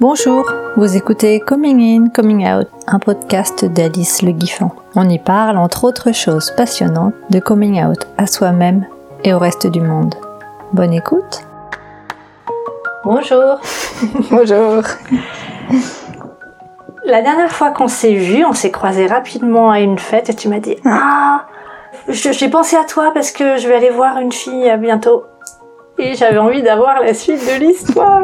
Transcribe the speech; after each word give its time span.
Bonjour, 0.00 0.50
vous 0.76 0.96
écoutez 0.96 1.40
Coming 1.40 1.80
In, 1.80 2.08
Coming 2.08 2.46
Out, 2.50 2.68
un 2.86 2.98
podcast 2.98 3.64
d'Alice 3.64 4.22
Le 4.22 4.32
Guiffant. 4.32 4.74
On 4.96 5.08
y 5.08 5.18
parle, 5.18 5.56
entre 5.56 5.84
autres 5.84 6.12
choses 6.12 6.52
passionnantes, 6.56 7.14
de 7.30 7.38
coming 7.38 7.84
out 7.84 8.06
à 8.18 8.26
soi-même 8.26 8.86
et 9.24 9.34
au 9.34 9.38
reste 9.38 9.66
du 9.66 9.80
monde. 9.80 10.14
Bonne 10.72 10.94
écoute 10.94 11.42
Bonjour 13.04 13.60
Bonjour 14.30 14.82
La 17.10 17.22
dernière 17.22 17.50
fois 17.50 17.72
qu'on 17.72 17.88
s'est 17.88 18.14
vu, 18.14 18.44
on 18.44 18.52
s'est 18.52 18.70
croisé 18.70 19.08
rapidement 19.08 19.72
à 19.72 19.80
une 19.80 19.98
fête 19.98 20.30
et 20.30 20.34
tu 20.34 20.46
m'as 20.46 20.60
dit 20.60 20.76
Ah, 20.84 21.44
j'ai 22.08 22.48
pensé 22.48 22.76
à 22.76 22.84
toi 22.84 23.10
parce 23.12 23.32
que 23.32 23.56
je 23.56 23.66
vais 23.66 23.74
aller 23.74 23.90
voir 23.90 24.18
une 24.18 24.30
fille 24.30 24.72
bientôt. 24.78 25.24
Et 25.98 26.14
j'avais 26.14 26.38
envie 26.38 26.62
d'avoir 26.62 27.00
la 27.00 27.12
suite 27.12 27.44
de 27.44 27.64
l'histoire. 27.64 28.22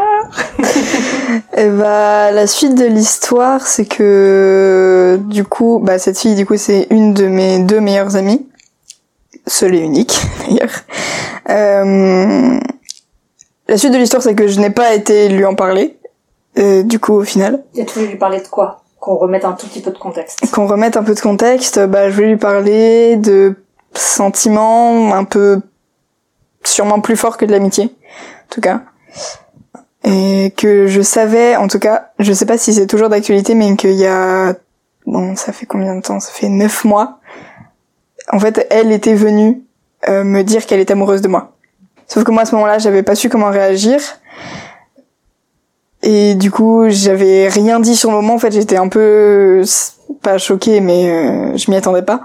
Et 0.61 0.63
eh 1.65 1.69
bah 1.69 2.31
la 2.31 2.47
suite 2.47 2.77
de 2.77 2.85
l'histoire, 2.85 3.67
c'est 3.67 3.87
que 3.87 5.19
du 5.25 5.43
coup, 5.43 5.81
bah 5.83 5.99
cette 5.99 6.21
fille, 6.21 6.37
du 6.37 6.47
coup, 6.47 6.57
c'est 6.57 6.87
une 6.91 7.13
de 7.13 7.27
mes 7.27 7.59
deux 7.59 7.81
meilleures 7.81 8.15
amies, 8.15 8.47
seule 9.49 9.75
et 9.75 9.81
unique 9.81 10.17
d'ailleurs. 10.49 10.71
Euh, 11.51 12.61
la 13.67 13.77
suite 13.77 13.93
de 13.93 13.99
l'histoire, 13.99 14.23
c'est 14.23 14.37
que 14.37 14.47
je 14.47 14.61
n'ai 14.61 14.71
pas 14.71 14.95
été 14.95 15.29
lui 15.29 15.45
en 15.45 15.57
parler. 15.57 15.99
Euh, 16.59 16.83
du 16.83 16.99
coup, 16.99 17.15
au 17.15 17.25
final. 17.25 17.63
Et 17.75 17.85
tu 17.85 17.99
voulais 17.99 18.11
lui 18.13 18.19
parler 18.19 18.41
de 18.41 18.49
quoi? 18.49 18.83
Qu'on 18.99 19.17
remette 19.17 19.45
un 19.45 19.53
tout 19.53 19.67
petit 19.67 19.83
peu 19.83 19.91
de 19.91 19.99
contexte. 19.99 20.51
Qu'on 20.51 20.67
remette 20.67 20.97
un 20.97 21.03
peu 21.03 21.15
de 21.15 21.21
contexte. 21.21 21.79
Bah, 21.87 22.09
je 22.09 22.15
voulais 22.15 22.29
lui 22.29 22.37
parler 22.37 23.17
de 23.17 23.55
sentiments 23.93 25.15
un 25.15 25.25
peu 25.25 25.61
sûrement 26.65 27.01
plus 27.01 27.17
fort 27.17 27.37
que 27.37 27.45
de 27.45 27.53
l'amitié, 27.53 27.85
en 27.85 28.55
tout 28.55 28.61
cas. 28.61 28.83
Et 30.05 30.53
que 30.57 30.87
je 30.87 31.03
savais, 31.03 31.57
en 31.57 31.69
tout 31.69 31.79
cas, 31.79 32.11
je 32.19 32.33
sais 32.33 32.47
pas 32.47 32.59
si 32.59 32.73
c'est 32.73 32.87
toujours 32.87 33.09
d'actualité, 33.09 33.55
mais 33.55 33.77
qu'il 33.77 33.93
y 33.93 34.07
a, 34.07 34.55
bon, 35.07 35.37
ça 35.37 35.53
fait 35.53 35.67
combien 35.67 35.95
de 35.97 36.03
temps? 36.03 36.21
Ça 36.21 36.33
fait 36.33 36.49
neuf 36.49 36.85
mois. 36.85 37.19
En 38.33 38.39
fait, 38.39 38.67
elle 38.71 38.93
était 38.93 39.15
venue 39.15 39.63
euh, 40.09 40.25
me 40.25 40.43
dire 40.43 40.67
qu'elle 40.67 40.81
est 40.81 40.91
amoureuse 40.91 41.23
de 41.23 41.29
moi. 41.29 41.53
Sauf 42.07 42.25
que 42.25 42.31
moi, 42.31 42.43
à 42.43 42.45
ce 42.45 42.55
moment-là, 42.55 42.79
j'avais 42.79 43.03
pas 43.03 43.15
su 43.15 43.29
comment 43.29 43.51
réagir. 43.51 44.01
Et 46.03 46.35
du 46.35 46.51
coup, 46.51 46.85
j'avais 46.89 47.49
rien 47.49 47.81
dit 47.81 47.97
sur 47.97 48.11
le 48.11 48.17
moment. 48.17 48.35
En 48.35 48.39
fait, 48.39 48.53
j'étais 48.53 48.77
un 48.77 48.89
peu 48.89 49.65
pas 50.23 50.39
choquée, 50.39 50.81
mais 50.81 51.11
euh, 51.11 51.57
je 51.57 51.71
m'y 51.71 51.77
attendais 51.77 52.03
pas. 52.03 52.21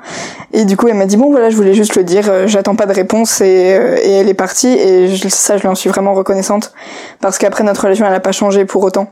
Et 0.54 0.66
du 0.66 0.78
coup, 0.78 0.88
elle 0.88 0.96
m'a 0.96 1.06
dit 1.06 1.18
bon 1.18 1.32
voilà, 1.32 1.50
je 1.50 1.56
voulais 1.56 1.74
juste 1.74 1.96
le 1.96 2.04
dire. 2.04 2.30
Euh, 2.30 2.48
j'attends 2.48 2.76
pas 2.76 2.86
de 2.86 2.94
réponse 2.94 3.42
et, 3.42 3.74
euh, 3.74 3.98
elle 4.04 4.30
est 4.30 4.34
partie. 4.34 4.68
Et 4.68 5.18
ça, 5.30 5.58
je 5.58 5.62
lui 5.62 5.70
en 5.70 5.76
suis 5.76 5.90
vraiment 5.90 6.14
reconnaissante 6.14 6.74
parce 7.22 7.38
qu'après 7.38 7.64
notre 7.64 7.84
relation, 7.84 8.06
elle 8.06 8.14
a 8.14 8.20
pas 8.20 8.32
changé 8.32 8.66
pour 8.66 8.84
autant. 8.84 9.12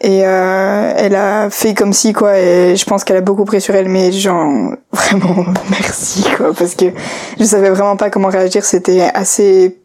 Et 0.00 0.18
elle 0.18 1.16
a 1.16 1.50
fait 1.50 1.74
comme 1.74 1.92
si 1.92 2.12
quoi. 2.12 2.38
Et 2.38 2.76
je 2.76 2.84
pense 2.84 3.02
qu'elle 3.02 3.16
a 3.16 3.20
beaucoup 3.20 3.44
pris 3.44 3.60
sur 3.60 3.74
elle, 3.74 3.88
mais 3.88 4.12
genre 4.12 4.72
vraiment 4.92 5.44
merci 5.70 6.24
quoi 6.36 6.54
parce 6.56 6.76
que 6.76 6.86
je 7.38 7.44
savais 7.44 7.70
vraiment 7.70 7.96
pas 7.96 8.08
comment 8.08 8.28
réagir. 8.28 8.64
C'était 8.64 9.10
assez 9.12 9.80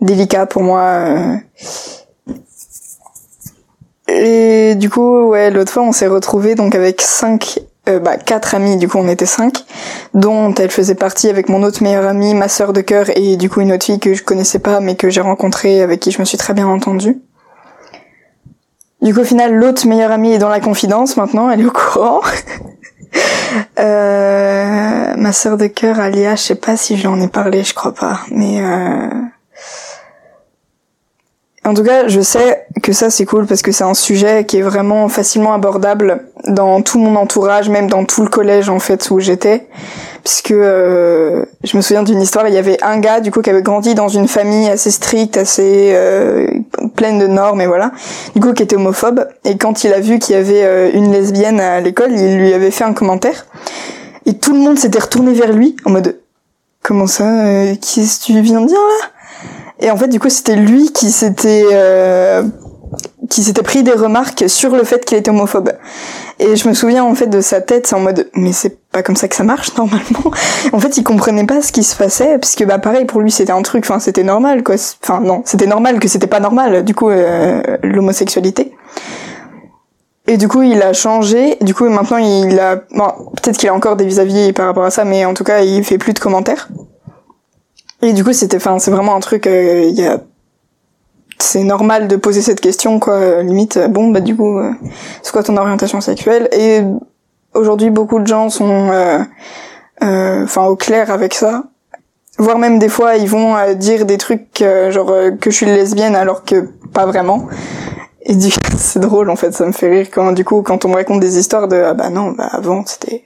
délicat 0.00 0.46
pour 0.46 0.62
moi. 0.62 1.04
Et 4.08 4.74
du 4.76 4.88
coup, 4.88 5.28
ouais, 5.28 5.50
l'autre 5.50 5.72
fois, 5.72 5.82
on 5.82 5.92
s'est 5.92 6.06
retrouvés 6.06 6.54
donc 6.54 6.74
avec 6.74 7.00
cinq, 7.00 7.58
euh, 7.88 7.98
bah 7.98 8.16
quatre 8.16 8.54
amis. 8.54 8.76
Du 8.76 8.88
coup, 8.88 8.98
on 8.98 9.08
était 9.08 9.26
cinq, 9.26 9.64
dont 10.14 10.54
elle 10.54 10.70
faisait 10.70 10.94
partie 10.94 11.28
avec 11.28 11.48
mon 11.48 11.62
autre 11.62 11.82
meilleure 11.82 12.06
amie, 12.06 12.34
ma 12.34 12.48
sœur 12.48 12.72
de 12.72 12.80
cœur 12.80 13.06
et 13.16 13.36
du 13.36 13.50
coup 13.50 13.60
une 13.60 13.72
autre 13.72 13.84
fille 13.84 13.98
que 13.98 14.14
je 14.14 14.22
connaissais 14.22 14.60
pas 14.60 14.80
mais 14.80 14.94
que 14.94 15.10
j'ai 15.10 15.20
rencontrée, 15.20 15.82
avec 15.82 16.00
qui 16.00 16.12
je 16.12 16.20
me 16.20 16.24
suis 16.24 16.38
très 16.38 16.54
bien 16.54 16.68
entendue. 16.68 17.18
Du 19.02 19.12
coup, 19.12 19.20
au 19.20 19.24
final, 19.24 19.54
l'autre 19.54 19.86
meilleure 19.86 20.10
amie 20.10 20.32
est 20.32 20.38
dans 20.38 20.48
la 20.48 20.60
confidence 20.60 21.16
maintenant, 21.16 21.50
elle 21.50 21.60
est 21.60 21.66
au 21.66 21.70
courant. 21.70 22.22
euh, 23.78 25.14
ma 25.16 25.32
sœur 25.32 25.56
de 25.56 25.66
cœur, 25.66 26.00
Alia, 26.00 26.36
je 26.36 26.42
sais 26.42 26.54
pas 26.54 26.76
si 26.76 26.96
je 26.96 27.02
lui 27.02 27.08
en 27.08 27.20
ai 27.20 27.28
parlé, 27.28 27.62
je 27.62 27.74
crois 27.74 27.92
pas, 27.92 28.20
mais 28.30 28.60
euh, 28.60 29.08
en 31.66 31.74
tout 31.74 31.82
cas, 31.82 32.06
je 32.06 32.20
sais 32.20 32.64
que 32.80 32.92
ça 32.92 33.10
c'est 33.10 33.24
cool 33.24 33.46
parce 33.46 33.60
que 33.60 33.72
c'est 33.72 33.82
un 33.82 33.94
sujet 33.94 34.44
qui 34.44 34.58
est 34.58 34.62
vraiment 34.62 35.08
facilement 35.08 35.52
abordable 35.52 36.28
dans 36.46 36.80
tout 36.80 37.00
mon 37.00 37.16
entourage, 37.16 37.68
même 37.68 37.88
dans 37.88 38.04
tout 38.04 38.22
le 38.22 38.28
collège 38.28 38.68
en 38.68 38.78
fait 38.78 39.10
où 39.10 39.18
j'étais, 39.18 39.66
puisque 40.22 40.52
euh, 40.52 41.44
je 41.64 41.76
me 41.76 41.82
souviens 41.82 42.04
d'une 42.04 42.22
histoire. 42.22 42.46
Il 42.46 42.54
y 42.54 42.58
avait 42.58 42.80
un 42.84 42.98
gars 42.98 43.18
du 43.18 43.32
coup 43.32 43.42
qui 43.42 43.50
avait 43.50 43.62
grandi 43.62 43.96
dans 43.96 44.06
une 44.06 44.28
famille 44.28 44.68
assez 44.68 44.92
stricte, 44.92 45.36
assez 45.36 45.90
euh, 45.92 46.46
pleine 46.94 47.18
de 47.18 47.26
normes 47.26 47.60
et 47.60 47.66
voilà, 47.66 47.90
du 48.36 48.40
coup 48.40 48.52
qui 48.52 48.62
était 48.62 48.76
homophobe. 48.76 49.26
Et 49.44 49.56
quand 49.58 49.82
il 49.82 49.92
a 49.92 49.98
vu 49.98 50.20
qu'il 50.20 50.36
y 50.36 50.38
avait 50.38 50.62
euh, 50.62 50.90
une 50.94 51.10
lesbienne 51.10 51.58
à 51.58 51.80
l'école, 51.80 52.12
il 52.12 52.38
lui 52.38 52.52
avait 52.52 52.70
fait 52.70 52.84
un 52.84 52.92
commentaire 52.92 53.44
et 54.24 54.34
tout 54.34 54.52
le 54.52 54.60
monde 54.60 54.78
s'était 54.78 55.00
retourné 55.00 55.32
vers 55.32 55.52
lui 55.52 55.74
en 55.84 55.90
mode 55.90 56.16
comment 56.84 57.08
ça, 57.08 57.24
qu'est-ce 57.80 58.20
que 58.20 58.24
tu 58.26 58.40
viens 58.40 58.60
de 58.60 58.68
dire 58.68 58.78
là? 58.78 59.08
Et 59.80 59.90
en 59.90 59.96
fait, 59.96 60.08
du 60.08 60.18
coup, 60.18 60.30
c'était 60.30 60.56
lui 60.56 60.92
qui 60.92 61.10
s'était 61.10 61.66
euh, 61.72 62.42
qui 63.28 63.42
s'était 63.42 63.62
pris 63.62 63.82
des 63.82 63.92
remarques 63.92 64.44
sur 64.48 64.74
le 64.74 64.84
fait 64.84 65.04
qu'il 65.04 65.18
était 65.18 65.30
homophobe. 65.30 65.72
Et 66.38 66.56
je 66.56 66.68
me 66.68 66.74
souviens 66.74 67.04
en 67.04 67.14
fait 67.14 67.26
de 67.26 67.40
sa 67.40 67.60
tête, 67.60 67.86
c'est 67.86 67.96
en 67.96 68.00
mode 68.00 68.28
mais 68.34 68.52
c'est 68.52 68.78
pas 68.90 69.02
comme 69.02 69.16
ça 69.16 69.28
que 69.28 69.34
ça 69.34 69.44
marche 69.44 69.74
normalement. 69.78 70.30
en 70.72 70.78
fait, 70.78 70.96
il 70.96 71.04
comprenait 71.04 71.46
pas 71.46 71.62
ce 71.62 71.72
qui 71.72 71.82
se 71.82 71.96
passait 71.96 72.38
puisque 72.38 72.64
bah 72.64 72.78
pareil 72.78 73.04
pour 73.04 73.20
lui 73.20 73.30
c'était 73.30 73.52
un 73.52 73.62
truc, 73.62 73.84
enfin 73.84 74.00
c'était 74.00 74.22
normal 74.22 74.62
quoi. 74.62 74.76
Enfin 75.02 75.20
non, 75.20 75.42
c'était 75.44 75.66
normal 75.66 75.98
que 75.98 76.08
c'était 76.08 76.26
pas 76.26 76.40
normal 76.40 76.84
du 76.84 76.94
coup 76.94 77.10
euh, 77.10 77.60
l'homosexualité. 77.82 78.72
Et 80.28 80.38
du 80.38 80.48
coup, 80.48 80.62
il 80.62 80.82
a 80.82 80.92
changé. 80.92 81.56
Du 81.60 81.72
coup, 81.72 81.88
maintenant, 81.88 82.16
il 82.16 82.58
a, 82.58 82.82
bon, 82.90 83.06
peut-être 83.36 83.58
qu'il 83.58 83.68
a 83.68 83.74
encore 83.74 83.94
des 83.94 84.04
vis-à-vis 84.04 84.52
par 84.52 84.66
rapport 84.66 84.84
à 84.84 84.90
ça, 84.90 85.04
mais 85.04 85.24
en 85.24 85.34
tout 85.34 85.44
cas, 85.44 85.60
il 85.60 85.84
fait 85.84 85.98
plus 85.98 86.14
de 86.14 86.18
commentaires. 86.18 86.68
Et 88.02 88.12
du 88.12 88.24
coup, 88.24 88.32
c'était, 88.32 88.58
enfin, 88.58 88.78
c'est 88.78 88.90
vraiment 88.90 89.16
un 89.16 89.20
truc, 89.20 89.46
euh, 89.46 89.84
il 89.88 89.98
y 89.98 90.06
a, 90.06 90.20
c'est 91.38 91.64
normal 91.64 92.08
de 92.08 92.16
poser 92.16 92.42
cette 92.42 92.60
question, 92.60 92.98
quoi. 92.98 93.42
Limite, 93.42 93.78
bon, 93.88 94.10
bah 94.10 94.20
du 94.20 94.36
coup, 94.36 94.58
euh, 94.58 94.72
c'est 95.22 95.32
quoi 95.32 95.42
ton 95.42 95.56
orientation 95.56 96.00
sexuelle? 96.00 96.48
Et 96.52 96.82
aujourd'hui, 97.54 97.90
beaucoup 97.90 98.18
de 98.18 98.26
gens 98.26 98.50
sont, 98.50 98.90
euh, 98.90 99.24
enfin, 100.00 100.66
au 100.66 100.76
clair 100.76 101.10
avec 101.10 101.34
ça. 101.34 101.64
Voire 102.38 102.58
même 102.58 102.78
des 102.78 102.90
fois, 102.90 103.16
ils 103.16 103.28
vont 103.28 103.56
dire 103.74 104.04
des 104.04 104.18
trucs 104.18 104.62
genre 104.90 105.10
que 105.40 105.50
je 105.50 105.56
suis 105.56 105.64
lesbienne 105.64 106.14
alors 106.14 106.44
que 106.44 106.68
pas 106.92 107.06
vraiment. 107.06 107.48
Et 108.26 108.34
du 108.34 108.50
c'est 108.76 108.98
drôle 108.98 109.30
en 109.30 109.36
fait, 109.36 109.52
ça 109.52 109.64
me 109.66 109.72
fait 109.72 109.88
rire 109.88 110.08
quand 110.12 110.32
du 110.32 110.44
coup 110.44 110.62
quand 110.62 110.84
on 110.84 110.88
me 110.88 110.94
raconte 110.96 111.20
des 111.20 111.38
histoires 111.38 111.68
de 111.68 111.76
ah 111.76 111.94
bah 111.94 112.10
non, 112.10 112.32
bah 112.32 112.48
avant 112.52 112.84
c'était 112.84 113.22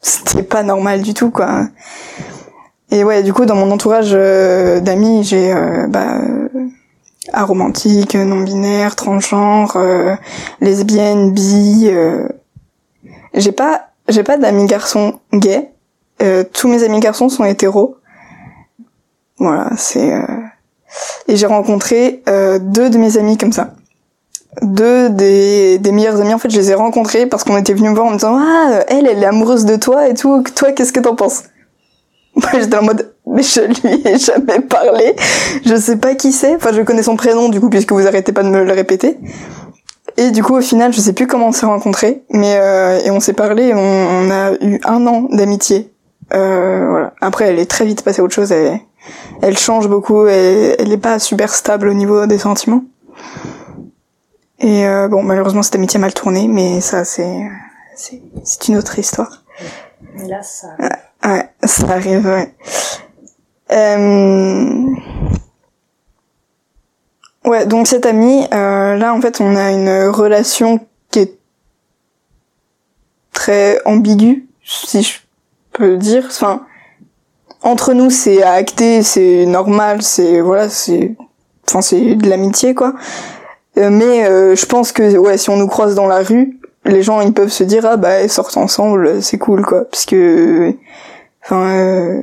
c'était 0.00 0.42
pas 0.42 0.62
normal 0.62 1.02
du 1.02 1.14
tout 1.14 1.30
quoi. 1.30 1.64
Et 2.92 3.04
ouais, 3.04 3.22
du 3.22 3.32
coup, 3.32 3.44
dans 3.44 3.54
mon 3.54 3.70
entourage 3.70 4.10
euh, 4.12 4.80
d'amis, 4.80 5.22
j'ai 5.22 5.52
euh, 5.52 5.86
bah, 5.86 6.18
euh, 6.18 6.48
aromantique, 7.32 8.16
non-binaire, 8.16 8.96
transgenre, 8.96 9.76
euh, 9.76 10.16
lesbienne, 10.60 11.32
bi. 11.32 11.88
J'ai 13.34 13.52
pas, 13.52 13.90
j'ai 14.08 14.24
pas 14.24 14.36
d'amis 14.38 14.66
garçons 14.66 15.20
gays. 15.32 15.70
tous 16.52 16.68
mes 16.68 16.82
amis 16.82 16.98
garçons 16.98 17.28
sont 17.28 17.44
hétéros. 17.44 17.96
Voilà, 19.38 19.70
c'est. 19.76 20.12
Et 21.28 21.36
j'ai 21.36 21.46
rencontré 21.46 22.22
deux 22.26 22.90
de 22.90 22.98
mes 22.98 23.16
amis 23.16 23.38
comme 23.38 23.52
ça. 23.52 23.74
Deux 24.62 25.10
des, 25.10 25.78
des 25.78 25.92
meilleurs 25.92 26.20
amis, 26.20 26.34
en 26.34 26.38
fait, 26.38 26.50
je 26.50 26.58
les 26.58 26.72
ai 26.72 26.74
rencontrés 26.74 27.26
parce 27.26 27.44
qu'on 27.44 27.56
était 27.56 27.72
venus 27.72 27.90
me 27.90 27.94
voir 27.94 28.08
en 28.08 28.10
me 28.10 28.16
disant 28.16 28.36
ah 28.36 28.80
elle, 28.88 29.06
elle 29.06 29.22
est 29.22 29.26
amoureuse 29.26 29.64
de 29.64 29.76
toi 29.76 30.08
et 30.08 30.14
tout. 30.14 30.42
Toi, 30.56 30.72
qu'est-ce 30.72 30.92
que 30.92 30.98
t'en 30.98 31.14
penses? 31.14 31.44
moi, 32.36 32.50
j'étais 32.54 32.76
en 32.76 32.82
mode, 32.82 33.12
mais 33.26 33.42
je 33.42 33.60
lui 33.60 34.08
ai 34.08 34.18
jamais 34.18 34.60
parlé. 34.60 35.14
Je 35.64 35.74
sais 35.76 35.96
pas 35.96 36.14
qui 36.14 36.32
c'est. 36.32 36.54
Enfin, 36.54 36.70
je 36.72 36.82
connais 36.82 37.02
son 37.02 37.16
prénom, 37.16 37.48
du 37.48 37.60
coup, 37.60 37.70
puisque 37.70 37.92
vous 37.92 38.06
arrêtez 38.06 38.32
pas 38.32 38.42
de 38.42 38.48
me 38.48 38.64
le 38.64 38.72
répéter. 38.72 39.18
Et 40.16 40.30
du 40.30 40.42
coup, 40.42 40.56
au 40.56 40.60
final, 40.60 40.92
je 40.92 41.00
sais 41.00 41.12
plus 41.12 41.26
comment 41.26 41.48
on 41.48 41.52
s'est 41.52 41.66
rencontrés, 41.66 42.22
mais 42.30 42.56
euh, 42.56 43.00
et 43.04 43.10
on 43.10 43.20
s'est 43.20 43.32
parlé. 43.32 43.72
On, 43.74 44.30
a 44.30 44.52
eu 44.60 44.80
un 44.84 45.06
an 45.06 45.22
d'amitié. 45.30 45.92
Euh, 46.32 46.86
voilà. 46.88 47.14
Après, 47.20 47.46
elle 47.46 47.58
est 47.58 47.70
très 47.70 47.84
vite 47.84 48.02
passée 48.02 48.20
à 48.20 48.24
autre 48.24 48.34
chose. 48.34 48.52
Elle, 48.52 49.58
change 49.58 49.88
beaucoup. 49.88 50.26
Elle 50.26 50.92
est 50.92 51.00
pas 51.00 51.18
super 51.18 51.54
stable 51.54 51.88
au 51.88 51.94
niveau 51.94 52.26
des 52.26 52.38
sentiments. 52.38 52.84
Et 54.60 54.86
euh, 54.86 55.08
bon, 55.08 55.22
malheureusement, 55.22 55.62
cette 55.62 55.76
amitié 55.76 55.98
a 55.98 56.00
mal 56.00 56.12
tourné, 56.12 56.48
mais 56.48 56.80
ça, 56.80 57.04
c'est 57.04 57.48
c'est 58.44 58.68
une 58.68 58.76
autre 58.76 58.98
histoire. 58.98 59.42
Là, 60.26 60.42
ça. 60.42 60.68
Ouais, 61.24 61.48
ça 61.64 61.88
arrive, 61.90 62.26
ouais. 62.26 62.54
Euh... 63.72 64.90
Ouais, 67.44 67.66
donc 67.66 67.86
cette 67.86 68.04
amie, 68.04 68.46
euh, 68.52 68.96
là 68.96 69.14
en 69.14 69.20
fait 69.20 69.40
on 69.40 69.56
a 69.56 69.70
une 69.70 70.08
relation 70.08 70.78
qui 71.10 71.20
est 71.20 71.38
très 73.32 73.80
ambigu, 73.86 74.46
si 74.62 75.02
je 75.02 75.18
peux 75.72 75.96
dire. 75.96 76.26
Enfin, 76.26 76.66
entre 77.62 77.94
nous, 77.94 78.10
c'est 78.10 78.42
acté, 78.42 79.02
c'est 79.02 79.46
normal, 79.46 80.02
c'est 80.02 80.40
voilà, 80.40 80.68
c'est, 80.68 81.16
enfin, 81.66 81.80
c'est 81.80 82.14
de 82.14 82.28
l'amitié 82.28 82.74
quoi. 82.74 82.92
Euh, 83.78 83.90
mais 83.90 84.26
euh, 84.26 84.54
je 84.54 84.66
pense 84.66 84.92
que 84.92 85.16
ouais, 85.16 85.38
si 85.38 85.48
on 85.50 85.56
nous 85.56 85.68
croise 85.68 85.94
dans 85.94 86.06
la 86.06 86.18
rue, 86.18 86.59
les 86.84 87.02
gens 87.02 87.20
ils 87.20 87.32
peuvent 87.32 87.48
se 87.48 87.64
dire 87.64 87.84
ah 87.86 87.96
bah 87.96 88.22
ils 88.22 88.30
sortent 88.30 88.56
ensemble, 88.56 89.22
c'est 89.22 89.38
cool 89.38 89.64
quoi, 89.64 89.84
parce 89.84 90.06
que, 90.06 90.74
enfin. 91.42 91.68
Euh, 91.68 92.22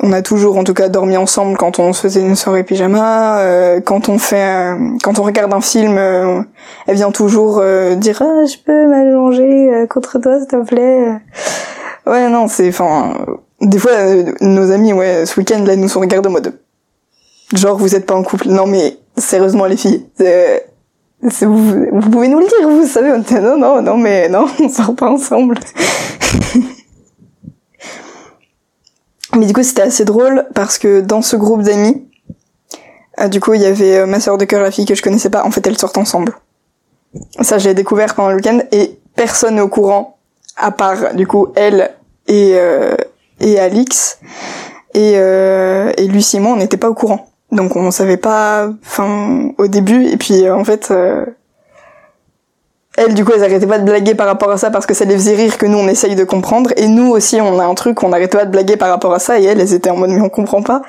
on 0.00 0.12
a 0.12 0.22
toujours 0.22 0.56
en 0.56 0.64
tout 0.64 0.74
cas 0.74 0.88
dormi 0.88 1.16
ensemble 1.16 1.56
quand 1.56 1.78
on 1.78 1.92
se 1.92 2.02
faisait 2.02 2.20
une 2.20 2.36
soirée 2.36 2.62
pyjama 2.62 3.40
euh, 3.40 3.80
quand 3.80 4.08
on 4.08 4.18
fait 4.18 4.76
quand 5.02 5.18
on 5.18 5.22
regarde 5.22 5.52
un 5.52 5.60
film 5.60 5.96
euh, 5.98 6.42
elle 6.86 6.94
vient 6.94 7.10
toujours 7.10 7.58
euh, 7.60 7.94
dire 7.96 8.22
ah 8.22 8.44
je 8.44 8.56
peux 8.64 8.86
m'allonger 8.86 9.86
contre 9.90 10.18
toi 10.20 10.38
s'il 10.38 10.48
te 10.48 10.64
plaît 10.64 11.20
ouais 12.06 12.28
non 12.28 12.46
c'est 12.48 12.68
enfin 12.68 13.14
des 13.60 13.78
fois 13.78 13.92
nos 14.40 14.70
amis 14.70 14.92
ouais 14.92 15.26
ce 15.26 15.38
week-end 15.40 15.64
là 15.64 15.74
nous 15.74 15.88
sont 15.88 16.00
regardés 16.00 16.28
en 16.28 16.32
mode 16.32 16.60
genre 17.54 17.76
vous 17.76 17.96
êtes 17.96 18.06
pas 18.06 18.14
en 18.14 18.22
couple 18.22 18.48
non 18.48 18.66
mais 18.66 18.96
sérieusement 19.16 19.64
les 19.64 19.76
filles 19.76 20.06
vous, 21.20 22.10
pouvez 22.10 22.28
nous 22.28 22.38
le 22.38 22.46
dire 22.46 22.68
vous 22.68 22.86
savez 22.86 23.12
on 23.12 23.24
non 23.40 23.58
non 23.58 23.82
non 23.82 23.96
mais 23.96 24.28
non 24.28 24.46
on 24.60 24.68
sort 24.68 24.94
pas 24.94 25.10
ensemble 25.10 25.58
Mais 29.36 29.46
du 29.46 29.52
coup, 29.52 29.62
c'était 29.62 29.82
assez 29.82 30.04
drôle 30.04 30.46
parce 30.54 30.78
que 30.78 31.00
dans 31.00 31.22
ce 31.22 31.36
groupe 31.36 31.62
d'amis, 31.62 32.08
euh, 33.20 33.28
du 33.28 33.40
coup, 33.40 33.54
il 33.54 33.60
y 33.60 33.66
avait 33.66 33.98
euh, 33.98 34.06
ma 34.06 34.20
sœur 34.20 34.38
de 34.38 34.44
cœur, 34.44 34.62
la 34.62 34.70
fille 34.70 34.86
que 34.86 34.94
je 34.94 35.02
connaissais 35.02 35.30
pas. 35.30 35.44
En 35.44 35.50
fait, 35.50 35.64
elles 35.66 35.78
sortent 35.78 35.98
ensemble. 35.98 36.34
Ça, 37.40 37.58
j'ai 37.58 37.74
découvert 37.74 38.14
pendant 38.14 38.30
le 38.30 38.36
week-end 38.36 38.60
et 38.72 38.98
personne 39.14 39.56
n'est 39.56 39.60
au 39.60 39.68
courant, 39.68 40.18
à 40.56 40.70
part 40.70 41.14
du 41.14 41.26
coup 41.26 41.48
elle 41.56 41.94
et 42.26 42.52
euh, 42.54 42.94
et 43.40 43.58
Alix 43.58 44.18
et 44.94 45.14
euh, 45.16 45.92
et 45.96 46.06
Lucie 46.06 46.36
et 46.36 46.40
moi, 46.40 46.52
on 46.52 46.56
n'était 46.56 46.76
pas 46.76 46.90
au 46.90 46.94
courant. 46.94 47.27
Donc 47.50 47.76
on 47.76 47.90
savait 47.90 48.16
pas, 48.16 48.70
enfin 48.84 49.52
au 49.58 49.68
début. 49.68 50.04
Et 50.06 50.16
puis 50.16 50.48
en 50.50 50.64
fait, 50.64 50.92
elles, 52.98 53.14
du 53.14 53.24
coup, 53.24 53.30
elles 53.32 53.44
arrêtaient 53.44 53.66
pas 53.66 53.78
de 53.78 53.84
blaguer 53.84 54.16
par 54.16 54.26
rapport 54.26 54.50
à 54.50 54.58
ça 54.58 54.70
parce 54.70 54.84
que 54.84 54.92
ça 54.92 55.04
les 55.04 55.14
faisait 55.14 55.36
rire 55.36 55.56
que 55.56 55.66
nous, 55.66 55.78
on 55.78 55.86
essaye 55.86 56.16
de 56.16 56.24
comprendre. 56.24 56.72
Et 56.76 56.88
nous 56.88 57.08
aussi, 57.10 57.40
on 57.40 57.60
a 57.60 57.64
un 57.64 57.74
truc, 57.74 58.02
on 58.02 58.08
n'arrêtait 58.08 58.38
pas 58.38 58.44
de 58.44 58.50
blaguer 58.50 58.76
par 58.76 58.88
rapport 58.88 59.14
à 59.14 59.20
ça. 59.20 59.38
Et 59.38 59.44
elles, 59.44 59.60
elles 59.60 59.72
étaient 59.72 59.90
en 59.90 59.96
mode, 59.96 60.10
mais 60.10 60.20
on 60.20 60.28
comprend 60.28 60.62
pas. 60.62 60.82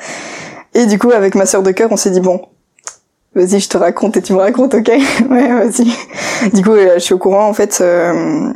Et 0.74 0.88
du 0.88 0.98
coup, 0.98 1.12
avec 1.12 1.36
ma 1.36 1.46
sœur 1.46 1.62
de 1.62 1.70
cœur, 1.70 1.90
on 1.92 1.98
s'est 1.98 2.10
dit, 2.10 2.20
bon, 2.20 2.42
vas-y, 3.36 3.60
je 3.60 3.70
te 3.70 3.78
raconte 3.78 4.18
et 4.18 4.24
tu 4.24 4.34
me 4.34 4.40
racontes, 4.40 4.74
ok? 4.74 4.90
Ouais, 5.30 5.54
vas-y. 5.54 5.86
Du 6.52 6.64
coup, 6.64 6.76
je 6.76 6.98
suis 6.98 7.14
au 7.14 7.20
courant, 7.20 7.48
en 7.48 7.54
fait, 7.54 7.78
euh, 7.82 8.52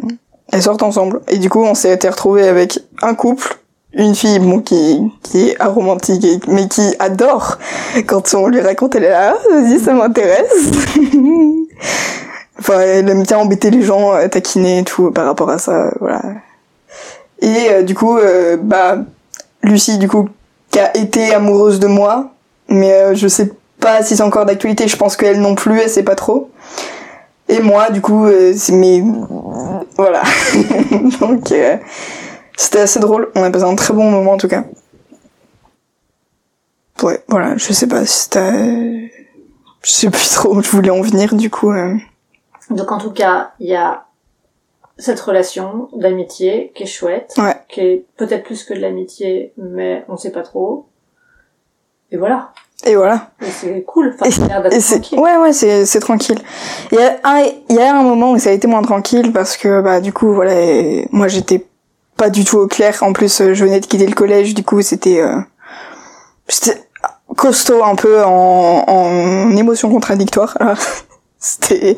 elles 0.51 0.63
sortent 0.63 0.81
ensemble. 0.81 1.21
Et 1.27 1.37
du 1.37 1.49
coup, 1.49 1.63
on 1.63 1.75
s'est 1.75 1.93
été 1.93 2.09
retrouvés 2.09 2.47
avec 2.47 2.79
un 3.03 3.13
couple, 3.13 3.59
une 3.95 4.15
fille 4.15 4.39
bon 4.39 4.59
qui 4.59 4.99
qui 5.21 5.49
est 5.49 5.61
aromantique 5.61 6.47
mais 6.47 6.67
qui 6.67 6.95
adore 6.99 7.59
quand 8.07 8.33
on 8.33 8.47
lui 8.47 8.59
raconte 8.59 8.95
elle 8.95 9.03
est 9.03 9.09
là 9.09 9.35
ah, 9.51 9.79
ça 9.83 9.93
m'intéresse 9.93 10.71
Enfin, 12.59 12.79
elle 12.79 13.09
aime 13.09 13.23
bien 13.23 13.39
embêter 13.39 13.71
les 13.71 13.81
gens, 13.81 14.13
euh, 14.13 14.27
taquiner 14.27 14.79
et 14.79 14.83
tout 14.83 15.11
par 15.11 15.25
rapport 15.25 15.49
à 15.49 15.57
ça, 15.57 15.91
voilà. 15.99 16.21
Et 17.41 17.69
euh, 17.69 17.83
du 17.83 17.95
coup, 17.95 18.17
euh, 18.17 18.57
bah, 18.57 18.99
Lucie, 19.63 19.97
du 19.97 20.07
coup, 20.07 20.29
qui 20.69 20.79
a 20.79 20.95
été 20.95 21.33
amoureuse 21.33 21.79
de 21.79 21.87
moi, 21.87 22.31
mais 22.69 23.15
je 23.15 23.27
sais 23.27 23.51
pas 23.79 24.01
si 24.03 24.15
c'est 24.15 24.23
encore 24.23 24.45
d'actualité, 24.45 24.87
je 24.87 24.95
pense 24.95 25.17
qu'elle 25.17 25.41
non 25.41 25.55
plus, 25.55 25.79
elle 25.79 25.89
sait 25.89 26.03
pas 26.03 26.15
trop. 26.15 26.51
Et 27.49 27.59
moi, 27.59 27.89
du 27.89 28.01
coup, 28.01 28.27
c'est 28.55 28.71
mais 28.71 29.03
voilà. 29.97 30.21
Donc, 31.19 31.53
c'était 32.55 32.79
assez 32.79 32.99
drôle. 32.99 33.31
On 33.35 33.43
a 33.43 33.51
passé 33.51 33.65
un 33.65 33.75
très 33.75 33.93
bon 33.93 34.09
moment 34.09 34.33
en 34.33 34.37
tout 34.37 34.47
cas. 34.47 34.63
Ouais, 37.01 37.23
voilà, 37.27 37.57
je 37.57 37.73
sais 37.73 37.87
pas 37.87 38.05
si 38.05 38.23
c'était... 38.23 39.11
Je 39.81 39.91
sais 39.91 40.09
plus 40.09 40.29
trop 40.29 40.55
où 40.55 40.61
je 40.61 40.69
voulais 40.69 40.91
en 40.91 41.01
venir, 41.01 41.35
du 41.35 41.49
coup. 41.49 41.73
Donc 42.69 42.91
en 42.91 42.97
tout 42.97 43.11
cas, 43.11 43.51
il 43.59 43.67
y 43.67 43.75
a 43.75 44.05
cette 44.97 45.19
relation 45.19 45.89
d'amitié 45.93 46.71
qui 46.75 46.83
est 46.83 46.85
chouette, 46.85 47.35
qui 47.67 47.81
est 47.81 48.05
peut-être 48.15 48.43
plus 48.43 48.63
que 48.63 48.73
de 48.73 48.79
l'amitié, 48.79 49.51
mais 49.57 50.05
on 50.07 50.15
sait 50.15 50.31
pas 50.31 50.43
trop. 50.43 50.85
Et 52.11 52.17
voilà. 52.17 52.53
Et 52.85 52.95
voilà. 52.95 53.31
Et 53.41 53.49
c'est 53.49 53.83
cool. 53.83 54.15
Enfin, 54.17 54.29
c'est 54.31 55.01
tranquille. 55.01 55.19
Ouais, 55.19 55.35
ouais, 55.37 55.51
c'est, 55.51 55.85
c'est 55.85 55.99
tranquille. 55.99 56.39
Il 56.91 56.99
y 56.99 57.01
a 57.01 57.19
un, 57.23 57.39
il 57.69 57.75
y 57.75 57.79
a 57.79 57.93
un 57.93 58.03
moment 58.03 58.31
où 58.31 58.37
ça 58.37 58.51
a 58.51 58.53
été 58.53 58.67
moins 58.67 58.83
tranquille 58.83 59.33
parce 59.33 59.57
que, 59.57 59.81
bah, 59.81 59.99
du 59.99 60.13
coup, 60.13 60.33
voilà, 60.33 60.53
moi, 61.11 61.27
j'étais 61.27 61.65
pas 62.23 62.29
du 62.29 62.45
tout 62.45 62.57
au 62.57 62.67
clair. 62.67 63.03
En 63.03 63.11
plus, 63.11 63.41
je 63.53 63.65
venais 63.65 63.81
de 63.81 63.85
quitter 63.85 64.07
le 64.07 64.15
collège, 64.15 64.53
du 64.53 64.63
coup, 64.63 64.81
c'était, 64.81 65.19
euh, 65.19 65.35
costaud 67.35 67.83
un 67.83 67.95
peu 67.95 68.23
en, 68.23 68.85
en 68.87 69.55
émotions 69.57 69.89
contradictoires. 69.89 70.57
c'était 71.37 71.97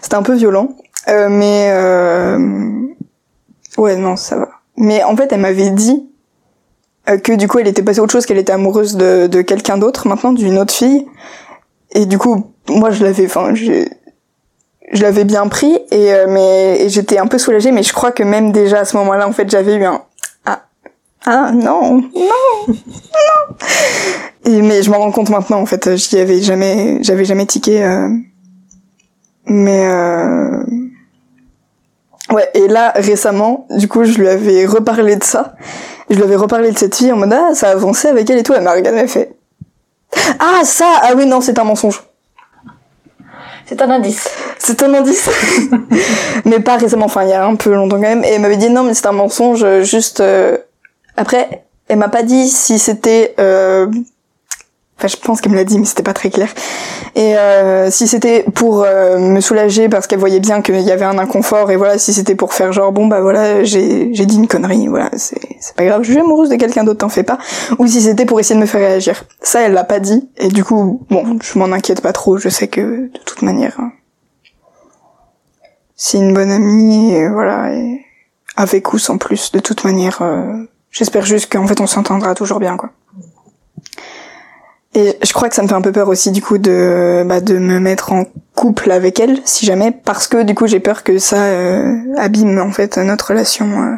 c'était 0.00 0.14
un 0.14 0.22
peu 0.22 0.34
violent 0.34 0.70
euh, 1.08 1.28
mais 1.28 1.68
euh... 1.70 2.38
ouais 3.76 3.94
non 3.96 4.16
ça 4.16 4.36
va 4.36 4.48
mais 4.78 5.04
en 5.04 5.14
fait 5.14 5.30
elle 5.32 5.40
m'avait 5.40 5.68
dit 5.68 6.08
euh, 7.10 7.18
que 7.18 7.32
du 7.32 7.46
coup 7.46 7.58
elle 7.58 7.68
était 7.68 7.82
passée 7.82 8.00
autre 8.00 8.12
chose 8.12 8.24
qu'elle 8.24 8.38
était 8.38 8.54
amoureuse 8.54 8.96
de, 8.96 9.26
de 9.26 9.42
quelqu'un 9.42 9.76
d'autre 9.76 10.08
maintenant 10.08 10.32
d'une 10.32 10.56
autre 10.56 10.72
fille 10.72 11.06
et 11.90 12.06
du 12.06 12.16
coup 12.16 12.50
moi 12.70 12.90
je 12.90 13.04
l'avais 13.04 13.26
enfin 13.26 13.54
j'ai 13.54 13.90
je 14.92 15.02
l'avais 15.02 15.24
bien 15.24 15.48
pris 15.48 15.78
et 15.90 16.12
euh, 16.14 16.26
mais 16.28 16.88
j'étais 16.88 17.18
un 17.18 17.26
peu 17.26 17.38
soulagée 17.38 17.72
mais 17.72 17.82
je 17.82 17.92
crois 17.92 18.12
que 18.12 18.22
même 18.22 18.52
déjà 18.52 18.80
à 18.80 18.84
ce 18.84 18.96
moment-là 18.98 19.28
en 19.28 19.32
fait 19.32 19.50
j'avais 19.50 19.74
eu 19.74 19.84
un 19.84 20.02
ah 20.44 20.62
ah 21.24 21.50
non 21.52 21.98
non 21.98 22.02
non 22.68 23.56
et 24.44 24.62
mais 24.62 24.82
je 24.82 24.90
m'en 24.90 24.98
rends 24.98 25.12
compte 25.12 25.30
maintenant 25.30 25.60
en 25.60 25.66
fait 25.66 25.96
j'y 25.96 26.18
avais 26.18 26.40
jamais 26.40 26.98
j'avais 27.02 27.24
jamais 27.24 27.46
tiqué 27.46 27.82
euh, 27.84 28.08
mais 29.46 29.86
euh... 29.86 30.64
ouais, 32.30 32.50
et 32.54 32.66
là 32.66 32.92
récemment, 32.96 33.66
du 33.70 33.88
coup, 33.88 34.04
je 34.04 34.18
lui 34.18 34.28
avais 34.28 34.66
reparlé 34.66 35.16
de 35.16 35.24
ça. 35.24 35.54
Je 36.10 36.16
lui 36.16 36.24
avais 36.24 36.36
reparlé 36.36 36.72
de 36.72 36.78
cette 36.78 36.96
fille 36.96 37.12
en 37.12 37.16
mode 37.16 37.32
ah 37.32 37.54
ça 37.54 37.68
a 37.68 37.72
avancé 37.72 38.08
avec 38.08 38.28
elle 38.28 38.38
et 38.38 38.42
tout. 38.42 38.54
Elle 38.54 38.62
m'a 38.62 38.72
regardé, 38.72 38.98
elle 38.98 39.08
fait 39.08 39.34
ah 40.38 40.64
ça 40.64 41.00
ah 41.02 41.12
oui 41.16 41.26
non 41.26 41.40
c'est 41.40 41.58
un 41.58 41.64
mensonge. 41.64 42.02
C'est 43.66 43.80
un 43.82 43.90
indice. 43.90 44.28
C'est 44.66 44.82
un 44.82 44.92
indice. 44.94 45.30
mais 46.44 46.58
pas 46.58 46.76
récemment, 46.76 47.04
enfin 47.04 47.22
il 47.22 47.30
y 47.30 47.32
a 47.32 47.46
un 47.46 47.54
peu 47.54 47.72
longtemps 47.72 47.96
quand 47.96 48.02
même. 48.02 48.24
Et 48.24 48.30
elle 48.30 48.40
m'avait 48.40 48.56
dit 48.56 48.68
non 48.68 48.82
mais 48.82 48.94
c'est 48.94 49.06
un 49.06 49.12
mensonge. 49.12 49.64
Juste 49.82 50.18
euh... 50.18 50.58
après, 51.16 51.62
elle 51.86 51.98
m'a 51.98 52.08
pas 52.08 52.24
dit 52.24 52.48
si 52.48 52.80
c'était 52.80 53.36
euh, 53.38 53.86
Enfin, 54.98 55.08
je 55.08 55.16
pense 55.18 55.40
qu'elle 55.42 55.52
me 55.52 55.56
l'a 55.56 55.64
dit, 55.64 55.78
mais 55.78 55.84
c'était 55.84 56.02
pas 56.02 56.14
très 56.14 56.30
clair. 56.30 56.48
Et 57.14 57.36
euh, 57.36 57.90
si 57.90 58.08
c'était 58.08 58.44
pour 58.54 58.82
euh, 58.82 59.18
me 59.18 59.40
soulager 59.40 59.90
parce 59.90 60.06
qu'elle 60.06 60.18
voyait 60.18 60.40
bien 60.40 60.62
qu'il 60.62 60.80
y 60.80 60.90
avait 60.90 61.04
un 61.04 61.18
inconfort, 61.18 61.70
et 61.70 61.76
voilà, 61.76 61.98
si 61.98 62.14
c'était 62.14 62.34
pour 62.34 62.54
faire 62.54 62.72
genre 62.72 62.92
bon 62.92 63.06
bah 63.06 63.20
voilà, 63.20 63.62
j'ai 63.62 64.08
dit 64.08 64.36
une 64.36 64.48
connerie, 64.48 64.88
voilà, 64.88 65.10
c'est 65.12 65.38
c'est 65.60 65.76
pas 65.76 65.84
grave, 65.84 66.02
je 66.02 66.12
suis 66.12 66.20
amoureuse 66.20 66.48
de 66.48 66.56
quelqu'un 66.56 66.82
d'autre, 66.82 67.00
t'en 67.00 67.10
fais 67.10 67.24
pas. 67.24 67.38
Ou 67.78 67.86
si 67.86 68.00
c'était 68.00 68.24
pour 68.24 68.40
essayer 68.40 68.56
de 68.56 68.60
me 68.60 68.66
faire 68.66 68.80
réagir. 68.80 69.24
Ça, 69.42 69.60
elle 69.60 69.74
l'a 69.74 69.84
pas 69.84 70.00
dit, 70.00 70.28
et 70.38 70.48
du 70.48 70.64
coup, 70.64 71.02
bon, 71.10 71.38
je 71.42 71.58
m'en 71.58 71.72
inquiète 71.72 72.00
pas 72.00 72.14
trop. 72.14 72.38
Je 72.38 72.48
sais 72.48 72.68
que 72.68 72.80
de 72.80 73.20
toute 73.26 73.42
manière, 73.42 73.76
hein, 73.78 73.92
c'est 75.96 76.18
une 76.18 76.34
bonne 76.34 76.50
amie, 76.50 77.12
et 77.14 77.28
voilà, 77.28 77.72
et 77.72 78.04
avec 78.56 78.92
ou 78.92 78.98
sans 78.98 79.18
plus, 79.18 79.52
de 79.52 79.60
toute 79.60 79.84
manière, 79.84 80.22
euh, 80.22 80.64
j'espère 80.90 81.24
juste 81.24 81.52
qu'en 81.52 81.66
fait 81.66 81.80
on 81.80 81.86
s'entendra 81.86 82.34
toujours 82.34 82.60
bien, 82.60 82.76
quoi. 82.76 82.90
Et 84.96 85.18
je 85.22 85.32
crois 85.34 85.50
que 85.50 85.54
ça 85.54 85.62
me 85.62 85.68
fait 85.68 85.74
un 85.74 85.82
peu 85.82 85.92
peur 85.92 86.08
aussi 86.08 86.32
du 86.32 86.40
coup 86.40 86.56
de 86.56 87.22
bah, 87.26 87.42
de 87.42 87.58
me 87.58 87.78
mettre 87.78 88.12
en 88.12 88.24
couple 88.54 88.90
avec 88.90 89.20
elle 89.20 89.42
si 89.44 89.66
jamais 89.66 89.92
parce 89.92 90.26
que 90.26 90.42
du 90.42 90.54
coup 90.54 90.66
j'ai 90.66 90.80
peur 90.80 91.04
que 91.04 91.18
ça 91.18 91.44
euh, 91.44 91.98
abîme 92.16 92.58
en 92.58 92.70
fait 92.70 92.96
notre 92.96 93.28
relation 93.28 93.66
euh. 93.82 93.96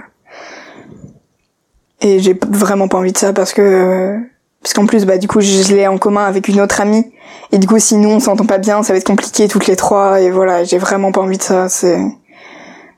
et 2.01 2.19
j'ai 2.19 2.37
vraiment 2.49 2.89
pas 2.89 2.99
envie 2.99 3.13
de 3.13 3.19
ça 3.19 3.33
parce 3.33 3.53
que 3.53 3.63
euh, 3.63 4.19
parce 4.63 4.75
qu'en 4.75 4.87
plus 4.87 5.05
bah 5.05 5.19
du 5.19 5.29
coup 5.29 5.41
je 5.41 5.75
l'ai 5.75 5.87
en 5.87 5.99
commun 5.99 6.25
avec 6.25 6.49
une 6.49 6.61
autre 6.61 6.81
amie 6.81 7.05
et 7.53 7.59
du 7.59 7.67
coup 7.67 7.79
si 7.79 7.97
nous 7.97 8.09
on 8.09 8.21
s'entend 8.21 8.47
pas 8.47 8.59
bien 8.59 8.83
ça 8.83 8.93
va 8.93 8.99
être 8.99 9.07
compliqué 9.07 9.49
toutes 9.49 9.67
les 9.67 9.77
trois 9.77 10.21
et 10.21 10.31
voilà 10.31 10.65
j'ai 10.65 10.79
vraiment 10.79 11.13
pas 11.13 11.21
envie 11.21 11.39
de 11.39 11.43
ça 11.43 11.69
c'est 11.69 11.99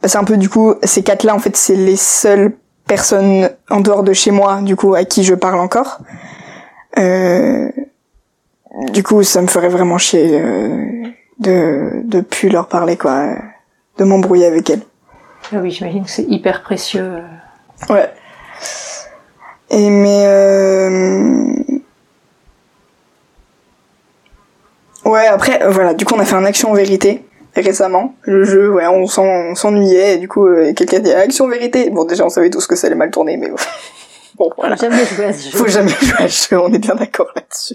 bah, 0.03 0.09
c'est 0.09 0.19
un 0.19 0.25
peu 0.25 0.37
du 0.37 0.49
coup 0.49 0.75
ces 0.83 1.03
quatre 1.03 1.25
là 1.25 1.35
en 1.35 1.39
fait 1.39 1.57
c'est 1.57 1.77
les 1.77 1.97
seules 1.97 2.53
personnes 2.87 3.51
en 3.69 3.81
dehors 3.81 4.03
de 4.03 4.13
chez 4.13 4.31
moi 4.31 4.63
du 4.63 4.77
coup 4.77 4.95
à 4.95 5.05
qui 5.05 5.23
je 5.23 5.35
parle 5.35 5.61
encore 5.61 6.01
euh, 6.99 7.71
du 8.93 9.03
coup, 9.03 9.23
ça 9.23 9.43
me 9.43 9.47
ferait 9.47 9.69
vraiment 9.69 9.99
chier 9.99 10.41
euh, 10.41 11.05
de 11.39 12.03
de 12.05 12.21
plus 12.21 12.49
leur 12.49 12.69
parler 12.69 12.97
quoi, 12.97 13.35
de 13.99 14.05
m'embrouiller 14.05 14.47
avec 14.47 14.71
elles. 14.71 14.83
Ah 15.53 15.57
oui, 15.57 15.71
j'imagine 15.71 16.05
que 16.05 16.11
c'est 16.11 16.25
hyper 16.25 16.63
précieux. 16.63 17.03
Euh. 17.03 17.93
Ouais. 17.93 18.11
Et 19.71 19.89
mais 19.89 20.25
euh... 20.27 21.55
ouais 25.05 25.27
après 25.27 25.61
voilà 25.71 25.95
du 25.95 26.05
coup 26.05 26.15
on 26.17 26.21
a 26.21 26.25
fait 26.25 26.35
un 26.37 26.45
action 26.45 26.73
vérité 26.75 27.25
récemment. 27.57 28.15
Le 28.23 28.45
jeu, 28.45 28.71
ouais, 28.73 28.87
on 28.87 29.07
s'en- 29.09 29.25
on 29.25 29.55
s'ennuyait, 29.57 30.15
et 30.15 30.19
du 30.19 30.29
coup, 30.29 30.47
euh, 30.47 30.73
quelqu'un 30.73 31.01
dit 31.01 31.13
Action 31.13 31.49
Vérité. 31.49 31.91
Bon, 31.91 32.05
déjà, 32.05 32.25
on 32.25 32.29
savait 32.29 32.49
tous 32.49 32.67
que 32.69 32.77
ça 32.77 32.87
allait 32.87 32.95
mal 32.97 33.11
tourner, 33.11 33.37
mais 33.37 33.51
bon, 34.39 34.51
voilà. 34.57 34.77
Faut 34.77 34.83
jamais 34.87 35.05
jouer 35.05 35.25
à 35.27 35.33
ce 35.33 35.51
jeu. 35.51 35.59
Faut 35.59 35.67
jamais 35.67 35.91
jouer 35.91 36.15
à 36.25 36.29
ce 36.29 36.49
jeu, 36.49 36.61
on 36.61 36.73
est 36.73 36.79
bien 36.79 36.95
d'accord 36.95 37.27
là-dessus. 37.35 37.75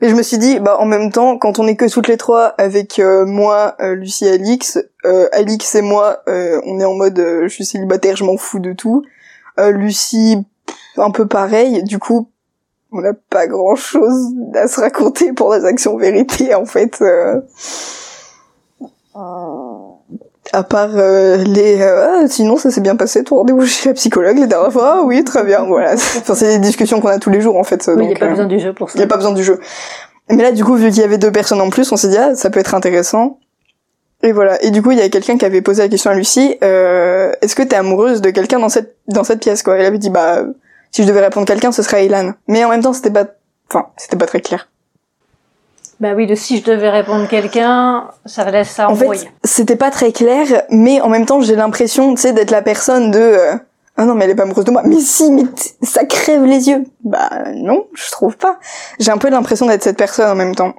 Mais 0.00 0.08
je 0.08 0.14
me 0.14 0.22
suis 0.22 0.38
dit, 0.38 0.60
bah 0.60 0.76
en 0.78 0.86
même 0.86 1.10
temps, 1.10 1.36
quand 1.38 1.58
on 1.58 1.66
est 1.66 1.74
que 1.74 1.90
toutes 1.90 2.06
les 2.06 2.16
trois 2.16 2.54
avec 2.56 3.00
euh, 3.00 3.26
moi, 3.26 3.74
euh, 3.80 3.94
Lucie 3.96 4.26
et 4.26 4.30
Alix, 4.34 4.78
euh, 5.04 5.28
Alix 5.32 5.74
et 5.74 5.82
moi, 5.82 6.22
euh, 6.28 6.60
on 6.64 6.78
est 6.78 6.84
en 6.84 6.94
mode 6.94 7.18
euh, 7.18 7.42
je 7.42 7.48
suis 7.52 7.64
célibataire, 7.66 8.14
je 8.16 8.22
m'en 8.24 8.36
fous 8.36 8.60
de 8.60 8.72
tout. 8.72 9.02
Euh, 9.58 9.72
Lucie, 9.72 10.38
un 10.96 11.10
peu 11.10 11.26
pareil. 11.26 11.82
Du 11.84 11.98
coup, 11.98 12.28
on 12.92 13.00
n'a 13.00 13.12
pas 13.30 13.46
grand-chose 13.46 14.32
à 14.54 14.68
se 14.68 14.80
raconter 14.80 15.32
pour 15.32 15.52
des 15.54 15.64
actions 15.64 15.96
vérité 15.96 16.54
en 16.54 16.64
fait. 16.64 16.98
euh. 17.02 17.40
À 20.52 20.62
part 20.62 20.90
euh, 20.94 21.38
les 21.38 21.80
euh, 21.80 22.06
ah, 22.22 22.28
sinon 22.28 22.56
ça 22.56 22.70
s'est 22.70 22.80
bien 22.82 22.96
passé 22.96 23.24
ton 23.24 23.36
rendez-vous 23.36 23.64
chez 23.64 23.88
la 23.88 23.94
psychologue 23.94 24.38
les 24.38 24.46
dernières 24.46 24.72
fois 24.72 24.96
Ah 24.98 25.02
oui 25.02 25.24
très 25.24 25.42
bien 25.42 25.64
voilà 25.64 25.94
enfin 25.94 26.34
c'est 26.34 26.58
des 26.58 26.58
discussions 26.58 27.00
qu'on 27.00 27.08
a 27.08 27.18
tous 27.18 27.30
les 27.30 27.40
jours 27.40 27.56
en 27.56 27.64
fait 27.64 27.82
Oui, 27.96 28.04
il 28.04 28.08
n'y 28.08 28.14
a 28.14 28.18
pas 28.18 28.26
euh, 28.26 28.30
besoin 28.30 28.46
du 28.46 28.58
jeu 28.58 28.72
pour 28.74 28.90
ça. 28.90 28.98
il 28.98 29.00
y 29.00 29.04
a 29.04 29.06
pas 29.06 29.16
besoin 29.16 29.32
du 29.32 29.42
jeu 29.42 29.58
mais 30.28 30.42
là 30.42 30.52
du 30.52 30.62
coup 30.64 30.74
vu 30.74 30.90
qu'il 30.90 31.00
y 31.00 31.04
avait 31.04 31.16
deux 31.18 31.32
personnes 31.32 31.60
en 31.62 31.70
plus 31.70 31.90
on 31.92 31.96
s'est 31.96 32.08
dit 32.08 32.18
ah 32.18 32.34
ça 32.34 32.50
peut 32.50 32.60
être 32.60 32.74
intéressant 32.74 33.38
et 34.22 34.32
voilà 34.32 34.62
et 34.62 34.70
du 34.70 34.82
coup 34.82 34.90
il 34.90 34.98
y 34.98 35.02
a 35.02 35.08
quelqu'un 35.08 35.38
qui 35.38 35.44
avait 35.46 35.62
posé 35.62 35.82
la 35.82 35.88
question 35.88 36.10
à 36.10 36.14
Lucie 36.14 36.56
euh, 36.62 37.32
est-ce 37.40 37.56
que 37.56 37.62
t'es 37.62 37.76
amoureuse 37.76 38.20
de 38.20 38.30
quelqu'un 38.30 38.58
dans 38.58 38.68
cette 38.68 38.96
dans 39.08 39.24
cette 39.24 39.40
pièce 39.40 39.62
quoi? 39.62 39.76
Elle 39.76 39.86
avait 39.86 39.98
dit 39.98 40.10
bah 40.10 40.42
si 40.94 41.02
je 41.02 41.08
devais 41.08 41.22
répondre 41.22 41.44
quelqu'un 41.44 41.72
ce 41.72 41.82
serait 41.82 42.06
Ilan. 42.06 42.34
Mais 42.46 42.64
en 42.64 42.68
même 42.68 42.80
temps 42.80 42.92
c'était 42.92 43.10
pas 43.10 43.26
enfin 43.68 43.88
c'était 43.96 44.16
pas 44.16 44.26
très 44.26 44.40
clair. 44.40 44.68
Bah 45.98 46.12
oui, 46.14 46.26
de 46.26 46.34
si 46.34 46.58
je 46.58 46.64
devais 46.64 46.90
répondre 46.90 47.28
quelqu'un, 47.28 48.10
ça 48.26 48.48
laisse 48.50 48.70
ça 48.70 48.88
en 48.88 48.92
embrouille. 48.92 49.18
fait 49.18 49.28
c'était 49.42 49.76
pas 49.76 49.90
très 49.90 50.12
clair 50.12 50.46
mais 50.70 51.00
en 51.00 51.08
même 51.08 51.26
temps 51.26 51.40
j'ai 51.40 51.56
l'impression 51.56 52.14
tu 52.14 52.22
sais 52.22 52.32
d'être 52.32 52.52
la 52.52 52.62
personne 52.62 53.10
de 53.10 53.18
euh, 53.18 53.54
ah 53.96 54.04
non 54.04 54.14
mais 54.14 54.24
elle 54.24 54.30
est 54.30 54.34
pas 54.36 54.44
amoureuse 54.44 54.64
de 54.64 54.70
moi. 54.70 54.82
Mais 54.84 55.00
si 55.00 55.32
mais 55.32 55.42
ça 55.82 56.04
crève 56.04 56.44
les 56.44 56.68
yeux. 56.68 56.84
Bah 57.02 57.28
non 57.54 57.88
je 57.94 58.10
trouve 58.12 58.36
pas. 58.36 58.60
J'ai 59.00 59.10
un 59.10 59.18
peu 59.18 59.30
l'impression 59.30 59.66
d'être 59.66 59.82
cette 59.82 59.98
personne 59.98 60.30
en 60.30 60.36
même 60.36 60.54
temps. 60.54 60.76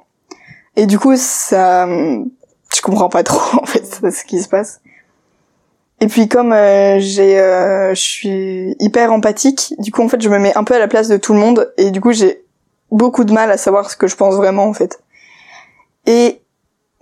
Et 0.76 0.86
du 0.86 0.98
coup 0.98 1.14
ça 1.16 1.84
hum, 1.84 2.30
je 2.74 2.80
comprends 2.80 3.10
pas 3.10 3.22
trop 3.22 3.58
en 3.62 3.66
fait 3.66 3.84
ce 3.84 4.24
qui 4.24 4.40
se 4.40 4.48
passe 4.48 4.80
et 6.00 6.08
puis 6.08 6.28
comme 6.28 6.52
euh, 6.52 6.98
j'ai 7.00 7.40
euh, 7.40 7.94
je 7.94 8.00
suis 8.00 8.76
hyper 8.80 9.12
empathique 9.12 9.74
du 9.78 9.90
coup 9.90 10.02
en 10.02 10.08
fait 10.08 10.20
je 10.20 10.28
me 10.28 10.38
mets 10.38 10.56
un 10.56 10.64
peu 10.64 10.74
à 10.74 10.78
la 10.78 10.88
place 10.88 11.08
de 11.08 11.16
tout 11.16 11.32
le 11.32 11.38
monde 11.38 11.72
et 11.78 11.90
du 11.90 12.00
coup 12.00 12.12
j'ai 12.12 12.44
beaucoup 12.90 13.24
de 13.24 13.32
mal 13.32 13.50
à 13.50 13.56
savoir 13.56 13.90
ce 13.90 13.96
que 13.96 14.06
je 14.06 14.16
pense 14.16 14.34
vraiment 14.34 14.64
en 14.64 14.72
fait. 14.72 15.00
Et 16.06 16.40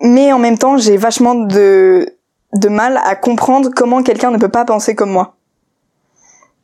mais 0.00 0.32
en 0.32 0.38
même 0.38 0.58
temps 0.58 0.76
j'ai 0.76 0.96
vachement 0.96 1.34
de 1.34 2.08
de 2.52 2.68
mal 2.68 3.00
à 3.04 3.16
comprendre 3.16 3.70
comment 3.74 4.02
quelqu'un 4.02 4.30
ne 4.30 4.38
peut 4.38 4.48
pas 4.48 4.64
penser 4.64 4.94
comme 4.94 5.10
moi. 5.10 5.34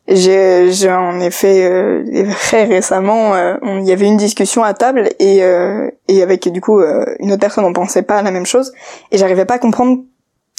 J'ai 0.08 0.72
j'ai 0.72 0.90
en 0.90 1.20
effet 1.20 1.68
euh, 1.70 2.32
très 2.40 2.64
récemment 2.64 3.34
euh, 3.34 3.56
il 3.62 3.84
y 3.84 3.92
avait 3.92 4.06
une 4.06 4.16
discussion 4.16 4.64
à 4.64 4.74
table 4.74 5.10
et 5.18 5.44
euh, 5.44 5.88
et 6.08 6.22
avec 6.22 6.48
du 6.48 6.60
coup 6.60 6.80
euh, 6.80 7.04
une 7.20 7.30
autre 7.30 7.40
personne 7.40 7.64
on 7.64 7.72
pensait 7.72 8.02
pas 8.02 8.22
la 8.22 8.30
même 8.30 8.46
chose 8.46 8.72
et 9.12 9.18
j'arrivais 9.18 9.44
pas 9.44 9.54
à 9.54 9.58
comprendre 9.58 10.02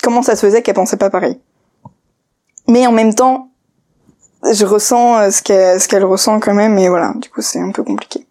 comment 0.01 0.21
ça 0.21 0.35
se 0.35 0.45
faisait 0.45 0.61
qu'elle 0.61 0.75
pensait 0.75 0.95
pas 0.95 1.09
pareil 1.09 1.37
mais 2.71 2.87
en 2.87 2.91
même 2.91 3.13
temps 3.13 3.49
je 4.51 4.65
ressens 4.65 5.17
euh, 5.19 5.29
ce 5.29 5.41
qu'elle 5.41 5.79
ce 5.79 5.87
qu'elle 5.87 6.03
ressent 6.05 6.39
quand 6.39 6.53
même 6.53 6.77
et 6.77 6.89
voilà 6.89 7.13
du 7.15 7.29
coup 7.29 7.41
c'est 7.41 7.59
un 7.59 7.71
peu 7.71 7.83
compliqué 7.83 8.25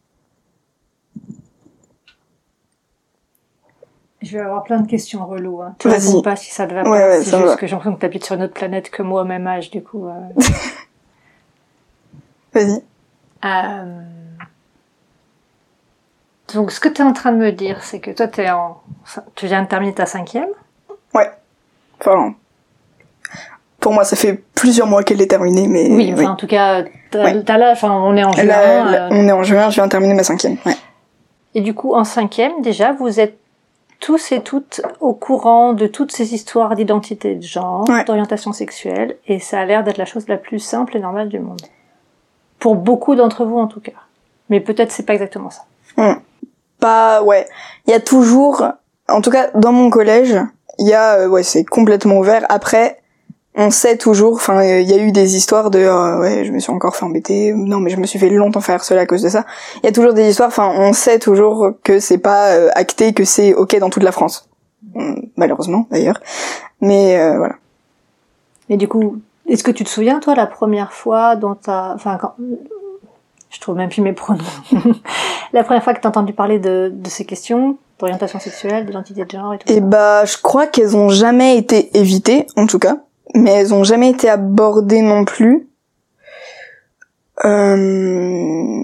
Je 4.22 4.36
vais 4.36 4.44
avoir 4.44 4.64
plein 4.64 4.80
de 4.80 4.86
questions 4.86 5.26
reloues. 5.26 5.62
Hein. 5.62 5.74
Tu 5.78 5.88
Vas-y. 5.88 6.08
réponds 6.08 6.20
pas 6.22 6.36
si 6.36 6.50
ça 6.50 6.66
te 6.66 6.74
va 6.74 6.82
Ouais, 6.82 6.90
pas. 7.00 7.08
ouais, 7.08 7.24
c'est 7.24 7.36
juste 7.36 7.52
va. 7.52 7.56
que 7.56 7.66
j'ai 7.66 7.72
l'impression 7.72 7.94
que 7.94 8.00
tu 8.00 8.06
habites 8.06 8.24
sur 8.24 8.36
une 8.36 8.42
autre 8.42 8.52
planète 8.52 8.90
que 8.90 9.02
moi 9.02 9.22
au 9.22 9.24
même 9.24 9.46
âge, 9.46 9.70
du 9.70 9.82
coup. 9.82 10.06
euh. 10.08 10.20
vas-y 12.52 12.82
Euh, 13.46 14.02
Donc, 16.52 16.70
ce 16.70 16.80
que 16.80 16.90
tu 16.90 17.00
es 17.00 17.04
en 17.04 17.14
train 17.14 17.32
de 17.32 17.38
me 17.38 17.50
dire, 17.50 17.82
c'est 17.82 18.00
que 18.00 18.10
toi, 18.10 18.28
t'es 18.28 18.50
en... 18.50 18.82
tu 19.36 19.46
viens 19.46 19.62
de 19.62 19.68
terminer 19.68 19.94
ta 19.94 20.04
cinquième? 20.04 20.50
enfin 22.02 22.34
pour 23.80 23.92
moi 23.92 24.04
ça 24.04 24.14
fait 24.16 24.42
plusieurs 24.54 24.86
mois 24.86 25.02
qu'elle 25.02 25.20
est 25.22 25.26
terminée 25.30 25.66
mais 25.68 25.88
Oui, 25.90 26.12
enfin, 26.12 26.30
en 26.32 26.36
tout 26.36 26.46
cas, 26.46 26.84
t'as 27.10 27.24
Ouais. 27.24 27.42
t'as 27.42 27.56
là, 27.58 27.70
enfin, 27.72 27.90
on 27.92 28.16
est 28.16 28.24
en 28.24 28.32
juin. 28.32 28.44
Là, 28.44 28.84
là, 28.84 29.04
euh, 29.06 29.08
on 29.12 29.26
est 29.28 29.32
en 29.32 29.42
juin 29.42 29.70
je 29.70 29.74
viens 29.76 29.86
de 29.86 29.90
terminer 29.90 30.14
ma 30.14 30.22
cinquième 30.24 30.56
ouais. 30.66 30.76
Et 31.54 31.62
du 31.62 31.74
coup, 31.74 31.94
en 31.94 32.04
cinquième, 32.04 32.62
déjà, 32.62 32.92
vous 32.92 33.18
êtes 33.18 33.36
tous 33.98 34.30
et 34.32 34.40
toutes 34.40 34.80
au 35.00 35.12
courant 35.14 35.72
de 35.72 35.86
toutes 35.88 36.12
ces 36.12 36.32
histoires 36.32 36.74
d'identité 36.76 37.34
de 37.34 37.42
genre, 37.42 37.84
Ouais. 37.88 38.04
d'orientation 38.04 38.52
sexuelle, 38.52 39.16
et 39.26 39.40
ça 39.40 39.60
a 39.60 39.64
l'air 39.64 39.82
d'être 39.82 39.98
la 39.98 40.04
chose 40.04 40.28
la 40.28 40.36
plus 40.36 40.58
simple 40.60 40.96
et 40.96 41.00
normale 41.00 41.28
du 41.28 41.38
monde. 41.40 41.60
Pour 42.60 42.76
beaucoup 42.76 43.14
d'entre 43.16 43.44
vous, 43.44 43.58
en 43.58 43.66
tout 43.66 43.80
cas. 43.80 43.92
Mais 44.48 44.60
peut-être 44.60 44.92
c'est 44.92 45.04
pas 45.04 45.14
exactement 45.14 45.50
ça. 45.50 45.62
pas 46.78 47.22
ouais 47.22 47.46
il 47.86 47.90
y 47.90 47.94
a 47.94 48.00
toujours 48.00 48.64
en 49.08 49.20
tout 49.20 49.30
cas 49.30 49.50
dans 49.54 49.72
mon 49.72 49.90
collège 49.90 50.36
il 50.78 50.88
y 50.88 50.94
a 50.94 51.16
euh, 51.20 51.28
ouais 51.28 51.42
c'est 51.42 51.64
complètement 51.64 52.16
ouvert 52.18 52.44
après 52.48 52.98
on 53.54 53.70
sait 53.70 53.96
toujours 53.96 54.34
enfin 54.34 54.62
il 54.62 54.88
y 54.88 54.94
a 54.94 54.98
eu 54.98 55.12
des 55.12 55.36
histoires 55.36 55.70
de 55.70 55.80
euh, 55.80 56.20
ouais 56.20 56.44
je 56.44 56.52
me 56.52 56.60
suis 56.60 56.70
encore 56.70 56.94
fait 56.94 57.04
embêter 57.04 57.52
non 57.52 57.80
mais 57.80 57.90
je 57.90 57.96
me 57.96 58.06
suis 58.06 58.18
fait 58.18 58.30
longtemps 58.30 58.60
faire 58.60 58.84
cela 58.84 59.02
à 59.02 59.06
cause 59.06 59.22
de 59.22 59.28
ça. 59.28 59.44
Il 59.82 59.86
y 59.86 59.88
a 59.88 59.92
toujours 59.92 60.12
des 60.14 60.28
histoires 60.28 60.48
enfin 60.48 60.70
on 60.76 60.92
sait 60.92 61.18
toujours 61.18 61.72
que 61.82 61.98
c'est 61.98 62.18
pas 62.18 62.50
euh, 62.52 62.68
acté 62.74 63.12
que 63.12 63.24
c'est 63.24 63.54
ok 63.54 63.78
dans 63.78 63.90
toute 63.90 64.04
la 64.04 64.12
France. 64.12 64.48
Malheureusement 65.36 65.86
d'ailleurs. 65.90 66.20
Mais 66.80 67.18
euh, 67.18 67.36
voilà. 67.38 67.54
Et 68.68 68.76
du 68.76 68.88
coup, 68.88 69.20
est-ce 69.48 69.64
que 69.64 69.70
tu 69.72 69.82
te 69.84 69.88
souviens, 69.88 70.20
toi, 70.20 70.34
la 70.36 70.46
première 70.46 70.92
fois 70.92 71.34
dont 71.36 71.56
t'as... 71.60 71.92
Enfin, 71.94 72.16
quand... 72.18 72.34
Je 73.50 73.58
trouve 73.58 73.74
même 73.74 73.90
plus 73.90 74.00
mes 74.00 74.12
pronoms. 74.12 74.44
la 75.52 75.64
première 75.64 75.82
fois 75.82 75.92
que 75.92 76.00
t'as 76.00 76.08
entendu 76.08 76.32
parler 76.32 76.60
de, 76.60 76.92
de 76.94 77.08
ces 77.08 77.24
questions, 77.24 77.76
d'orientation 77.98 78.38
sexuelle, 78.38 78.86
d'identité 78.86 79.24
de 79.24 79.30
genre 79.30 79.52
et 79.54 79.58
tout 79.58 79.70
Et 79.70 79.74
ça? 79.74 79.80
bah, 79.80 80.24
je 80.24 80.36
crois 80.38 80.68
qu'elles 80.68 80.96
ont 80.96 81.08
jamais 81.08 81.56
été 81.56 81.96
évitées, 81.98 82.46
en 82.56 82.66
tout 82.66 82.78
cas, 82.78 82.98
mais 83.34 83.50
elles 83.50 83.74
ont 83.74 83.84
jamais 83.84 84.10
été 84.10 84.28
abordées 84.28 85.02
non 85.02 85.24
plus. 85.24 85.68
Euh... 87.44 88.82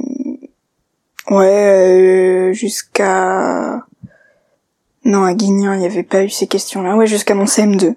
Ouais, 1.29 2.51
euh, 2.51 2.53
jusqu'à 2.53 3.85
non 5.05 5.25
à 5.25 5.35
Guignan, 5.35 5.73
il 5.75 5.81
n'y 5.81 5.87
avait 5.87 6.03
pas 6.03 6.25
eu 6.25 6.31
ces 6.31 6.47
questions-là. 6.47 6.97
Ouais, 6.97 7.07
jusqu'à 7.07 7.35
mon 7.35 7.45
CM2. 7.45 7.95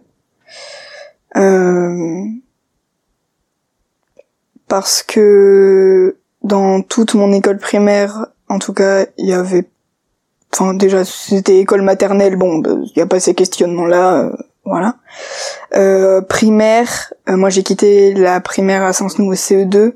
Euh... 1.37 2.25
Parce 4.67 5.03
que 5.03 6.17
dans 6.43 6.81
toute 6.81 7.15
mon 7.15 7.31
école 7.33 7.57
primaire, 7.57 8.27
en 8.47 8.59
tout 8.59 8.73
cas, 8.73 9.05
il 9.17 9.27
y 9.27 9.33
avait 9.33 9.67
enfin 10.53 10.73
déjà 10.73 11.05
c'était 11.05 11.59
école 11.59 11.83
maternelle 11.83 12.35
bon 12.35 12.63
il 12.63 12.91
y 12.95 13.01
a 13.01 13.05
pas 13.05 13.19
ces 13.19 13.35
questionnements 13.35 13.85
là 13.85 14.31
voilà. 14.69 14.95
Euh, 15.75 16.21
primaire 16.21 17.13
euh, 17.27 17.37
moi 17.37 17.49
j'ai 17.49 17.63
quitté 17.63 18.13
la 18.13 18.39
primaire 18.39 18.83
à 18.83 18.93
Sens-Nou 18.93 19.31
au 19.31 19.35
CE2 19.35 19.93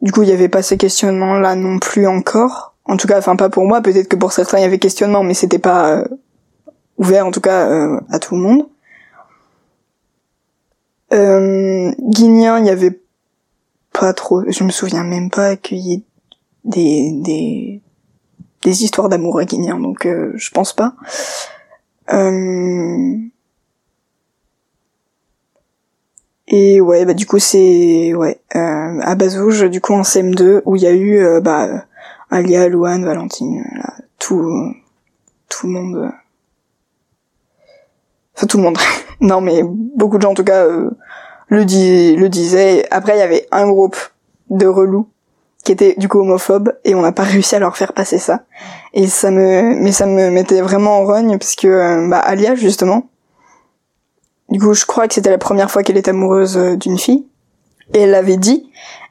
du 0.00 0.12
coup 0.12 0.22
il 0.22 0.28
y 0.28 0.32
avait 0.32 0.48
pas 0.48 0.62
ces 0.62 0.76
questionnements 0.76 1.38
là 1.38 1.54
non 1.54 1.78
plus 1.78 2.06
encore. 2.06 2.74
En 2.84 2.96
tout 2.96 3.06
cas 3.06 3.18
enfin 3.18 3.36
pas 3.36 3.50
pour 3.50 3.64
moi. 3.64 3.80
Peut-être 3.80 4.08
que 4.08 4.16
pour 4.16 4.32
certains 4.32 4.58
il 4.58 4.62
y 4.62 4.64
avait 4.64 4.78
questionnement 4.78 5.22
mais 5.22 5.34
c'était 5.34 5.58
pas 5.58 5.90
euh, 5.90 6.04
ouvert 6.98 7.26
en 7.26 7.30
tout 7.30 7.40
cas 7.40 7.68
à 8.10 8.18
tout 8.18 8.36
le 8.36 8.40
monde. 8.40 8.68
Euh, 11.12 11.92
il 11.98 12.66
y 12.66 12.70
avait 12.70 13.00
pas 13.92 14.12
trop 14.14 14.42
je 14.48 14.64
me 14.64 14.70
souviens 14.70 15.04
même 15.04 15.30
pas 15.30 15.56
qu'il 15.56 15.78
y 15.78 15.94
ait 15.94 16.02
des 16.64 17.12
des 17.22 17.80
des 18.62 18.84
histoires 18.84 19.08
d'amour 19.08 19.38
à 19.38 19.44
Guignien, 19.44 19.78
donc 19.78 20.06
je 20.06 20.50
pense 20.50 20.72
pas. 20.72 20.94
Et 26.54 26.82
ouais, 26.82 27.06
bah 27.06 27.14
du 27.14 27.26
coup 27.26 27.38
c'est 27.38 28.12
ouais 28.14 28.38
euh, 28.54 29.00
à 29.00 29.14
Bazouge, 29.14 29.70
du 29.70 29.80
coup 29.80 29.94
en 29.94 30.02
CM2 30.02 30.60
où 30.66 30.76
il 30.76 30.82
y 30.82 30.86
a 30.86 30.92
eu 30.92 31.18
euh, 31.18 31.40
bah 31.40 31.64
euh, 31.64 31.78
Alia, 32.30 32.68
Louane, 32.68 33.06
Valentine, 33.06 33.64
là, 33.74 33.94
tout 34.18 34.74
tout 35.48 35.66
le 35.66 35.72
monde, 35.72 35.96
euh, 35.96 36.10
enfin 38.36 38.46
tout 38.46 38.58
le 38.58 38.64
monde. 38.64 38.76
non 39.22 39.40
mais 39.40 39.62
beaucoup 39.64 40.18
de 40.18 40.22
gens 40.22 40.32
en 40.32 40.34
tout 40.34 40.44
cas 40.44 40.66
euh, 40.66 40.90
le 41.48 41.60
le 41.60 42.28
disaient. 42.28 42.86
Après 42.90 43.16
il 43.16 43.20
y 43.20 43.22
avait 43.22 43.48
un 43.50 43.66
groupe 43.66 43.96
de 44.50 44.66
relous 44.66 45.08
qui 45.64 45.72
était 45.72 45.94
du 45.96 46.06
coup 46.06 46.20
homophobe 46.20 46.74
et 46.84 46.94
on 46.94 47.00
n'a 47.00 47.12
pas 47.12 47.22
réussi 47.32 47.56
à 47.56 47.60
leur 47.60 47.78
faire 47.78 47.94
passer 47.94 48.18
ça 48.18 48.42
et 48.92 49.06
ça 49.06 49.30
me 49.30 49.74
mais 49.80 49.92
ça 49.92 50.04
me 50.04 50.28
mettait 50.28 50.60
vraiment 50.60 50.98
en 50.98 51.06
rogne 51.06 51.38
parce 51.38 51.56
que 51.56 51.68
euh, 51.68 52.08
bah 52.08 52.18
Alia 52.18 52.54
justement 52.56 53.08
du 54.52 54.60
coup 54.60 54.74
je 54.74 54.86
crois 54.86 55.08
que 55.08 55.14
c'était 55.14 55.30
la 55.30 55.38
première 55.38 55.70
fois 55.70 55.82
qu'elle 55.82 55.96
était 55.96 56.10
amoureuse 56.10 56.56
euh, 56.56 56.76
d'une 56.76 56.98
fille 56.98 57.26
et 57.94 58.02
elle 58.02 58.10
l'avait 58.10 58.36
dit 58.36 58.70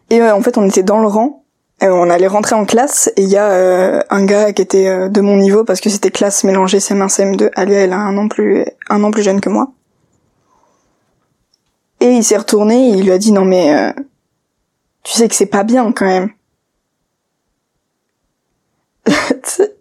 et 0.10 0.22
en 0.22 0.42
fait 0.42 0.58
on 0.58 0.68
était 0.68 0.84
dans 0.84 1.00
le 1.00 1.08
rang 1.08 1.42
on 1.90 2.10
allait 2.10 2.28
rentrer 2.28 2.56
en 2.56 2.66
classe 2.66 3.12
et 3.18 3.24
il 3.24 3.30
y 3.30 3.38
a 3.38 3.52
euh, 3.52 4.02
un 4.10 4.26
gars 4.26 4.54
qui 4.54 4.62
était 4.62 4.88
euh, 4.88 5.10
de 5.10 5.22
mon 5.22 5.38
niveau 5.38 5.64
parce 5.64 5.82
que 5.82 5.90
c'était 5.90 6.12
classe 6.12 6.44
mélangée 6.44 6.78
CM1 6.78 7.08
CM2. 7.08 7.50
Alia 7.56 7.80
elle 7.80 7.94
a 7.94 7.98
un 7.98 8.18
an 8.18 8.28
plus 8.28 8.66
un 8.90 9.04
an 9.04 9.10
plus 9.10 9.24
jeune 9.24 9.42
que 9.42 9.50
moi. 9.50 9.72
Et 12.00 12.12
il 12.12 12.24
s'est 12.24 12.38
retourné, 12.38 12.90
et 12.90 12.94
il 12.94 13.04
lui 13.06 13.12
a 13.12 13.18
dit 13.18 13.32
non 13.32 13.46
mais 13.46 13.76
euh, 13.76 13.92
tu 15.04 15.14
sais 15.14 15.28
que 15.28 15.36
c'est 15.36 15.48
pas 15.48 15.64
bien 15.64 15.92
quand 15.92 16.06
même. 16.06 16.30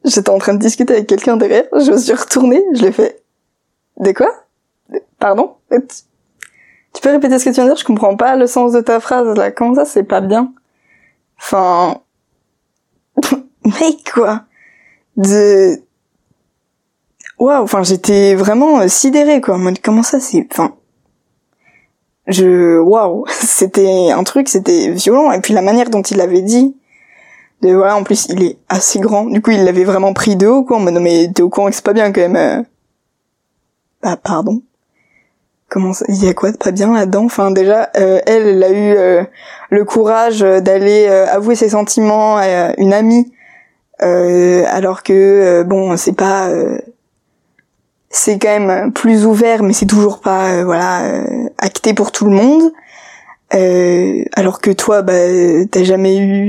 J'étais 0.04 0.30
en 0.30 0.38
train 0.38 0.54
de 0.54 0.58
discuter 0.58 0.94
avec 0.94 1.06
quelqu'un 1.06 1.36
derrière, 1.36 1.64
je 1.72 1.90
me 1.90 1.98
suis 1.98 2.14
retournée, 2.14 2.62
je 2.74 2.82
l'ai 2.82 2.92
fait. 2.92 3.22
De 3.98 4.12
quoi? 4.12 4.32
Pardon 5.20 5.56
Tu 5.70 7.00
peux 7.02 7.10
répéter 7.10 7.38
ce 7.38 7.44
que 7.44 7.50
tu 7.50 7.54
viens 7.54 7.64
de 7.64 7.70
dire 7.70 7.76
Je 7.76 7.84
comprends 7.84 8.16
pas 8.16 8.34
le 8.36 8.46
sens 8.46 8.72
de 8.72 8.80
ta 8.80 8.98
phrase 8.98 9.36
là. 9.36 9.52
Comment 9.52 9.76
ça 9.76 9.84
c'est 9.84 10.02
pas 10.02 10.20
bien? 10.20 10.52
Enfin, 11.38 12.00
mec 13.64 14.10
quoi, 14.12 14.44
de, 15.16 15.76
waouh, 17.38 17.62
enfin 17.62 17.82
j'étais 17.82 18.34
vraiment 18.34 18.86
sidérée 18.88 19.40
quoi, 19.40 19.58
comment 19.82 20.02
ça 20.02 20.20
c'est, 20.20 20.46
enfin, 20.52 20.74
je, 22.26 22.78
waouh, 22.78 23.24
c'était 23.30 24.10
un 24.10 24.22
truc, 24.24 24.48
c'était 24.48 24.90
violent. 24.90 25.32
Et 25.32 25.40
puis 25.40 25.54
la 25.54 25.62
manière 25.62 25.88
dont 25.90 26.02
il 26.02 26.18
l'avait 26.18 26.42
dit, 26.42 26.76
de 27.62 27.74
voilà 27.74 27.96
en 27.96 28.04
plus 28.04 28.26
il 28.28 28.42
est 28.42 28.58
assez 28.68 29.00
grand, 29.00 29.24
du 29.24 29.40
coup 29.42 29.50
il 29.50 29.64
l'avait 29.64 29.84
vraiment 29.84 30.12
pris 30.12 30.36
de 30.36 30.46
haut 30.46 30.64
quoi, 30.64 30.76
en 30.76 30.80
mode 30.80 30.94
non 30.94 31.00
mais 31.00 31.30
t'es 31.34 31.42
au 31.42 31.48
courant 31.48 31.68
que 31.68 31.74
c'est 31.74 31.84
pas 31.84 31.94
bien 31.94 32.12
quand 32.12 32.20
même, 32.20 32.36
euh. 32.36 32.62
bah 34.02 34.16
pardon 34.16 34.62
comment 35.70 35.92
il 36.08 36.22
y 36.22 36.28
a 36.28 36.34
quoi 36.34 36.50
de 36.50 36.56
pas 36.58 36.72
bien 36.72 36.92
là-dedans? 36.92 37.24
Enfin 37.24 37.50
déjà 37.52 37.90
euh, 37.96 38.20
elle 38.26 38.48
elle 38.48 38.62
a 38.62 38.70
eu 38.70 38.94
euh, 38.96 39.22
le 39.70 39.84
courage 39.84 40.40
d'aller 40.40 41.06
euh, 41.08 41.26
avouer 41.28 41.54
ses 41.54 41.70
sentiments 41.70 42.36
à 42.36 42.74
une 42.76 42.92
amie 42.92 43.32
alors 44.02 45.02
que 45.02 45.62
bon 45.62 45.94
c'est 45.98 46.16
pas 46.16 46.48
c'est 48.08 48.38
quand 48.38 48.58
même 48.58 48.92
plus 48.94 49.26
ouvert 49.26 49.62
mais 49.62 49.74
c'est 49.74 49.84
toujours 49.84 50.20
pas 50.20 50.64
voilà 50.64 51.02
acté 51.58 51.92
pour 51.92 52.10
tout 52.10 52.24
le 52.24 52.30
monde. 52.30 52.72
Alors 54.36 54.62
que 54.62 54.70
toi 54.70 55.02
bah 55.02 55.12
t'as 55.70 55.84
jamais 55.84 56.16
eu 56.16 56.48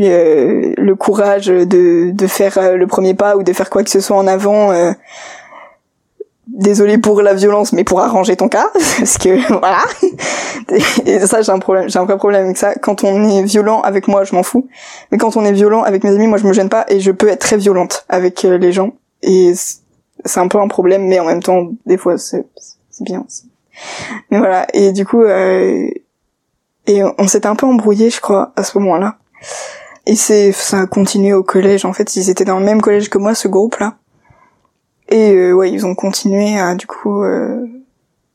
le 0.78 0.94
courage 0.96 1.48
de 1.48 2.12
de 2.12 2.28
faire 2.28 2.78
le 2.78 2.88
premier 2.88 3.16
pas 3.16 3.36
ou 3.36 3.44
de 3.44 3.51
faire 3.51 3.70
quoi 3.70 3.84
que 3.84 3.90
ce 3.90 4.00
soit 4.00 4.16
en 4.16 4.28
avant 4.28 4.72
désolé 6.53 6.98
pour 6.98 7.22
la 7.22 7.34
violence, 7.34 7.74
mais 7.74 7.84
pour 7.84 8.01
arranger 8.01 8.36
ton 8.36 8.50
cas, 8.50 8.70
parce 9.00 9.17
que 9.17 9.48
voilà. 9.60 9.84
Et 11.05 11.20
ça, 11.25 11.41
j'ai 11.41 11.51
un 11.51 11.60
problème, 11.60 11.89
j'ai 11.89 12.00
un 12.00 12.05
vrai 12.05 12.17
problème 12.17 12.46
avec 12.46 12.58
ça. 12.58 12.75
Quand 12.75 13.03
on 13.03 13.24
est 13.29 13.43
violent 13.43 13.81
avec 13.81 14.08
moi, 14.08 14.24
je 14.24 14.36
m'en 14.36 14.43
fous, 14.43 14.67
mais 15.12 15.17
quand 15.17 15.38
on 15.38 15.46
est 15.46 15.53
violent 15.53 15.84
avec 15.84 16.03
mes 16.03 16.12
amis, 16.12 16.27
moi, 16.27 16.38
je 16.38 16.46
me 16.46 16.53
gêne 16.53 16.70
pas 16.70 16.86
et 16.89 17.00
je 17.00 17.12
peux 17.12 17.29
être 17.29 17.39
très 17.39 17.58
violente 17.58 18.05
avec 18.10 18.46
euh, 18.46 18.58
les 18.58 18.72
gens. 18.72 18.93
Et 19.24 19.53
c'est 20.25 20.39
un 20.39 20.48
peu 20.48 20.60
un 20.60 20.67
problème, 20.67 21.08
mais 21.08 21.20
en 21.20 21.25
même 21.25 21.43
temps, 21.43 21.70
des 21.86 21.98
fois, 21.98 22.17
c'est 22.17 22.46
bien 23.00 23.24
aussi. 23.25 23.50
Mais 24.29 24.38
voilà. 24.38 24.67
Et 24.74 24.91
du 24.91 25.05
coup, 25.05 25.22
euh, 25.22 25.89
et 26.88 27.01
on 27.17 27.27
s'était 27.27 27.48
un 27.48 27.55
peu 27.55 27.65
embrouillé, 27.65 28.10
je 28.10 28.22
crois, 28.22 28.51
à 28.55 28.63
ce 28.63 28.77
moment-là. 28.79 29.17
Et 30.05 30.15
c'est, 30.15 30.51
ça 30.51 30.81
a 30.81 30.88
continué 30.88 31.34
au 31.34 31.43
collège. 31.43 31.86
En 31.86 31.93
fait, 31.93 32.15
ils 32.15 32.29
étaient 32.29 32.46
dans 32.46 32.60
le 32.60 32.65
même 32.65 32.81
collège 32.81 33.10
que 33.10 33.17
moi, 33.17 33.36
ce 33.36 33.48
groupe-là. 33.48 33.96
Et 35.12 35.34
euh, 35.34 35.51
ouais, 35.51 35.70
ils 35.70 35.86
ont 35.86 35.94
continué 35.94 36.58
à 36.58 36.74
du 36.75 36.88
coup, 36.88 37.22
euh, 37.24 37.68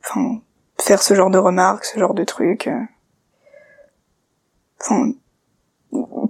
enfin, 0.05 0.41
faire 0.79 1.03
ce 1.03 1.15
genre 1.15 1.31
de 1.31 1.39
remarques, 1.39 1.87
ce 1.87 1.99
genre 1.99 2.13
de 2.13 2.23
trucs. 2.23 2.69
Euh. 2.69 2.81
Enfin, 4.81 5.13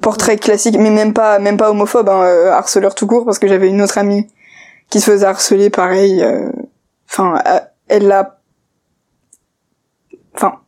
portrait 0.00 0.36
classique, 0.36 0.78
mais 0.78 0.90
même 0.90 1.12
pas, 1.12 1.40
même 1.40 1.56
pas 1.56 1.70
homophobe, 1.70 2.08
hein, 2.08 2.46
harceleur 2.52 2.94
tout 2.94 3.08
court, 3.08 3.24
parce 3.24 3.40
que 3.40 3.48
j'avais 3.48 3.68
une 3.68 3.82
autre 3.82 3.98
amie 3.98 4.28
qui 4.88 5.00
se 5.00 5.10
faisait 5.10 5.26
harceler, 5.26 5.68
pareil. 5.68 6.24
Enfin, 7.10 7.42
elle 7.88 8.06
l'a, 8.06 8.38
enfin, 10.36 10.60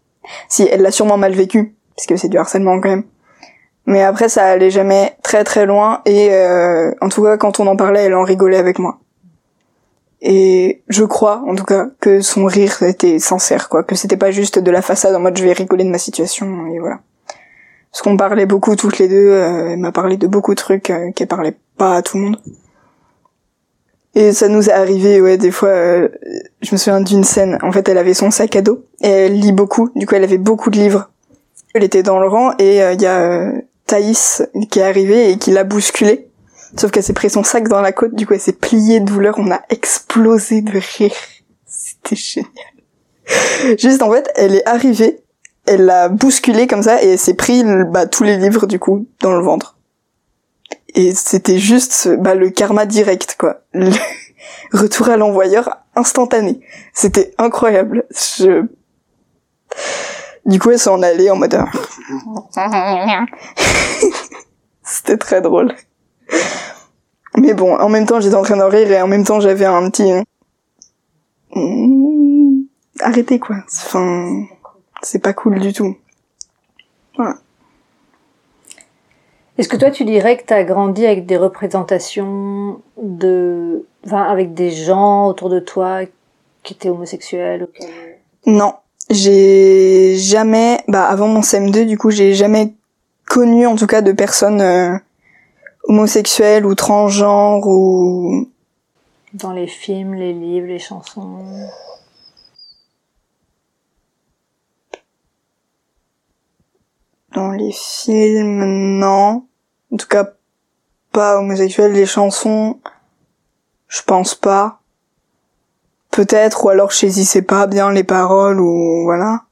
si 0.49 0.64
elle 0.64 0.82
l'a 0.82 0.90
sûrement 0.90 1.18
mal 1.18 1.35
vécu, 1.35 1.76
puisque 1.97 2.18
c'est 2.18 2.28
du 2.28 2.37
harcèlement 2.37 2.80
quand 2.80 2.88
même. 2.88 3.04
Mais 3.87 4.02
après, 4.02 4.28
ça 4.28 4.45
allait 4.45 4.73
jamais 4.73 5.17
très 5.23 5.45
très 5.45 5.67
loin, 5.67 6.02
et 6.04 6.30
en 7.00 7.08
tout 7.08 7.23
cas, 7.23 7.36
quand 7.36 7.60
on 7.60 7.69
en 7.69 7.76
parlait, 7.76 8.06
elle 8.06 8.14
en 8.14 8.25
rigolait 8.25 8.58
avec 8.58 8.80
moi. 8.80 8.99
Et 10.21 10.83
je 10.89 11.04
crois, 11.04 11.43
en 11.47 11.54
tout 11.54 11.65
cas, 11.65 11.89
que 12.00 12.21
son 12.21 12.45
rire 12.47 12.83
était 12.83 13.19
sincère, 13.19 13.69
quoi, 13.69 13.85
que 13.85 13.95
c'était 13.95 14.17
pas 14.17 14.33
juste 14.33 14.59
de 14.59 14.71
la 14.71 14.83
façade 14.83 15.15
en 15.15 15.21
mode 15.21 15.39
je 15.39 15.45
vais 15.45 15.52
rigoler 15.52 15.85
de 15.85 15.91
ma 15.91 15.99
situation, 15.99 16.67
et 16.67 16.81
voilà. 16.81 17.00
Parce 17.93 18.02
qu'on 18.02 18.17
parlait 18.17 18.47
beaucoup 18.47 18.75
toutes 18.75 18.99
les 18.99 19.09
deux, 19.09 19.31
euh, 19.31 19.71
elle 19.71 19.78
m'a 19.78 19.93
parlé 19.93 20.17
de 20.17 20.26
beaucoup 20.26 20.52
de 20.52 20.61
trucs 20.61 20.91
euh, 20.91 21.13
qu'elle 21.13 21.28
parlait 21.28 21.57
pas 21.76 21.97
à 21.97 22.02
tout 22.02 22.19
le 22.19 22.25
monde. 22.25 22.37
Et 24.15 24.33
ça 24.33 24.49
nous 24.49 24.69
est 24.69 24.73
arrivé, 24.73 25.21
ouais, 25.21 25.39
des 25.39 25.52
fois, 25.52 25.69
euh, 25.69 26.09
je 26.63 26.73
me 26.73 26.76
souviens 26.76 27.00
d'une 27.00 27.23
scène, 27.23 27.59
en 27.63 27.71
fait, 27.71 27.89
elle 27.89 27.99
avait 27.99 28.15
son 28.15 28.33
sac 28.33 28.57
à 28.57 28.63
dos, 28.63 28.85
et 29.00 29.09
elle 29.09 29.39
lit 29.39 29.52
beaucoup, 29.52 29.91
du 29.95 30.07
coup, 30.07 30.17
elle 30.17 30.25
avait 30.25 30.39
beaucoup 30.39 30.71
de 30.71 30.78
livres. 30.78 31.11
Elle 31.75 31.85
était 31.85 32.02
dans 32.02 32.19
le 32.19 32.26
rang, 32.26 32.52
et 32.59 32.78
il 32.78 33.00
y 33.00 33.07
a 33.07 33.52
Thaïs 33.87 34.43
qui 34.71 34.81
est 34.81 34.83
arrivée 34.83 35.31
et 35.31 35.39
qui 35.39 35.52
l'a 35.52 35.63
bousculée. 35.63 36.27
Sauf 36.76 36.91
qu'elle 36.91 37.02
s'est 37.02 37.13
pris 37.13 37.31
son 37.31 37.43
sac 37.43 37.69
dans 37.69 37.81
la 37.81 37.93
côte, 37.93 38.15
du 38.15 38.26
coup 38.26 38.35
elle 38.35 38.41
s'est 38.41 38.52
pliée 38.52 39.00
de 39.00 39.07
douleur, 39.07 39.35
on 39.39 39.50
a 39.50 39.61
explosé 39.71 40.61
de 40.61 40.73
rire. 40.73 41.15
C'était 41.67 42.17
génial. 42.17 42.50
Juste 43.78 44.02
en 44.02 44.11
fait, 44.11 44.31
elle 44.37 44.54
est 44.54 44.67
arrivée, 44.67 45.21
elle 45.67 45.85
l'a 45.85 46.09
bousculé 46.09 46.67
comme 46.67 46.83
ça 46.83 47.02
et 47.02 47.13
elle 47.13 47.19
s'est 47.19 47.35
pris 47.35 47.63
bah, 47.87 48.07
tous 48.07 48.25
les 48.25 48.37
livres 48.37 48.67
du 48.67 48.78
coup 48.78 49.07
dans 49.21 49.33
le 49.33 49.43
ventre. 49.43 49.76
Et 50.95 51.15
c'était 51.15 51.59
juste 51.59 52.09
bah, 52.19 52.35
le 52.35 52.50
karma 52.50 52.87
direct 52.87 53.37
quoi. 53.39 53.61
Le 53.73 53.91
retour 54.73 55.09
à 55.11 55.17
l'envoyeur 55.17 55.78
instantané. 55.95 56.61
C'était 56.93 57.35
incroyable. 57.39 58.04
Je... 58.11 58.67
Du 60.47 60.59
coup 60.59 60.71
elle 60.71 60.78
s'en 60.78 61.02
allait 61.02 61.31
en 61.31 61.37
mode... 61.37 61.59
C'était 64.83 65.19
très 65.19 65.43
drôle. 65.43 65.75
Mais 67.36 67.54
bon, 67.54 67.76
en 67.76 67.88
même 67.88 68.06
temps, 68.06 68.21
j'étais 68.21 68.34
en 68.34 68.43
train 68.43 68.56
de 68.56 68.62
rire 68.62 68.91
et 68.91 69.00
en 69.00 69.06
même 69.06 69.25
temps, 69.25 69.41
j'avais 69.41 69.64
un 69.64 69.91
petit... 69.91 70.12
Hmm, 71.54 72.62
arrêtez, 73.00 73.38
quoi. 73.38 73.56
Enfin, 73.67 74.45
c'est 75.02 75.23
pas 75.23 75.32
cool 75.32 75.60
du 75.60 75.73
tout. 75.73 75.97
Voilà. 77.17 77.36
Est-ce 79.56 79.69
que 79.69 79.76
toi, 79.76 79.91
tu 79.91 80.04
dirais 80.04 80.36
que 80.36 80.47
tu 80.47 80.52
as 80.52 80.64
grandi 80.64 81.06
avec 81.06 81.26
des 81.26 81.36
représentations 81.36 82.80
de... 83.00 83.86
Enfin, 84.06 84.23
avec 84.23 84.54
des 84.54 84.71
gens 84.71 85.26
autour 85.26 85.49
de 85.49 85.58
toi 85.58 86.00
qui 86.62 86.75
étaient 86.75 86.88
homosexuels 86.88 87.69
Non. 88.47 88.75
J'ai 89.10 90.17
jamais... 90.17 90.78
Bah, 90.88 91.04
avant 91.04 91.28
mon 91.28 91.41
CM2, 91.41 91.86
du 91.86 91.99
coup, 91.99 92.10
j'ai 92.10 92.34
jamais 92.34 92.75
connu, 93.26 93.67
en 93.67 93.76
tout 93.76 93.86
cas, 93.86 94.02
de 94.02 94.12
personnes... 94.12 94.60
Euh, 94.60 94.97
homosexuel 95.88 96.66
ou 96.66 96.74
transgenre 96.74 97.66
ou 97.66 98.48
dans 99.34 99.52
les 99.52 99.66
films, 99.66 100.14
les 100.14 100.32
livres, 100.32 100.68
les 100.68 100.78
chansons. 100.78 101.44
Dans 107.34 107.50
les 107.50 107.72
films, 107.72 108.98
non. 108.98 109.46
En 109.92 109.96
tout 109.96 110.06
cas, 110.06 110.30
pas 111.12 111.38
homosexuel. 111.38 111.92
Les 111.92 112.06
chansons, 112.06 112.80
je 113.86 114.00
pense 114.02 114.34
pas. 114.34 114.80
Peut-être, 116.10 116.64
ou 116.64 116.70
alors 116.70 116.90
je 116.90 116.96
saisissais 116.96 117.42
pas 117.42 117.66
bien 117.66 117.92
les 117.92 118.04
paroles, 118.04 118.60
ou 118.60 119.04
voilà. 119.04 119.42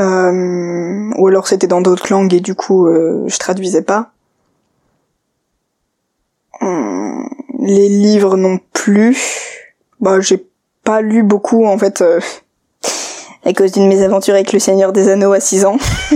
Euh, 0.00 1.10
ou 1.18 1.26
alors 1.28 1.46
c'était 1.46 1.66
dans 1.66 1.82
d'autres 1.82 2.10
langues 2.10 2.32
et 2.32 2.40
du 2.40 2.54
coup 2.54 2.86
euh, 2.88 3.24
je 3.28 3.38
traduisais 3.38 3.82
pas. 3.82 4.10
Hum, 6.62 7.28
les 7.58 7.88
livres 7.88 8.36
non 8.36 8.58
plus. 8.72 9.16
Bah, 10.00 10.20
j'ai 10.20 10.44
pas 10.84 11.00
lu 11.00 11.22
beaucoup 11.22 11.66
en 11.66 11.76
fait 11.76 12.00
euh, 12.00 12.20
à 13.44 13.52
cause 13.52 13.72
d'une 13.72 13.88
mésaventure 13.88 14.34
avec 14.34 14.52
le 14.52 14.58
Seigneur 14.58 14.92
des 14.92 15.08
Anneaux 15.08 15.32
à 15.32 15.40
6 15.40 15.64
ans. 15.64 15.76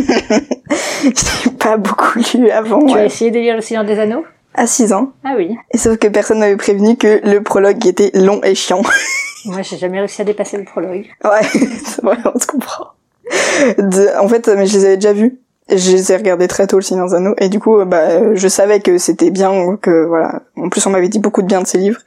j'ai 1.02 1.50
pas 1.58 1.76
beaucoup 1.76 2.20
lu 2.34 2.50
avant. 2.50 2.84
Tu 2.86 2.96
as 2.96 3.04
essayé 3.04 3.30
de 3.30 3.38
lire 3.38 3.56
le 3.56 3.60
Seigneur 3.60 3.84
des 3.84 3.98
Anneaux? 3.98 4.24
À 4.54 4.66
6 4.66 4.92
ans. 4.92 5.12
Ah 5.24 5.34
oui. 5.36 5.56
Et 5.72 5.78
sauf 5.78 5.98
que 5.98 6.06
personne 6.06 6.38
m'avait 6.38 6.56
prévenu 6.56 6.96
que 6.96 7.20
le 7.24 7.42
prologue 7.42 7.84
était 7.86 8.10
long 8.14 8.40
et 8.42 8.54
chiant. 8.54 8.82
Moi, 9.44 9.62
j'ai 9.62 9.76
jamais 9.76 9.98
réussi 9.98 10.22
à 10.22 10.24
dépasser 10.24 10.56
le 10.56 10.64
prologue. 10.64 11.06
Ouais, 11.24 11.42
c'est 11.84 12.02
vrai, 12.02 12.16
on 12.24 12.38
se 12.38 12.46
comprend. 12.46 12.86
en 14.20 14.28
fait, 14.28 14.48
mais 14.48 14.66
je 14.66 14.78
les 14.78 14.84
avais 14.86 14.96
déjà 14.96 15.12
vus 15.12 15.38
je 15.68 15.90
les 15.92 16.12
ai 16.12 16.16
regardés 16.16 16.48
très 16.48 16.66
tôt 16.66 16.76
le 16.76 16.82
Seigneur 16.82 17.12
Anneaux 17.14 17.34
et 17.38 17.48
du 17.48 17.58
coup 17.58 17.84
bah 17.84 18.34
je 18.34 18.48
savais 18.48 18.80
que 18.80 18.98
c'était 18.98 19.30
bien 19.30 19.76
que 19.76 20.04
voilà 20.06 20.42
en 20.56 20.68
plus 20.68 20.86
on 20.86 20.90
m'avait 20.90 21.08
dit 21.08 21.18
beaucoup 21.18 21.42
de 21.42 21.46
bien 21.46 21.60
de 21.60 21.66
ces 21.66 21.78
livres 21.78 22.00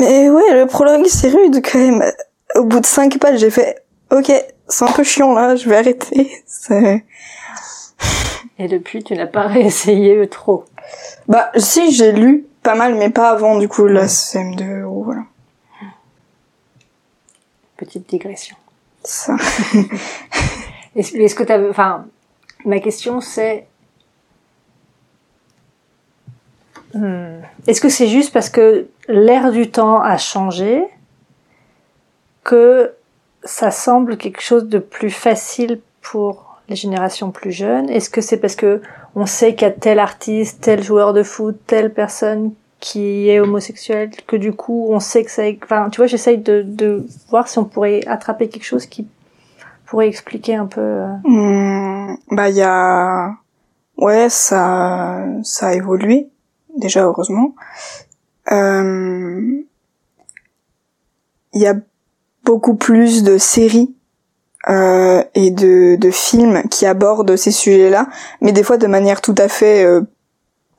mais 0.00 0.28
ouais 0.28 0.54
le 0.54 0.66
prologue 0.66 1.06
c'est 1.06 1.28
rude 1.28 1.62
quand 1.64 1.78
même 1.78 2.02
au 2.56 2.64
bout 2.64 2.80
de 2.80 2.86
cinq 2.86 3.18
pages 3.18 3.38
j'ai 3.40 3.50
fait 3.50 3.84
ok 4.10 4.32
c'est 4.66 4.84
un 4.84 4.92
peu 4.92 5.04
chiant 5.04 5.34
là 5.34 5.56
je 5.56 5.68
vais 5.68 5.76
arrêter 5.76 6.30
Et 8.58 8.66
depuis, 8.66 9.04
tu 9.04 9.14
n'as 9.14 9.26
pas 9.26 9.46
réessayé 9.46 10.28
trop. 10.28 10.64
Bah 11.28 11.50
si, 11.56 11.92
j'ai 11.92 12.12
lu 12.12 12.46
pas 12.62 12.74
mal, 12.74 12.94
mais 12.96 13.10
pas 13.10 13.30
avant 13.30 13.58
du 13.58 13.68
coup 13.68 13.86
la 13.86 14.06
CM2 14.06 14.82
ou 14.82 15.04
voilà. 15.04 15.22
Petite 17.76 18.08
digression. 18.08 18.56
Ça. 19.04 19.36
Est-ce 20.98 21.34
que. 21.34 21.70
Enfin, 21.70 22.06
ma 22.64 22.80
question 22.80 23.20
c'est... 23.20 23.66
Hmm, 26.94 27.40
est-ce 27.66 27.80
que 27.80 27.88
c'est 27.88 28.08
juste 28.08 28.32
parce 28.32 28.50
que 28.50 28.88
l'ère 29.08 29.52
du 29.52 29.70
temps 29.70 30.00
a 30.00 30.16
changé 30.16 30.82
que 32.44 32.94
ça 33.44 33.70
semble 33.70 34.16
quelque 34.16 34.40
chose 34.40 34.68
de 34.68 34.78
plus 34.78 35.10
facile 35.10 35.80
pour 36.00 36.56
les 36.68 36.76
générations 36.76 37.30
plus 37.30 37.52
jeunes? 37.52 37.88
Est-ce 37.90 38.10
que 38.10 38.20
c'est 38.20 38.38
parce 38.38 38.56
que 38.56 38.80
on 39.14 39.26
sait 39.26 39.54
qu'il 39.54 39.68
y 39.68 39.70
a 39.70 39.74
tel 39.74 39.98
artiste, 39.98 40.62
tel 40.62 40.82
joueur 40.82 41.12
de 41.12 41.22
foot, 41.22 41.58
telle 41.66 41.92
personne 41.92 42.52
qui 42.80 43.28
est 43.28 43.40
homosexuel 43.40 44.10
que 44.26 44.36
du 44.36 44.52
coup 44.52 44.86
on 44.88 45.00
sait 45.00 45.24
que 45.24 45.32
ça 45.32 45.42
enfin 45.64 45.90
tu 45.90 45.96
vois 45.96 46.06
j'essaye 46.06 46.38
de 46.38 47.04
voir 47.28 47.48
si 47.48 47.58
on 47.58 47.64
pourrait 47.64 48.06
attraper 48.06 48.48
quelque 48.48 48.64
chose 48.64 48.86
qui 48.86 49.04
pourrait 49.88 50.08
expliquer 50.08 50.54
un 50.54 50.66
peu 50.66 50.80
euh. 50.80 51.14
hmm, 51.24 52.16
bah 52.30 52.50
il 52.50 52.56
y 52.56 52.62
a 52.62 53.32
ouais 53.96 54.28
ça 54.28 55.24
ça 55.42 55.68
a 55.68 55.74
évolué 55.74 56.28
déjà 56.76 57.04
heureusement 57.04 57.54
euh, 58.52 59.62
il 61.54 61.60
y 61.60 61.66
a 61.66 61.74
beaucoup 62.44 62.74
plus 62.74 63.22
de 63.22 63.38
séries 63.38 63.94
euh, 64.68 65.22
et 65.34 65.50
de, 65.50 65.96
de 65.96 66.10
films 66.10 66.62
qui 66.70 66.84
abordent 66.84 67.36
ces 67.36 67.50
sujets-là 67.50 68.08
mais 68.40 68.52
des 68.52 68.62
fois 68.62 68.76
de 68.76 68.86
manière 68.86 69.20
tout 69.20 69.34
à 69.38 69.48
fait 69.48 69.84
euh, 69.84 70.02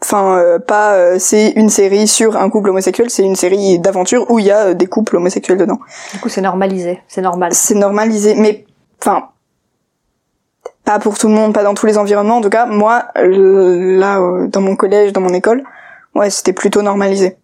Enfin, 0.01 0.37
euh, 0.37 0.59
pas 0.59 0.93
euh, 0.93 1.17
c'est 1.19 1.49
une 1.57 1.69
série 1.69 2.07
sur 2.07 2.37
un 2.37 2.49
couple 2.49 2.69
homosexuel, 2.69 3.09
c'est 3.09 3.23
une 3.23 3.35
série 3.35 3.79
d'aventure 3.79 4.31
où 4.31 4.39
il 4.39 4.45
y 4.45 4.51
a 4.51 4.67
euh, 4.67 4.73
des 4.73 4.87
couples 4.87 5.17
homosexuels 5.17 5.57
dedans. 5.57 5.77
Du 6.13 6.19
coup, 6.21 6.29
c'est 6.29 6.39
normalisé, 6.39 7.01
c'est 7.09 7.21
normal. 7.21 7.53
C'est 7.53 7.75
normalisé, 7.75 8.33
mais 8.35 8.65
enfin 9.01 9.29
pas 10.83 10.99
pour 10.99 11.17
tout 11.17 11.27
le 11.27 11.33
monde, 11.33 11.53
pas 11.53 11.63
dans 11.63 11.75
tous 11.75 11.85
les 11.85 11.97
environnements. 11.97 12.37
En 12.37 12.41
tout 12.41 12.49
cas, 12.49 12.65
moi, 12.65 13.09
là, 13.15 14.47
dans 14.47 14.61
mon 14.61 14.75
collège, 14.75 15.13
dans 15.13 15.21
mon 15.21 15.33
école, 15.33 15.63
ouais, 16.15 16.29
c'était 16.31 16.53
plutôt 16.53 16.81
normalisé. 16.81 17.37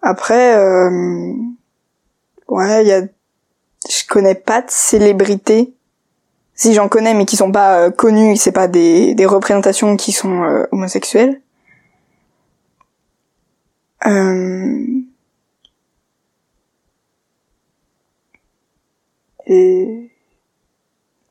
Après, 0.00 0.56
ouais, 2.48 2.84
il 2.84 2.88
y 2.88 2.92
a, 2.92 3.02
je 3.02 4.06
connais 4.08 4.34
pas 4.34 4.62
de 4.62 4.70
célébrités 4.70 5.74
si 6.54 6.74
j'en 6.74 6.88
connais 6.88 7.14
mais 7.14 7.24
qui 7.26 7.36
sont 7.36 7.52
pas 7.52 7.78
euh, 7.78 7.90
connus, 7.90 8.36
c'est 8.36 8.52
pas 8.52 8.68
des, 8.68 9.14
des 9.14 9.26
représentations 9.26 9.96
qui 9.96 10.12
sont 10.12 10.42
euh, 10.42 10.64
homosexuelles. 10.70 11.40
Euh... 14.06 14.86
Et 19.46 20.11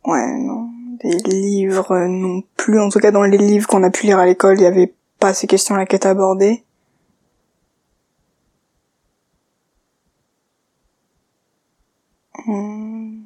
ouais 0.06 0.38
non, 0.38 0.70
des 1.04 1.18
livres 1.30 1.98
non 2.08 2.44
plus. 2.58 2.80
En 2.80 2.90
tout 2.90 3.00
cas 3.00 3.12
dans 3.12 3.24
les 3.24 3.38
livres 3.38 3.68
qu'on 3.68 3.84
a 3.84 3.90
pu 3.90 4.06
lire 4.06 4.20
à 4.20 4.26
l'école, 4.26 4.58
il 4.60 4.64
y 4.64 4.66
avait 4.66 4.94
pas 5.20 5.34
ces 5.34 5.48
questions-là 5.48 5.86
qui 5.86 5.96
étaient 5.96 6.08
abordées. 6.08 6.64
Hmm. 12.46 13.22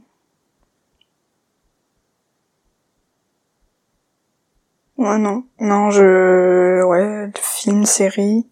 Ouais, 4.98 5.18
non. 5.18 5.44
Non, 5.60 5.92
je... 5.92 6.84
Ouais, 6.84 7.30
film, 7.36 7.86
série, 7.86 8.46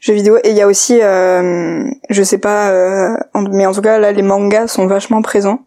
jeux 0.00 0.14
vidéo. 0.14 0.38
Et 0.44 0.50
il 0.50 0.56
y 0.56 0.62
a 0.62 0.66
aussi, 0.66 1.00
euh, 1.02 1.88
je 2.10 2.22
sais 2.22 2.38
pas, 2.38 2.70
euh, 2.70 3.16
mais 3.52 3.66
en 3.66 3.72
tout 3.72 3.80
cas, 3.82 3.98
là, 3.98 4.12
les 4.12 4.22
mangas 4.22 4.68
sont 4.68 4.86
vachement 4.86 5.22
présents. 5.22 5.64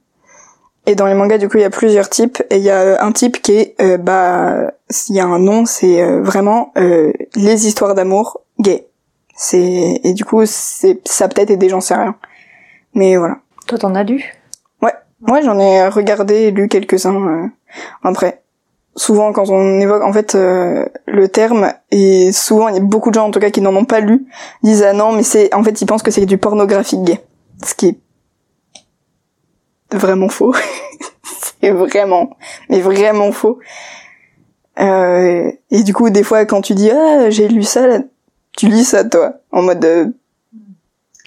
Et 0.85 0.95
dans 0.95 1.05
les 1.05 1.13
mangas, 1.13 1.37
du 1.37 1.47
coup, 1.47 1.57
il 1.57 1.61
y 1.61 1.65
a 1.65 1.69
plusieurs 1.69 2.09
types. 2.09 2.43
Et 2.49 2.57
il 2.57 2.63
y 2.63 2.69
a 2.69 3.03
un 3.03 3.11
type 3.11 3.41
qui 3.41 3.53
est, 3.53 3.81
euh, 3.81 3.97
bah, 3.97 4.71
s'il 4.89 5.15
y 5.15 5.19
a 5.19 5.25
un 5.25 5.39
nom, 5.39 5.65
c'est 5.65 6.01
euh, 6.01 6.21
vraiment 6.21 6.71
euh, 6.77 7.13
les 7.35 7.67
histoires 7.67 7.95
d'amour 7.95 8.41
gays. 8.59 8.87
C'est 9.35 10.01
et 10.03 10.13
du 10.13 10.25
coup, 10.25 10.41
c'est 10.45 11.01
ça 11.05 11.27
peut-être 11.27 11.49
aider, 11.49 11.69
j'en 11.69 11.81
sais 11.81 11.95
rien. 11.95 12.15
Mais 12.93 13.15
voilà. 13.17 13.37
Toi, 13.65 13.77
t'en 13.79 13.95
as 13.95 14.03
lu? 14.03 14.23
Ouais, 14.81 14.93
ouais, 15.27 15.41
j'en 15.41 15.57
ai 15.57 15.87
regardé, 15.87 16.35
et 16.35 16.51
lu 16.51 16.67
quelques-uns. 16.67 17.49
après, 18.03 18.43
souvent 18.95 19.33
quand 19.33 19.49
on 19.49 19.79
évoque 19.79 20.03
en 20.03 20.13
fait 20.13 20.35
euh, 20.35 20.85
le 21.07 21.27
terme 21.27 21.73
et 21.91 22.31
souvent 22.31 22.67
il 22.67 22.75
y 22.75 22.77
a 22.77 22.81
beaucoup 22.81 23.09
de 23.09 23.15
gens 23.15 23.25
en 23.25 23.31
tout 23.31 23.39
cas 23.39 23.49
qui 23.49 23.61
n'en 23.61 23.75
ont 23.75 23.85
pas 23.85 23.99
lu 23.99 24.27
disent 24.61 24.83
ah 24.83 24.93
non 24.93 25.13
mais 25.13 25.23
c'est 25.23 25.53
en 25.53 25.63
fait 25.63 25.81
ils 25.81 25.85
pensent 25.85 26.03
que 26.03 26.11
c'est 26.11 26.25
du 26.25 26.37
pornographique 26.37 27.03
gay 27.03 27.19
ce 27.63 27.73
qui 27.73 27.87
est 27.87 27.97
vraiment 29.95 30.29
faux. 30.29 30.53
C'est 31.61 31.71
vraiment 31.71 32.37
mais 32.69 32.81
vraiment 32.81 33.31
faux. 33.31 33.59
Euh, 34.79 35.51
et 35.71 35.83
du 35.83 35.93
coup 35.93 36.09
des 36.09 36.23
fois 36.23 36.45
quand 36.45 36.61
tu 36.61 36.73
dis 36.73 36.89
ah 36.91 37.29
j'ai 37.29 37.47
lu 37.47 37.63
ça 37.63 37.87
là, 37.87 37.99
tu 38.57 38.67
lis 38.67 38.83
ça 38.83 39.03
toi 39.03 39.33
en 39.51 39.61
mode 39.61 39.85
euh, 39.85 40.07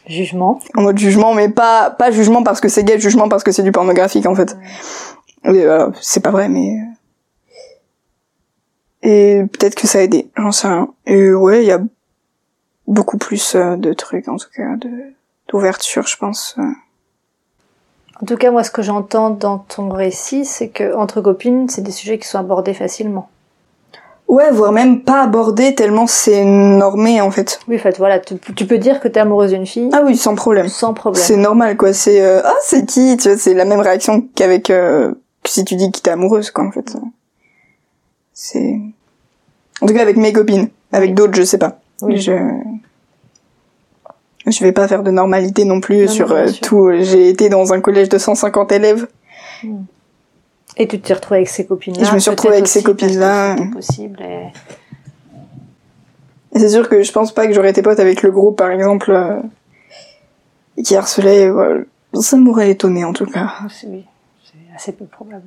jugement. 0.08 0.60
en 0.74 0.82
mode 0.82 0.98
jugement 0.98 1.32
mais 1.32 1.48
pas 1.48 1.90
pas 1.90 2.10
jugement 2.10 2.42
parce 2.42 2.60
que 2.60 2.68
c'est 2.68 2.84
gay 2.84 2.98
jugement 2.98 3.28
parce 3.28 3.44
que 3.44 3.52
c'est 3.52 3.62
du 3.62 3.72
pornographique 3.72 4.26
en 4.26 4.34
fait. 4.34 4.56
C'est 6.00 6.20
pas 6.20 6.30
vrai 6.30 6.48
mais 6.48 6.76
et 9.06 9.44
peut-être 9.52 9.76
que 9.76 9.86
ça 9.86 10.00
a 10.00 10.02
aidé, 10.02 10.28
j'en 10.36 10.50
sais 10.50 10.66
rien. 10.66 10.88
Et 11.06 11.32
ouais, 11.32 11.62
il 11.62 11.66
y 11.68 11.70
a 11.70 11.80
beaucoup 12.88 13.18
plus 13.18 13.54
euh, 13.54 13.76
de 13.76 13.92
trucs, 13.92 14.26
en 14.26 14.36
tout 14.36 14.48
cas, 14.54 14.76
de 14.76 14.90
d'ouverture, 15.48 16.08
je 16.08 16.16
pense. 16.16 16.56
Euh. 18.16 18.22
En 18.22 18.26
tout 18.26 18.36
cas, 18.36 18.50
moi, 18.50 18.64
ce 18.64 18.70
que 18.70 18.82
j'entends 18.82 19.30
dans 19.30 19.58
ton 19.58 19.88
récit, 19.90 20.44
c'est 20.44 20.68
que 20.68 20.94
entre 20.94 21.20
copines, 21.20 21.68
c'est 21.68 21.82
des 21.82 21.90
sujets 21.90 22.18
qui 22.18 22.28
sont 22.28 22.38
abordés 22.38 22.74
facilement. 22.74 23.28
Ouais, 24.28 24.50
voire 24.50 24.72
même 24.72 25.02
pas 25.02 25.22
abordés 25.22 25.76
tellement 25.76 26.08
c'est 26.08 26.44
normé 26.44 27.20
en 27.20 27.30
fait. 27.30 27.60
Oui, 27.68 27.76
en 27.76 27.78
fait, 27.78 27.96
voilà, 27.98 28.18
tu, 28.18 28.36
peux 28.36 28.78
dire 28.78 28.98
que 28.98 29.06
t'es 29.06 29.20
amoureuse 29.20 29.52
d'une 29.52 29.66
fille. 29.66 29.88
Ah 29.92 30.02
oui, 30.04 30.16
sans 30.16 30.34
problème. 30.34 30.66
Sans 30.66 30.94
problème. 30.94 31.22
C'est 31.22 31.36
normal 31.36 31.76
quoi. 31.76 31.92
C'est 31.92 32.22
euh, 32.22 32.40
ah 32.44 32.56
c'est 32.60 32.86
qui, 32.86 33.16
tu 33.18 33.28
vois, 33.28 33.38
c'est 33.38 33.54
la 33.54 33.64
même 33.64 33.78
réaction 33.78 34.26
qu'avec 34.34 34.72
si 35.44 35.64
tu 35.64 35.76
dis 35.76 35.92
que 35.92 36.00
t'es 36.00 36.10
amoureuse 36.10 36.50
quoi 36.50 36.64
en 36.64 36.72
fait. 36.72 36.96
C'est 38.32 38.80
en 39.80 39.86
tout 39.86 39.94
cas 39.94 40.02
avec 40.02 40.16
mes 40.16 40.32
copines. 40.32 40.70
Avec 40.92 41.14
d'autres, 41.14 41.34
je 41.34 41.42
sais 41.42 41.58
pas. 41.58 41.78
Oui. 42.02 42.18
Je 42.18 42.32
je 44.46 44.64
vais 44.64 44.72
pas 44.72 44.86
faire 44.88 45.02
de 45.02 45.10
normalité 45.10 45.64
non 45.64 45.80
plus 45.80 46.08
sur 46.08 46.32
euh, 46.32 46.46
tout. 46.62 46.90
J'ai 47.00 47.28
été 47.28 47.48
dans 47.48 47.72
un 47.72 47.80
collège 47.80 48.08
de 48.08 48.18
150 48.18 48.72
élèves. 48.72 49.08
Et 50.76 50.86
tu 50.86 51.00
t'es 51.00 51.14
retrouvée 51.14 51.38
avec 51.38 51.48
ces 51.48 51.66
copines-là. 51.66 52.02
Et 52.02 52.04
je 52.04 52.14
me 52.14 52.18
suis 52.18 52.30
retrouvée 52.30 52.54
avec 52.54 52.68
ces 52.68 52.82
copines-là. 52.82 53.56
possible. 53.72 54.20
Et... 54.22 54.50
c'est 56.58 56.68
sûr 56.68 56.88
que 56.88 57.02
je 57.02 57.12
pense 57.12 57.32
pas 57.32 57.46
que 57.46 57.52
j'aurais 57.52 57.70
été 57.70 57.82
pote 57.82 57.98
avec 57.98 58.22
le 58.22 58.30
groupe, 58.30 58.58
par 58.58 58.70
exemple, 58.70 59.10
euh, 59.10 59.40
qui 60.82 60.94
harcelait. 60.94 61.50
Ça 62.14 62.36
m'aurait 62.36 62.70
étonné 62.70 63.04
en 63.04 63.12
tout 63.12 63.26
cas. 63.26 63.50
Oui, 63.86 64.04
c'est 64.44 64.74
assez 64.74 64.92
peu 64.92 65.06
probable. 65.06 65.46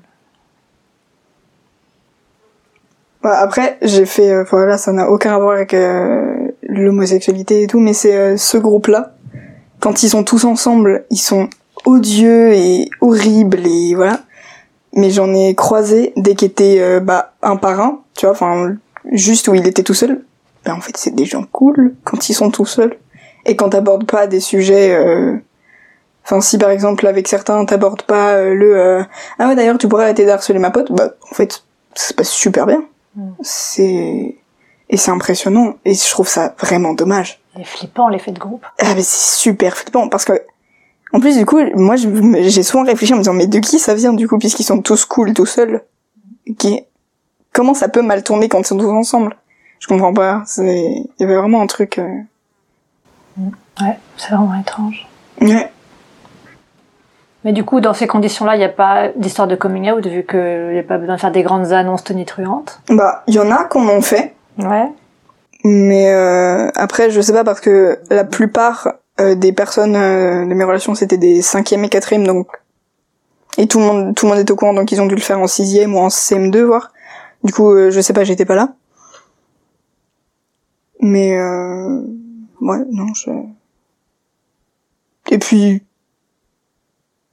Bah, 3.22 3.38
après, 3.40 3.78
j'ai 3.82 4.06
fait, 4.06 4.32
euh, 4.32 4.44
voilà, 4.50 4.78
ça 4.78 4.94
n'a 4.94 5.10
aucun 5.10 5.32
rapport 5.32 5.52
avec 5.52 5.74
euh, 5.74 6.49
l'homosexualité 6.70 7.64
et 7.64 7.68
tout, 7.68 7.80
mais 7.80 7.94
c'est 7.94 8.16
euh, 8.16 8.38
ce 8.38 8.58
groupe-là. 8.58 9.16
Quand 9.80 10.04
ils 10.04 10.10
sont 10.10 10.24
tous 10.24 10.46
ensemble, 10.46 11.06
ils 11.10 11.18
sont 11.18 11.50
odieux 11.86 12.54
et 12.54 12.90
horribles 13.02 13.66
et 13.66 13.96
voilà. 13.96 14.22
Mais 14.94 15.10
j'en 15.12 15.34
ai 15.34 15.56
croisé 15.56 16.14
dès 16.18 16.36
qu'il 16.36 16.48
était 16.48 17.00
bah, 17.00 17.34
un 17.42 17.56
par 17.56 17.80
un, 17.80 18.00
tu 18.18 18.26
vois, 18.26 18.34
enfin 18.34 18.76
juste 19.12 19.48
où 19.48 19.54
il 19.54 19.66
était 19.68 19.84
tout 19.84 19.94
seul. 19.94 20.24
Ben 20.66 20.74
en 20.74 20.82
fait, 20.82 20.98
c'est 20.98 21.14
des 21.16 21.26
gens 21.26 21.46
cool 21.52 21.96
quand 22.04 22.28
ils 22.28 22.34
sont 22.34 22.50
tout 22.50 22.66
seuls 22.66 22.98
et 23.46 23.56
quand 23.56 23.70
t'abordes 23.70 24.06
pas 24.06 24.28
des 24.28 24.40
sujets. 24.42 24.98
Enfin, 26.26 26.42
si 26.42 26.58
par 26.58 26.72
exemple 26.72 27.08
avec 27.08 27.28
certains 27.28 27.64
t'abordes 27.66 28.02
pas 28.02 28.44
le 28.44 29.06
ah 29.38 29.48
ouais 29.48 29.56
d'ailleurs 29.56 29.78
tu 29.78 29.88
pourrais 29.88 30.06
arrêter 30.06 30.26
d'harceler 30.26 30.60
ma 30.60 30.72
pote, 30.72 30.92
bah 30.92 31.12
en 31.32 31.36
fait 31.36 31.64
ça 31.94 32.10
se 32.10 32.14
passe 32.14 32.30
super 32.30 32.66
bien. 32.66 32.84
C'est 33.42 34.36
et 34.90 34.98
c'est 34.98 35.12
impressionnant 35.12 35.76
et 35.86 35.94
je 35.94 36.10
trouve 36.10 36.28
ça 36.28 36.56
vraiment 36.60 36.94
dommage. 36.94 37.40
C'est 37.56 37.64
flippant 37.64 38.10
l'effet 38.10 38.32
de 38.32 38.40
groupe. 38.40 38.66
Ah 38.80 38.94
mais 38.96 39.02
c'est 39.04 39.38
super 39.40 39.78
flippant 39.78 40.10
parce 40.10 40.26
que 40.26 40.34
en 41.14 41.20
plus 41.20 41.38
du 41.38 41.46
coup 41.46 41.60
moi 41.76 41.96
j'ai 41.96 42.64
souvent 42.64 42.84
réfléchi 42.84 43.14
en 43.14 43.18
me 43.18 43.22
disant 43.22 43.34
mais 43.34 43.48
de 43.48 43.60
qui 43.60 43.80
ça 43.80 43.94
vient 43.94 44.14
du 44.14 44.28
coup 44.28 44.38
puisqu'ils 44.38 44.64
sont 44.64 44.82
tous 44.82 45.06
cool 45.06 45.34
tout 45.34 45.46
seuls? 45.46 45.84
Qui 46.58 46.84
comment 47.54 47.74
ça 47.74 47.90
peut 47.90 48.02
mal 48.02 48.24
tourner 48.24 48.50
quand 48.50 48.60
ils 48.60 48.66
sont 48.66 48.78
tous 48.78 48.90
ensemble? 48.90 49.36
Je 49.80 49.88
comprends 49.88 50.14
pas. 50.14 50.44
C'est 50.46 50.64
il 50.66 51.10
y 51.20 51.24
avait 51.24 51.38
vraiment 51.38 51.62
un 51.62 51.68
truc. 51.68 52.00
Euh, 52.00 52.20
ouais, 53.82 53.98
c'est 54.18 54.34
vraiment 54.34 54.60
étrange. 54.60 55.08
Ouais. 55.42 55.48
Mais 55.48 55.72
Mais 57.46 57.54
du 57.54 57.64
coup, 57.64 57.80
dans 57.80 57.94
ces 57.94 58.06
conditions-là, 58.06 58.56
il 58.56 58.60
n'y 58.60 58.66
a 58.66 58.70
pas 58.70 59.10
d'histoire 59.16 59.48
de 59.48 59.56
coming 59.56 59.90
out, 59.92 60.06
vu 60.06 60.26
qu'il 60.26 60.72
n'y 60.74 60.80
a 60.80 60.84
pas 60.84 60.98
besoin 60.98 61.16
de 61.16 61.20
faire 61.22 61.32
des 61.32 61.44
grandes 61.44 61.72
annonces 61.72 62.04
tonitruantes? 62.04 62.82
Bah, 62.90 63.24
il 63.28 63.34
y 63.34 63.40
en 63.40 63.50
a 63.50 63.64
qu'on 63.64 63.88
en 63.88 64.02
fait. 64.02 64.36
Ouais. 64.60 64.92
Mais 65.64 66.12
euh, 66.12 66.70
après, 66.76 67.10
je 67.10 67.20
sais 67.20 67.34
pas 67.34 67.44
parce 67.44 67.60
que 67.60 68.00
la 68.10 68.24
plupart 68.24 68.94
euh, 69.20 69.36
des 69.36 69.52
personnes 69.52 69.96
euh, 69.96 70.46
de 70.46 70.54
mes 70.54 70.64
relations, 70.64 70.96
c'était 70.96 71.18
des 71.18 71.42
cinquième 71.42 71.84
et 71.84 71.90
quatrième, 71.90 72.26
donc 72.26 72.48
et 73.58 73.68
tout 73.68 73.80
le 73.80 73.86
monde, 73.86 74.16
tout 74.16 74.26
le 74.26 74.32
monde 74.32 74.40
est 74.40 74.52
au 74.52 74.56
courant, 74.56 74.74
donc 74.74 74.92
ils 74.92 75.02
ont 75.02 75.08
dû 75.08 75.16
le 75.16 75.22
faire 75.22 75.40
en 75.40 75.48
sixième 75.48 75.96
ou 75.96 76.00
en 76.00 76.08
CM2, 76.08 76.62
voire. 76.62 76.94
Du 77.44 77.52
coup, 77.52 77.72
euh, 77.72 77.92
je 77.92 78.00
sais 78.00 78.14
pas, 78.14 78.24
j'étais 78.24 78.46
pas 78.46 78.56
là. 78.56 78.74
Mais 81.02 81.38
euh, 81.38 82.02
ouais, 82.62 82.80
non, 82.92 83.14
je. 83.14 83.30
Et 85.32 85.38
puis, 85.38 85.84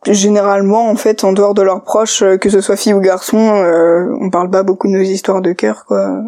généralement, 0.07 0.91
en 0.91 0.97
fait, 0.97 1.23
en 1.23 1.33
dehors 1.33 1.55
de 1.55 1.63
leurs 1.63 1.83
proches, 1.83 2.23
euh, 2.23 2.37
que 2.39 2.51
ce 2.51 2.61
soit 2.61 2.77
fille 2.77 2.95
ou 2.95 3.01
garçon, 3.01 3.39
on 4.21 4.31
parle 4.31 4.51
pas 4.51 4.63
beaucoup 4.65 4.89
de 4.89 4.93
nos 4.93 5.03
histoires 5.03 5.43
de 5.43 5.53
cœur, 5.53 5.85
quoi. 5.87 6.23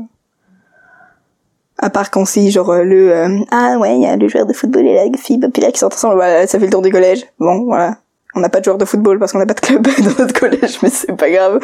À 1.78 1.90
part 1.90 2.10
quand 2.10 2.24
c'est 2.24 2.50
genre 2.50 2.70
euh, 2.70 2.82
le 2.82 3.12
euh, 3.12 3.38
ah 3.50 3.76
ouais, 3.78 3.96
il 3.96 4.02
y 4.02 4.06
a 4.06 4.16
le 4.16 4.28
joueur 4.28 4.46
de 4.46 4.52
football 4.52 4.86
et 4.86 4.94
la 4.94 5.16
fille 5.16 5.38
populaire 5.38 5.70
qui 5.70 5.78
sortent 5.78 5.94
ensemble, 5.94 6.16
voilà, 6.16 6.46
ça 6.46 6.58
fait 6.58 6.64
le 6.64 6.72
tour 6.72 6.82
du 6.82 6.90
collège. 6.90 7.26
Bon, 7.38 7.66
voilà. 7.66 7.98
On 8.34 8.40
n'a 8.40 8.48
pas 8.48 8.58
de 8.58 8.64
joueur 8.64 8.78
de 8.78 8.84
football 8.84 9.18
parce 9.18 9.32
qu'on 9.32 9.38
n'a 9.38 9.46
pas 9.46 9.54
de 9.54 9.60
club 9.60 9.82
dans 9.98 10.22
notre 10.22 10.38
collège, 10.38 10.78
mais 10.82 10.90
c'est 10.90 11.16
pas 11.16 11.30
grave. 11.30 11.60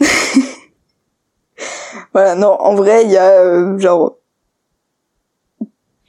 voilà, 2.14 2.34
non, 2.34 2.56
en 2.60 2.74
vrai, 2.74 3.04
il 3.04 3.10
y 3.10 3.18
a 3.18 3.28
euh, 3.28 3.78
genre 3.78 4.16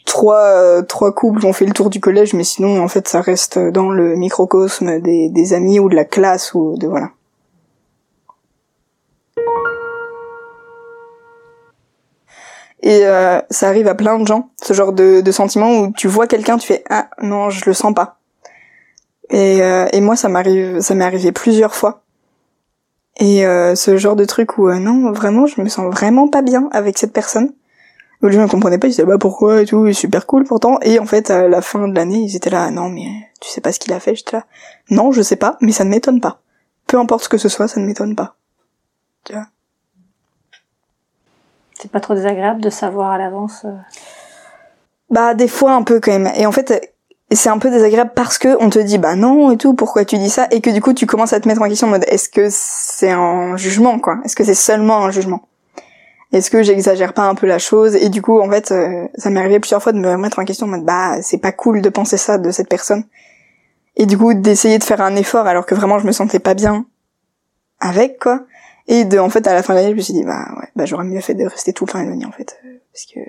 trois 0.05 0.83
trois 0.83 1.13
couples 1.13 1.45
ont 1.45 1.53
fait 1.53 1.65
le 1.65 1.73
tour 1.73 1.89
du 1.89 1.99
collège, 1.99 2.33
mais 2.33 2.43
sinon 2.43 2.81
en 2.81 2.87
fait 2.87 3.07
ça 3.07 3.19
reste 3.19 3.59
dans 3.59 3.89
le 3.89 4.15
microcosme 4.15 5.01
des, 5.01 5.29
des 5.29 5.53
amis 5.53 5.79
ou 5.79 5.89
de 5.89 5.95
la 5.95 6.05
classe 6.05 6.53
ou 6.53 6.77
de 6.77 6.87
voilà. 6.87 7.09
Et 12.83 13.05
euh, 13.05 13.39
ça 13.49 13.69
arrive 13.69 13.87
à 13.87 13.95
plein 13.95 14.19
de 14.19 14.27
gens, 14.27 14.49
ce 14.61 14.73
genre 14.73 14.91
de, 14.91 15.21
de 15.21 15.31
sentiment 15.31 15.79
où 15.79 15.93
tu 15.93 16.09
vois 16.09 16.27
quelqu'un, 16.27 16.57
tu 16.57 16.67
fais 16.67 16.83
ah 16.89 17.09
non 17.21 17.49
je 17.49 17.63
le 17.65 17.73
sens 17.73 17.93
pas. 17.93 18.19
Et, 19.29 19.61
euh, 19.61 19.87
et 19.93 20.01
moi 20.01 20.17
ça 20.17 20.27
m'arrive, 20.27 20.81
ça 20.81 20.93
m'est 20.93 21.05
arrivé 21.05 21.31
plusieurs 21.31 21.75
fois. 21.75 22.03
Et 23.17 23.45
euh, 23.45 23.75
ce 23.75 23.95
genre 23.95 24.17
de 24.17 24.25
truc 24.25 24.57
où 24.57 24.67
euh, 24.67 24.79
non 24.79 25.13
vraiment 25.13 25.45
je 25.45 25.61
me 25.61 25.69
sens 25.69 25.93
vraiment 25.93 26.27
pas 26.27 26.41
bien 26.41 26.67
avec 26.73 26.97
cette 26.97 27.13
personne. 27.13 27.53
Au 28.21 28.27
lieu, 28.27 28.33
je 28.33 28.39
ne 28.39 28.47
comprenais 28.47 28.77
pas, 28.77 28.87
ils 28.87 28.91
disaient 28.91 29.05
bah 29.05 29.17
pourquoi 29.17 29.61
et 29.61 29.65
tout, 29.65 29.87
est 29.87 29.93
super 29.93 30.25
cool 30.25 30.43
pourtant. 30.43 30.77
Et 30.81 30.99
en 30.99 31.05
fait, 31.05 31.29
à 31.29 31.47
la 31.47 31.61
fin 31.61 31.87
de 31.87 31.95
l'année, 31.95 32.19
ils 32.19 32.35
étaient 32.35 32.49
là, 32.49 32.69
non 32.69 32.89
mais 32.89 33.07
tu 33.39 33.49
sais 33.49 33.61
pas 33.61 33.71
ce 33.71 33.79
qu'il 33.79 33.93
a 33.93 34.01
fait, 34.01 34.15
j'étais 34.15 34.37
là. 34.37 34.45
Non, 34.89 35.13
je 35.13 35.21
sais 35.21 35.37
pas, 35.37 35.57
mais 35.61 35.71
ça 35.71 35.85
ne 35.85 35.89
m'étonne 35.89 36.19
pas. 36.19 36.41
Peu 36.87 36.97
importe 36.97 37.23
ce 37.23 37.29
que 37.29 37.37
ce 37.37 37.47
soit, 37.47 37.69
ça 37.69 37.79
ne 37.79 37.85
m'étonne 37.85 38.15
pas. 38.15 38.35
Tu 39.23 39.33
vois? 39.33 39.47
C'est 41.83 41.91
pas 41.91 41.99
trop 41.99 42.15
désagréable 42.15 42.61
de 42.61 42.69
savoir 42.69 43.11
à 43.11 43.17
l'avance. 43.17 43.65
euh. 43.65 43.75
Bah 45.09 45.33
des 45.33 45.49
fois 45.49 45.73
un 45.73 45.83
peu 45.83 45.99
quand 45.99 46.13
même. 46.13 46.31
Et 46.37 46.45
en 46.45 46.53
fait, 46.53 46.95
c'est 47.29 47.49
un 47.49 47.57
peu 47.57 47.69
désagréable 47.69 48.11
parce 48.15 48.37
que 48.37 48.55
on 48.61 48.69
te 48.69 48.79
dit 48.79 48.97
bah 48.97 49.17
non 49.17 49.51
et 49.51 49.57
tout, 49.57 49.73
pourquoi 49.73 50.05
tu 50.05 50.17
dis 50.17 50.29
ça? 50.29 50.47
Et 50.51 50.61
que 50.61 50.69
du 50.69 50.81
coup 50.81 50.93
tu 50.93 51.05
commences 51.05 51.33
à 51.33 51.41
te 51.41 51.47
mettre 51.49 51.61
en 51.61 51.67
question 51.67 51.87
en 51.87 51.89
mode 51.89 52.05
est-ce 52.07 52.29
que 52.29 52.47
c'est 52.49 53.11
un 53.11 53.57
jugement 53.57 53.99
quoi? 53.99 54.19
Est-ce 54.23 54.37
que 54.37 54.45
c'est 54.45 54.53
seulement 54.53 55.03
un 55.03 55.11
jugement? 55.11 55.41
Est-ce 56.31 56.49
que 56.49 56.63
j'exagère 56.63 57.11
pas 57.11 57.23
un 57.23 57.35
peu 57.35 57.45
la 57.45 57.59
chose? 57.59 57.97
Et 57.97 58.07
du 58.07 58.21
coup 58.21 58.39
en 58.39 58.49
fait 58.49 58.71
euh, 58.71 59.09
ça 59.15 59.29
m'est 59.29 59.41
arrivé 59.41 59.59
plusieurs 59.59 59.83
fois 59.83 59.91
de 59.91 59.99
me 59.99 60.15
mettre 60.15 60.39
en 60.39 60.45
question 60.45 60.67
en 60.67 60.69
mode 60.69 60.85
bah 60.85 61.21
c'est 61.21 61.37
pas 61.37 61.51
cool 61.51 61.81
de 61.81 61.89
penser 61.89 62.15
ça 62.15 62.37
de 62.37 62.49
cette 62.49 62.69
personne. 62.69 63.03
Et 63.97 64.05
du 64.05 64.17
coup 64.17 64.33
d'essayer 64.33 64.79
de 64.79 64.85
faire 64.85 65.01
un 65.01 65.17
effort 65.17 65.47
alors 65.47 65.65
que 65.65 65.75
vraiment 65.75 65.99
je 65.99 66.07
me 66.07 66.13
sentais 66.13 66.39
pas 66.39 66.53
bien 66.53 66.85
avec 67.81 68.19
quoi. 68.19 68.45
Et 68.87 69.05
de 69.05 69.17
en 69.17 69.29
fait 69.29 69.47
à 69.47 69.53
la 69.53 69.63
fin 69.63 69.73
de 69.73 69.79
l'année 69.79 69.91
je 69.91 69.95
me 69.95 70.01
suis 70.01 70.13
dit 70.13 70.23
bah 70.23 70.45
ouais 70.57 70.67
bah 70.75 70.85
j'aurais 70.85 71.05
mieux 71.05 71.21
fait 71.21 71.35
de 71.35 71.45
rester 71.45 71.71
tout 71.73 71.85
le 71.85 71.91
temps 71.91 71.99
éloigné 72.01 72.25
en 72.25 72.31
fait 72.31 72.59
euh, 72.65 72.77
parce 72.91 73.05
que 73.05 73.19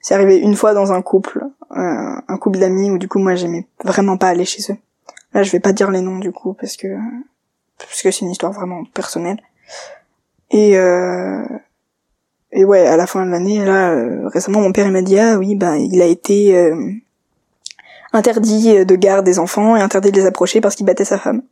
c'est 0.00 0.14
arrivé 0.14 0.38
une 0.38 0.56
fois 0.56 0.74
dans 0.74 0.92
un 0.92 1.02
couple, 1.02 1.44
euh, 1.72 1.74
un 1.76 2.38
couple 2.38 2.58
d'amis 2.58 2.90
où 2.90 2.98
du 2.98 3.08
coup 3.08 3.18
moi 3.18 3.34
j'aimais 3.34 3.66
vraiment 3.84 4.16
pas 4.16 4.28
aller 4.28 4.44
chez 4.44 4.72
eux. 4.72 4.76
Là 5.34 5.42
je 5.42 5.52
vais 5.52 5.60
pas 5.60 5.72
dire 5.72 5.90
les 5.90 6.00
noms 6.00 6.18
du 6.18 6.32
coup 6.32 6.54
parce 6.54 6.76
que 6.76 6.88
parce 7.78 8.02
que 8.02 8.10
c'est 8.10 8.24
une 8.24 8.30
histoire 8.30 8.52
vraiment 8.52 8.84
personnelle. 8.94 9.38
Et 10.50 10.78
euh, 10.78 11.44
et 12.52 12.64
ouais 12.64 12.86
à 12.86 12.96
la 12.96 13.06
fin 13.06 13.26
de 13.26 13.30
l'année 13.30 13.64
là 13.64 13.90
euh, 13.90 14.28
récemment 14.28 14.60
mon 14.60 14.72
père 14.72 14.86
il 14.86 14.92
m'a 14.92 15.02
dit 15.02 15.18
ah 15.18 15.36
oui 15.36 15.54
bah 15.54 15.76
il 15.76 16.00
a 16.00 16.06
été 16.06 16.56
euh, 16.56 16.90
interdit 18.14 18.86
de 18.86 18.96
garde 18.96 19.26
des 19.26 19.38
enfants 19.38 19.76
et 19.76 19.82
interdit 19.82 20.10
de 20.10 20.16
les 20.16 20.26
approcher 20.26 20.60
parce 20.60 20.74
qu'il 20.74 20.86
battait 20.86 21.04
sa 21.04 21.18
femme. 21.18 21.42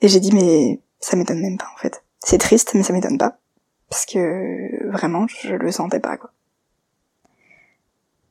Et 0.00 0.08
j'ai 0.08 0.20
dit 0.20 0.32
mais 0.32 0.80
ça 1.00 1.16
m'étonne 1.16 1.40
même 1.40 1.58
pas 1.58 1.68
en 1.74 1.78
fait. 1.78 2.02
C'est 2.20 2.38
triste 2.38 2.72
mais 2.74 2.82
ça 2.82 2.92
m'étonne 2.92 3.18
pas 3.18 3.38
parce 3.88 4.06
que 4.06 4.88
vraiment 4.90 5.26
je 5.28 5.54
le 5.54 5.72
sentais 5.72 6.00
pas 6.00 6.16
quoi. 6.16 6.30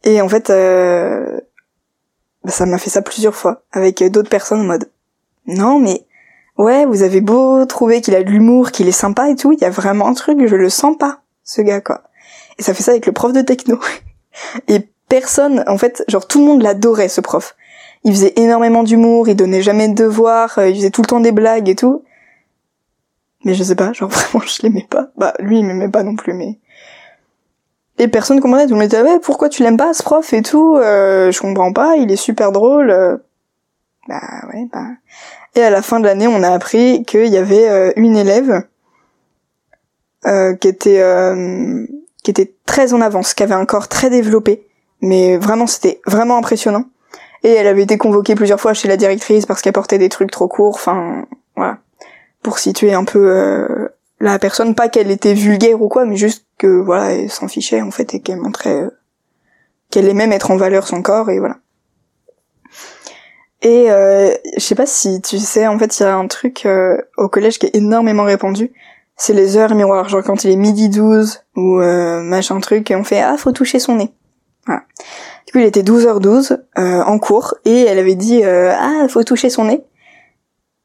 Et 0.05 0.21
en 0.21 0.29
fait, 0.29 0.49
euh, 0.49 1.41
bah, 2.43 2.51
ça 2.51 2.65
m'a 2.65 2.77
fait 2.77 2.89
ça 2.89 3.01
plusieurs 3.01 3.36
fois 3.36 3.63
avec 3.71 4.01
d'autres 4.03 4.29
personnes 4.29 4.62
en 4.62 4.65
mode 4.65 4.89
non 5.45 5.79
mais 5.79 6.05
ouais 6.58 6.86
vous 6.86 7.03
avez 7.03 7.21
beau 7.21 7.65
trouver 7.65 8.01
qu'il 8.01 8.15
a 8.15 8.23
de 8.23 8.29
l'humour, 8.29 8.71
qu'il 8.71 8.88
est 8.88 8.93
sympa 8.93 9.29
et 9.29 9.36
tout, 9.36 9.51
il 9.51 9.60
y 9.60 9.65
a 9.65 9.69
vraiment 9.69 10.08
un 10.08 10.13
truc 10.13 10.45
je 10.45 10.55
le 10.55 10.69
sens 10.69 10.97
pas 10.97 11.21
ce 11.43 11.62
gars 11.62 11.82
quoi. 11.82 12.03
Et 12.60 12.63
ça 12.63 12.73
fait 12.73 12.84
ça 12.84 12.91
avec 12.91 13.05
le 13.05 13.13
prof 13.13 13.34
de 13.34 13.41
techno. 13.41 13.79
Et 14.67 14.88
personne, 15.08 15.63
en 15.67 15.77
fait, 15.77 16.03
genre 16.08 16.27
tout 16.27 16.39
le 16.39 16.45
monde 16.45 16.62
l'adorait 16.62 17.10
ce 17.10 17.21
prof. 17.21 17.55
Il 18.03 18.13
faisait 18.13 18.33
énormément 18.38 18.83
d'humour, 18.83 19.27
il 19.27 19.35
donnait 19.35 19.62
jamais 19.62 19.88
de 19.89 19.93
devoirs, 19.93 20.57
euh, 20.57 20.69
il 20.69 20.75
faisait 20.75 20.89
tout 20.89 21.01
le 21.01 21.07
temps 21.07 21.19
des 21.19 21.31
blagues 21.31 21.69
et 21.69 21.75
tout. 21.75 22.03
Mais 23.45 23.53
je 23.53 23.63
sais 23.63 23.75
pas, 23.75 23.93
genre 23.93 24.09
vraiment 24.09 24.45
je 24.45 24.62
l'aimais 24.63 24.88
pas. 24.89 25.09
Bah 25.17 25.33
lui 25.39 25.59
il 25.59 25.65
m'aimait 25.65 25.89
pas 25.89 26.03
non 26.03 26.15
plus 26.15 26.33
mais 26.33 26.59
et 27.99 28.07
personne 28.07 28.39
comprenait, 28.39 28.63
tout 28.65 28.69
le 28.71 28.75
monde 28.79 28.85
était 28.85 29.01
ouais, 29.01 29.19
pourquoi 29.19 29.49
tu 29.49 29.62
l'aimes 29.62 29.75
pas 29.75 29.93
ce 29.93 30.01
prof 30.03 30.31
et 30.31 30.41
tout, 30.41 30.77
euh, 30.77 31.31
je 31.33 31.39
comprends 31.41 31.73
pas, 31.73 31.97
il 31.97 32.09
est 32.12 32.15
super 32.15 32.53
drôle. 32.53 32.89
euh. 32.91 33.17
Bah 34.07 34.21
ouais, 34.53 34.67
bah. 34.71 34.85
Et 35.55 35.62
à 35.62 35.69
la 35.69 35.81
fin 35.81 35.99
de 35.99 36.05
l'année, 36.05 36.27
on 36.27 36.41
a 36.41 36.49
appris 36.49 37.03
qu'il 37.03 37.27
y 37.27 37.35
avait 37.38 37.67
euh, 37.67 37.91
une 37.97 38.15
élève 38.15 38.63
qui 40.62 40.67
était 40.67 41.03
qui 42.23 42.31
était 42.31 42.53
très 42.65 42.93
en 42.93 43.01
avance, 43.01 43.33
qui 43.33 43.43
avait 43.43 43.53
un 43.53 43.65
corps 43.65 43.88
très 43.88 44.09
développé, 44.09 44.65
mais 45.01 45.38
vraiment 45.38 45.67
c'était 45.67 46.01
vraiment 46.05 46.38
impressionnant. 46.38 46.85
Et 47.43 47.52
elle 47.52 47.67
avait 47.67 47.84
été 47.84 47.97
convoquée 47.97 48.36
plusieurs 48.36 48.60
fois 48.60 48.73
chez 48.73 48.88
la 48.88 48.97
directrice 48.97 49.45
parce 49.45 49.62
qu'elle 49.62 49.73
portait 49.73 49.97
des 49.97 50.10
trucs 50.10 50.32
trop 50.32 50.47
courts, 50.47 50.75
enfin 50.75 51.25
voilà, 51.56 51.78
pour 52.43 52.60
situer 52.60 52.93
un 52.93 53.06
peu 53.06 53.32
euh, 53.32 53.89
la 54.19 54.39
personne, 54.39 54.75
pas 54.75 54.89
qu'elle 54.89 55.12
était 55.12 55.34
vulgaire 55.34 55.82
ou 55.82 55.88
quoi, 55.88 56.06
mais 56.06 56.15
juste 56.15 56.45
que 56.58 56.67
voilà, 56.67 57.13
elle 57.13 57.32
s'en 57.32 57.47
fichait 57.47 57.82
en 57.82 57.91
fait 57.91 58.13
et 58.13 58.21
qu'elle 58.21 58.39
montrait 58.39 58.82
euh, 58.82 58.89
qu'elle 59.89 60.08
aimait 60.08 60.28
mettre 60.28 60.52
en 60.52 60.58
valeur 60.58 60.88
son 60.88 61.02
corps 61.02 61.30
et 61.30 61.39
voilà. 61.39 61.58
Et 63.62 63.91
euh, 63.91 64.34
je 64.56 64.62
sais 64.62 64.75
pas 64.75 64.86
si 64.86 65.21
tu 65.21 65.38
sais, 65.38 65.67
en 65.67 65.78
fait, 65.78 65.99
il 65.99 66.04
y 66.04 66.06
a 66.06 66.15
un 66.15 66.28
truc 66.28 66.65
euh, 66.65 66.97
au 67.17 67.28
collège 67.28 67.60
qui 67.60 67.65
est 67.65 67.75
énormément 67.75 68.23
répandu. 68.23 68.71
C'est 69.17 69.34
les 69.34 69.58
heures 69.58 69.75
miroirs, 69.75 70.08
genre 70.08 70.23
quand 70.23 70.45
il 70.45 70.52
est 70.52 70.56
midi 70.56 70.88
12 70.88 71.43
ou 71.58 71.82
machin 72.23 72.58
truc, 72.62 72.89
et 72.89 72.95
on 72.95 73.04
fait 73.04 73.19
ah 73.21 73.36
faut 73.38 73.52
toucher 73.52 73.80
son 73.80 73.95
nez. 73.95 74.13
Voilà. 74.69 74.86
Du 75.47 75.51
coup, 75.51 75.58
il 75.58 75.65
était 75.65 75.82
12h12 75.82 76.62
euh, 76.77 77.01
en 77.01 77.17
cours 77.17 77.55
et 77.65 77.82
elle 77.86 77.97
avait 77.97 78.13
dit 78.13 78.43
euh, 78.43 78.71
ah 78.71 79.08
faut 79.10 79.23
toucher 79.23 79.49
son 79.49 79.65
nez. 79.65 79.84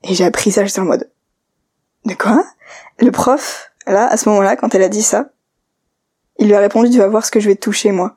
Et 0.05 0.14
j'ai 0.14 0.25
appris 0.25 0.51
ça, 0.51 0.64
j'étais 0.64 0.81
en 0.81 0.87
mode 0.87 1.11
de 2.07 2.14
quoi? 2.14 2.47
Le 2.99 3.11
prof, 3.11 3.73
là, 3.87 4.07
à 4.07 4.16
ce 4.16 4.27
moment-là, 4.31 4.57
quand 4.57 4.75
elle 4.75 4.83
a 4.83 4.88
dit 4.88 5.03
ça, 5.03 5.33
il 6.38 6.47
lui 6.47 6.55
a 6.55 6.61
répondu 6.61 6.88
tu 6.88 6.97
vas 6.97 7.09
voir 7.09 7.27
ce 7.27 7.31
que 7.31 7.40
je 7.40 7.49
vais 7.51 7.57
toucher 7.57 7.92
moi. 7.92 8.16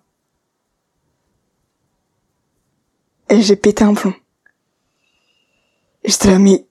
Et 3.29 3.41
j'ai 3.41 3.57
pété 3.57 3.83
un 3.83 3.93
plomb. 3.93 4.13
J'étais 6.05 6.31
là, 6.31 6.39
mais... 6.39 6.65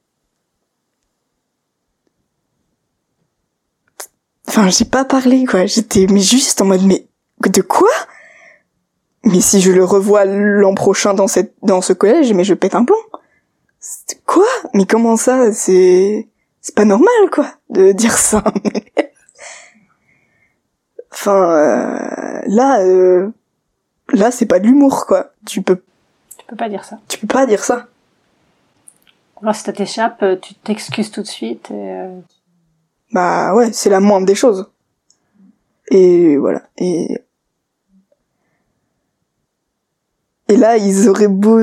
Enfin, 4.48 4.70
j'ai 4.70 4.86
pas 4.86 5.04
parlé, 5.04 5.44
quoi. 5.44 5.66
J'étais, 5.66 6.06
mais 6.06 6.20
juste 6.20 6.62
en 6.62 6.64
mode, 6.64 6.82
mais, 6.84 7.06
de 7.46 7.60
quoi? 7.60 7.90
Mais 9.26 9.40
si 9.40 9.60
je 9.60 9.72
le 9.72 9.84
revois 9.84 10.24
l'an 10.24 10.74
prochain 10.74 11.12
dans 11.12 11.26
cette, 11.26 11.52
dans 11.62 11.80
ce 11.80 11.92
collège, 11.92 12.32
mais 12.32 12.44
je 12.44 12.54
pète 12.54 12.76
un 12.76 12.84
plomb. 12.84 12.96
Quoi? 14.24 14.46
Mais 14.72 14.86
comment 14.86 15.16
ça? 15.16 15.52
C'est, 15.52 16.28
c'est 16.60 16.74
pas 16.76 16.84
normal, 16.84 17.10
quoi, 17.32 17.48
de 17.68 17.90
dire 17.90 18.16
ça. 18.16 18.44
enfin, 21.12 21.42
euh, 21.42 22.40
là, 22.46 22.80
euh, 22.82 23.28
là, 24.12 24.30
c'est 24.30 24.46
pas 24.46 24.60
de 24.60 24.66
l'humour, 24.66 25.06
quoi. 25.06 25.32
Tu 25.44 25.60
peux, 25.60 25.82
Tu 26.38 26.46
peux 26.46 26.56
pas 26.56 26.68
dire 26.68 26.84
ça. 26.84 26.98
tu 27.08 27.18
peux 27.18 27.26
pas 27.26 27.46
dire 27.46 27.64
ça. 27.64 27.86
Alors 29.42 29.54
si 29.56 29.62
ça 29.64 29.72
t'échappe, 29.72 30.22
euh, 30.22 30.36
tu 30.36 30.54
t'excuses 30.54 31.10
tout 31.10 31.22
de 31.22 31.26
suite. 31.26 31.70
Et, 31.72 31.74
euh, 31.74 32.20
Bah 33.12 33.54
ouais, 33.54 33.72
c'est 33.72 33.90
la 33.90 33.98
moindre 34.00 34.26
des 34.26 34.36
choses. 34.36 34.70
Et 35.90 36.36
voilà. 36.36 36.62
Et 36.78 37.18
et 40.48 40.56
là, 40.56 40.76
ils 40.76 41.08
auraient 41.08 41.28
beau 41.28 41.58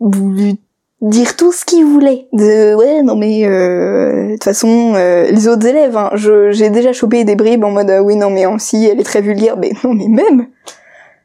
voulu 0.00 0.54
dire 1.00 1.36
tout 1.36 1.52
ce 1.52 1.64
qu'il 1.64 1.84
voulait. 1.84 2.26
De 2.32 2.74
ouais, 2.74 3.02
non 3.02 3.14
mais 3.16 3.46
euh, 3.46 4.28
de 4.28 4.32
toute 4.32 4.44
façon, 4.44 4.94
euh, 4.96 5.30
les 5.30 5.46
autres 5.48 5.66
élèves, 5.66 5.96
hein, 5.96 6.10
j'ai 6.14 6.70
déjà 6.70 6.92
chopé 6.92 7.24
des 7.24 7.36
bribes 7.36 7.64
en 7.64 7.70
mode 7.70 7.90
euh, 7.90 8.00
oui 8.00 8.16
non 8.16 8.30
mais 8.30 8.44
si 8.58 8.84
elle 8.86 9.00
est 9.00 9.04
très 9.04 9.20
vulgaire, 9.20 9.56
mais 9.56 9.72
non 9.84 9.94
mais 9.94 10.08
même. 10.08 10.48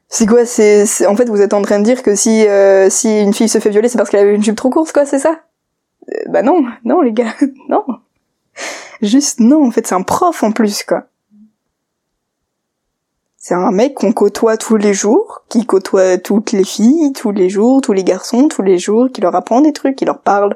C'est 0.10 0.28
quoi 0.28 0.46
C'est 0.46 0.86
c'est- 0.86 1.08
en 1.08 1.16
fait 1.16 1.28
vous 1.30 1.42
êtes 1.42 1.54
en 1.56 1.62
train 1.63 1.80
de 1.80 1.84
dire 1.84 2.04
que 2.04 2.13
si 2.16 2.48
euh, 2.48 2.89
si 2.92 3.20
une 3.22 3.34
fille 3.34 3.50
se 3.50 3.58
fait 3.60 3.72
violer, 3.72 3.89
c'est 3.89 3.98
parce 3.98 4.10
qu'elle 4.12 4.20
avait 4.22 4.36
une 4.36 4.44
jupe 4.44 4.56
trop 4.56 4.70
courte, 4.70 4.92
quoi, 4.94 5.06
c'est 5.06 5.20
ça? 5.20 5.39
Euh, 6.12 6.18
Bah 6.30 6.44
non, 6.44 6.63
non 6.86 7.02
les 7.02 7.12
gars, 7.13 7.34
non. 7.70 7.84
Juste 9.02 9.39
non, 9.39 9.66
en 9.68 9.72
fait 9.72 9.88
c'est 9.88 9.96
un 9.96 10.04
prof 10.04 10.44
en 10.44 10.52
plus 10.52 10.84
quoi. 10.84 11.06
C'est 13.45 13.56
un 13.56 13.71
mec 13.71 13.95
qu'on 13.95 14.13
côtoie 14.13 14.56
tous 14.56 14.77
les 14.77 14.93
jours, 14.93 15.43
qui 15.49 15.65
côtoie 15.65 16.17
toutes 16.17 16.53
les 16.53 16.63
filles, 16.63 17.12
tous 17.12 17.32
les 17.32 17.49
jours, 17.49 17.82
tous 17.82 17.91
les 17.91 18.06
garçons, 18.06 18.47
tous 18.47 18.62
les 18.62 18.79
jours, 18.79 19.10
qui 19.13 19.19
leur 19.19 19.36
apprend 19.36 19.60
des 19.60 19.73
trucs, 19.73 19.97
qui 19.97 20.06
leur 20.06 20.21
parle, 20.21 20.56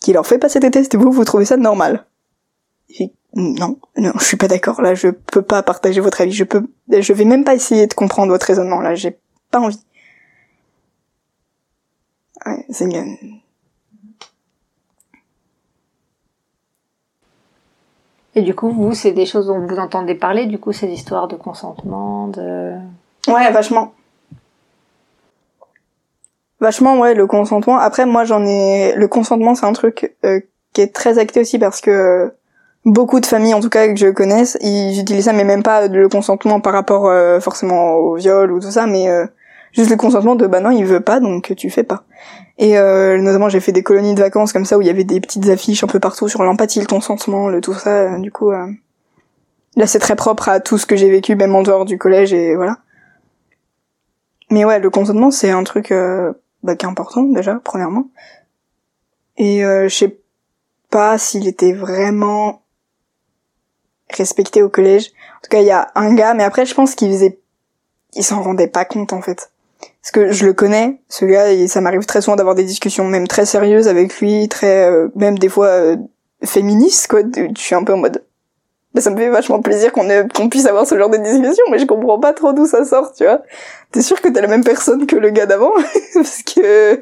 qui 0.00 0.12
leur 0.12 0.26
fait 0.26 0.38
passer 0.38 0.58
des 0.58 0.72
tests, 0.72 0.94
et 0.94 0.96
vous, 0.96 1.12
vous 1.12 1.24
trouvez 1.24 1.44
ça 1.44 1.56
normal? 1.56 2.04
Non, 3.34 3.78
non, 3.96 4.12
je 4.18 4.24
suis 4.24 4.36
pas 4.36 4.48
d'accord, 4.48 4.82
là, 4.82 4.96
je 4.96 5.10
peux 5.10 5.42
pas 5.42 5.62
partager 5.62 6.00
votre 6.00 6.20
avis, 6.20 6.32
je 6.32 6.42
peux, 6.42 6.66
je 6.90 7.12
vais 7.12 7.24
même 7.24 7.44
pas 7.44 7.54
essayer 7.54 7.86
de 7.86 7.94
comprendre 7.94 8.32
votre 8.32 8.46
raisonnement, 8.46 8.80
là, 8.80 8.96
j'ai 8.96 9.16
pas 9.52 9.60
envie. 9.60 9.86
Ouais, 12.44 12.66
c'est 12.68 12.88
Et 18.34 18.42
du 18.42 18.54
coup, 18.54 18.70
vous, 18.70 18.94
c'est 18.94 19.12
des 19.12 19.26
choses 19.26 19.46
dont 19.46 19.60
vous 19.60 19.76
entendez 19.78 20.14
parler, 20.14 20.46
du 20.46 20.58
coup, 20.58 20.72
ces 20.72 20.88
histoires 20.88 21.28
de 21.28 21.36
consentement, 21.36 22.28
de... 22.28 22.72
Ouais, 23.28 23.50
vachement. 23.50 23.92
Vachement, 26.60 26.98
ouais, 26.98 27.14
le 27.14 27.26
consentement. 27.26 27.78
Après, 27.78 28.06
moi, 28.06 28.24
j'en 28.24 28.44
ai... 28.46 28.94
Le 28.96 29.08
consentement, 29.08 29.54
c'est 29.54 29.66
un 29.66 29.72
truc 29.72 30.14
euh, 30.24 30.40
qui 30.72 30.80
est 30.80 30.94
très 30.94 31.18
acté 31.18 31.40
aussi 31.40 31.58
parce 31.58 31.80
que 31.80 32.32
beaucoup 32.84 33.20
de 33.20 33.26
familles, 33.26 33.54
en 33.54 33.60
tout 33.60 33.68
cas, 33.68 33.86
que 33.88 33.96
je 33.96 34.08
connaisse, 34.08 34.56
ils 34.62 34.98
utilisent 34.98 35.26
ça, 35.26 35.32
mais 35.32 35.44
même 35.44 35.62
pas 35.62 35.88
le 35.88 36.08
consentement 36.08 36.60
par 36.60 36.72
rapport 36.72 37.06
euh, 37.08 37.38
forcément 37.40 37.94
au 37.94 38.14
viol 38.14 38.50
ou 38.50 38.60
tout 38.60 38.70
ça, 38.70 38.86
mais 38.86 39.08
euh, 39.08 39.26
juste 39.72 39.90
le 39.90 39.96
consentement 39.96 40.34
de, 40.36 40.46
bah 40.46 40.60
non, 40.60 40.70
il 40.70 40.84
veut 40.86 41.00
pas, 41.00 41.20
donc 41.20 41.54
tu 41.56 41.68
fais 41.70 41.82
pas. 41.82 42.04
Et 42.58 42.78
euh, 42.78 43.18
notamment, 43.18 43.48
j'ai 43.48 43.60
fait 43.60 43.72
des 43.72 43.82
colonies 43.82 44.14
de 44.14 44.20
vacances 44.20 44.52
comme 44.52 44.64
ça, 44.64 44.78
où 44.78 44.80
il 44.82 44.86
y 44.86 44.90
avait 44.90 45.04
des 45.04 45.20
petites 45.20 45.48
affiches 45.48 45.82
un 45.82 45.88
peu 45.88 46.00
partout 46.00 46.28
sur 46.28 46.42
l'empathie, 46.44 46.80
le 46.80 46.86
consentement, 46.86 47.48
le 47.48 47.60
tout 47.60 47.74
ça, 47.74 47.90
euh, 47.90 48.18
du 48.18 48.30
coup... 48.30 48.50
euh, 48.50 48.66
Là, 49.74 49.86
c'est 49.86 50.00
très 50.00 50.16
propre 50.16 50.50
à 50.50 50.60
tout 50.60 50.76
ce 50.76 50.84
que 50.84 50.96
j'ai 50.96 51.08
vécu, 51.08 51.34
même 51.34 51.54
en 51.54 51.62
dehors 51.62 51.86
du 51.86 51.96
collège, 51.96 52.34
et 52.34 52.56
voilà. 52.56 52.76
Mais 54.50 54.66
ouais, 54.66 54.78
le 54.80 54.90
consentement, 54.90 55.30
c'est 55.30 55.50
un 55.50 55.64
truc 55.64 55.92
euh, 55.92 56.34
bah, 56.62 56.76
qui 56.76 56.84
est 56.84 56.88
important 56.90 57.22
déjà, 57.22 57.58
premièrement. 57.64 58.08
Et 59.38 59.64
euh, 59.64 59.88
je 59.88 59.94
sais 59.94 60.18
pas 60.90 61.16
s'il 61.16 61.48
était 61.48 61.72
vraiment 61.72 62.60
respecté 64.10 64.62
au 64.62 64.68
collège. 64.68 65.06
En 65.38 65.40
tout 65.42 65.48
cas, 65.48 65.60
il 65.60 65.66
y 65.66 65.70
a 65.70 65.90
un 65.94 66.14
gars, 66.14 66.34
mais 66.34 66.44
après, 66.44 66.66
je 66.66 66.74
pense 66.74 66.94
qu'il 66.94 67.10
faisait, 67.10 67.40
il 68.12 68.24
s'en 68.24 68.42
rendait 68.42 68.68
pas 68.68 68.84
compte 68.84 69.14
en 69.14 69.22
fait. 69.22 69.51
Parce 70.02 70.10
que 70.10 70.32
je 70.32 70.44
le 70.46 70.52
connais, 70.52 71.00
ce 71.08 71.24
gars, 71.24 71.52
et 71.52 71.68
ça 71.68 71.80
m'arrive 71.80 72.04
très 72.06 72.20
souvent 72.20 72.36
d'avoir 72.36 72.56
des 72.56 72.64
discussions 72.64 73.04
même 73.04 73.28
très 73.28 73.46
sérieuses 73.46 73.86
avec 73.86 74.18
lui, 74.20 74.48
très, 74.48 74.84
euh, 74.90 75.08
même 75.14 75.38
des 75.38 75.48
fois 75.48 75.66
euh, 75.68 75.96
féministes 76.44 77.06
quoi. 77.06 77.20
Je 77.36 77.60
suis 77.60 77.74
un 77.76 77.84
peu 77.84 77.92
en 77.92 77.98
mode, 77.98 78.24
bah, 78.94 79.00
ça 79.00 79.10
me 79.10 79.16
fait 79.16 79.28
vachement 79.30 79.60
plaisir 79.62 79.92
qu'on 79.92 80.10
ait- 80.10 80.26
qu'on 80.34 80.48
puisse 80.48 80.66
avoir 80.66 80.86
ce 80.88 80.98
genre 80.98 81.08
de 81.08 81.18
discussion, 81.18 81.64
mais 81.70 81.78
je 81.78 81.86
comprends 81.86 82.18
pas 82.18 82.32
trop 82.32 82.52
d'où 82.52 82.66
ça 82.66 82.84
sort, 82.84 83.12
tu 83.12 83.22
vois. 83.24 83.42
T'es 83.92 84.02
sûr 84.02 84.20
que 84.20 84.28
t'es 84.28 84.40
la 84.40 84.48
même 84.48 84.64
personne 84.64 85.06
que 85.06 85.14
le 85.16 85.30
gars 85.30 85.46
d'avant? 85.46 85.72
Parce 86.14 86.42
que 86.42 87.00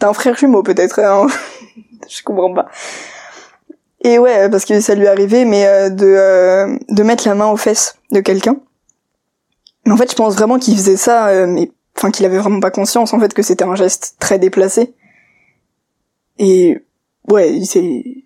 t'as 0.00 0.08
un 0.08 0.12
frère 0.12 0.34
jumeau 0.36 0.64
peut-être, 0.64 0.98
hein 0.98 1.28
je 2.08 2.22
comprends 2.24 2.52
pas. 2.52 2.66
Et 4.02 4.18
ouais, 4.18 4.50
parce 4.50 4.66
que 4.66 4.80
ça 4.80 4.94
lui 4.94 5.04
est 5.04 5.08
arrivé, 5.08 5.46
mais 5.46 5.66
euh, 5.66 5.88
de 5.88 6.04
euh, 6.06 6.76
de 6.90 7.02
mettre 7.02 7.26
la 7.26 7.34
main 7.34 7.46
aux 7.46 7.56
fesses 7.56 7.96
de 8.10 8.20
quelqu'un. 8.20 8.56
Mais 9.86 9.92
en 9.92 9.96
fait, 9.96 10.10
je 10.10 10.16
pense 10.16 10.34
vraiment 10.34 10.58
qu'il 10.58 10.76
faisait 10.76 10.96
ça, 10.96 11.28
euh, 11.28 11.46
mais 11.46 11.70
enfin 11.96 12.10
qu'il 12.10 12.26
avait 12.26 12.38
vraiment 12.38 12.60
pas 12.60 12.70
conscience 12.70 13.12
en 13.12 13.20
fait 13.20 13.34
que 13.34 13.42
c'était 13.42 13.64
un 13.64 13.74
geste 13.74 14.16
très 14.18 14.38
déplacé. 14.38 14.94
Et 16.38 16.78
ouais, 17.28 17.52
il 17.54 17.66
s'est 17.66 18.24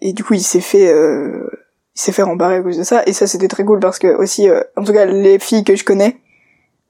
et 0.00 0.12
du 0.12 0.24
coup 0.24 0.34
il 0.34 0.42
s'est 0.42 0.60
fait 0.60 0.92
euh, 0.92 1.48
il 1.94 2.00
s'est 2.00 2.12
fait 2.12 2.22
rembarrer 2.22 2.56
à 2.56 2.62
cause 2.62 2.78
de 2.78 2.82
ça. 2.82 3.02
Et 3.06 3.12
ça 3.12 3.26
c'était 3.26 3.48
très 3.48 3.64
cool 3.64 3.80
parce 3.80 3.98
que 3.98 4.08
aussi 4.08 4.48
euh, 4.48 4.62
en 4.76 4.84
tout 4.84 4.92
cas 4.92 5.04
les 5.04 5.38
filles 5.38 5.64
que 5.64 5.76
je 5.76 5.84
connais 5.84 6.20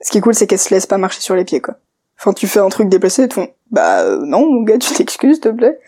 ce 0.00 0.10
qui 0.10 0.18
est 0.18 0.20
cool 0.20 0.34
c'est 0.34 0.46
qu'elles 0.46 0.58
se 0.58 0.72
laissent 0.72 0.86
pas 0.86 0.98
marcher 0.98 1.20
sur 1.20 1.34
les 1.34 1.44
pieds 1.44 1.60
quoi. 1.60 1.76
Enfin 2.18 2.32
tu 2.32 2.46
fais 2.46 2.60
un 2.60 2.68
truc 2.68 2.88
déplacé 2.88 3.22
elles 3.22 3.28
te 3.28 3.34
font 3.34 3.48
bah 3.70 4.04
non 4.18 4.50
mon 4.50 4.62
gars 4.62 4.78
tu 4.78 4.92
t'excuses 4.94 5.36
s'il 5.36 5.42
te 5.42 5.48
plaît 5.48 5.78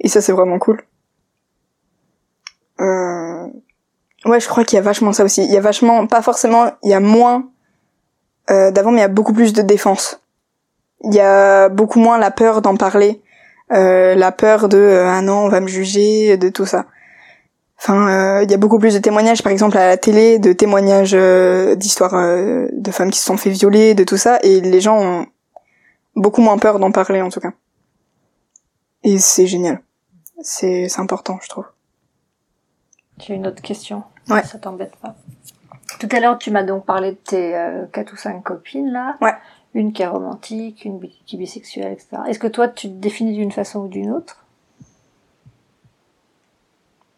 et 0.00 0.08
ça 0.08 0.20
c'est 0.20 0.32
vraiment 0.32 0.58
cool. 0.58 0.82
Euh... 2.80 3.46
ouais 4.24 4.40
je 4.40 4.48
crois 4.48 4.64
qu'il 4.64 4.76
y 4.76 4.78
a 4.78 4.82
vachement 4.82 5.12
ça 5.12 5.24
aussi. 5.24 5.44
Il 5.44 5.50
y 5.50 5.56
a 5.56 5.60
vachement 5.60 6.06
pas 6.06 6.22
forcément 6.22 6.72
il 6.82 6.90
y 6.90 6.94
a 6.94 7.00
moins 7.00 7.48
euh, 8.50 8.70
d'avant 8.70 8.90
mais 8.90 8.98
il 8.98 9.02
y 9.02 9.04
a 9.04 9.08
beaucoup 9.08 9.32
plus 9.32 9.52
de 9.52 9.62
défense. 9.62 10.20
Il 11.02 11.14
y 11.14 11.20
a 11.20 11.68
beaucoup 11.68 11.98
moins 11.98 12.18
la 12.18 12.30
peur 12.30 12.62
d'en 12.62 12.76
parler 12.76 13.20
euh, 13.72 14.14
la 14.14 14.30
peur 14.30 14.68
de 14.68 14.78
euh, 14.78 15.08
ah 15.08 15.22
non 15.22 15.46
on 15.46 15.48
va 15.48 15.60
me 15.60 15.68
juger 15.68 16.36
de 16.36 16.48
tout 16.48 16.66
ça. 16.66 16.86
Enfin 17.78 18.08
euh, 18.08 18.42
il 18.44 18.50
y 18.50 18.54
a 18.54 18.58
beaucoup 18.58 18.78
plus 18.78 18.94
de 18.94 18.98
témoignages 18.98 19.42
par 19.42 19.52
exemple 19.52 19.76
à 19.78 19.86
la 19.88 19.96
télé 19.96 20.38
de 20.38 20.52
témoignages 20.52 21.14
euh, 21.14 21.74
d'histoires 21.74 22.12
de 22.12 22.90
femmes 22.90 23.10
qui 23.10 23.18
se 23.18 23.26
sont 23.26 23.36
fait 23.36 23.50
violer 23.50 23.94
de 23.94 24.04
tout 24.04 24.16
ça 24.16 24.38
et 24.42 24.60
les 24.60 24.80
gens 24.80 24.98
ont 24.98 25.26
beaucoup 26.14 26.40
moins 26.42 26.58
peur 26.58 26.78
d'en 26.78 26.92
parler 26.92 27.22
en 27.22 27.30
tout 27.30 27.40
cas. 27.40 27.52
Et 29.02 29.18
c'est 29.18 29.46
génial. 29.46 29.80
C'est 30.40 30.88
important 30.98 31.38
je 31.42 31.48
trouve. 31.48 31.66
J'ai 33.18 33.34
une 33.34 33.46
autre 33.46 33.62
question. 33.62 34.02
Ouais. 34.28 34.42
Ça 34.44 34.58
t'embête 34.58 34.96
pas. 34.96 35.14
Tout 36.00 36.08
à 36.10 36.20
l'heure, 36.20 36.38
tu 36.38 36.50
m'as 36.50 36.62
donc 36.62 36.84
parlé 36.86 37.12
de 37.12 37.16
tes 37.16 37.56
euh, 37.56 37.84
quatre 37.92 38.12
ou 38.12 38.16
cinq 38.16 38.42
copines 38.42 38.90
là. 38.90 39.16
Ouais. 39.20 39.34
Une 39.74 39.92
qui 39.92 40.02
est 40.02 40.06
romantique, 40.06 40.84
une 40.84 41.00
qui 41.00 41.36
est 41.36 41.38
bisexuelle, 41.38 41.92
etc. 41.92 42.22
Est-ce 42.28 42.38
que 42.38 42.46
toi, 42.46 42.68
tu 42.68 42.88
te 42.88 42.94
définis 42.94 43.34
d'une 43.34 43.52
façon 43.52 43.80
ou 43.80 43.88
d'une 43.88 44.12
autre? 44.12 44.44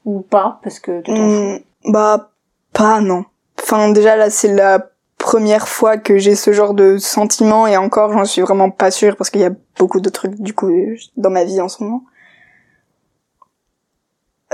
Ou 0.05 0.21
pas 0.21 0.61
Parce 0.63 0.79
que 0.79 1.03
tu. 1.03 1.11
Hmm, 1.13 1.59
bah 1.93 2.31
pas 2.73 3.01
non 3.01 3.25
enfin 3.59 3.91
déjà 3.91 4.17
là 4.17 4.31
c'est 4.31 4.53
la 4.53 4.91
première 5.19 5.67
fois 5.67 5.97
que 5.97 6.19
j'ai 6.19 6.35
ce 6.35 6.53
genre 6.53 6.75
de 6.75 6.99
sentiment 6.99 7.67
et 7.67 7.77
encore 7.77 8.13
j'en 8.13 8.25
suis 8.25 8.43
vraiment 8.43 8.71
pas 8.71 8.91
sûre 8.91 9.17
parce 9.17 9.31
qu'il 9.31 9.41
y 9.41 9.47
a 9.47 9.53
beaucoup 9.79 10.01
de 10.01 10.09
trucs 10.09 10.41
du 10.41 10.55
coup 10.55 10.71
dans 11.17 11.31
ma 11.31 11.45
vie 11.45 11.61
en 11.61 11.69
ce 11.69 11.83
moment 11.83 12.05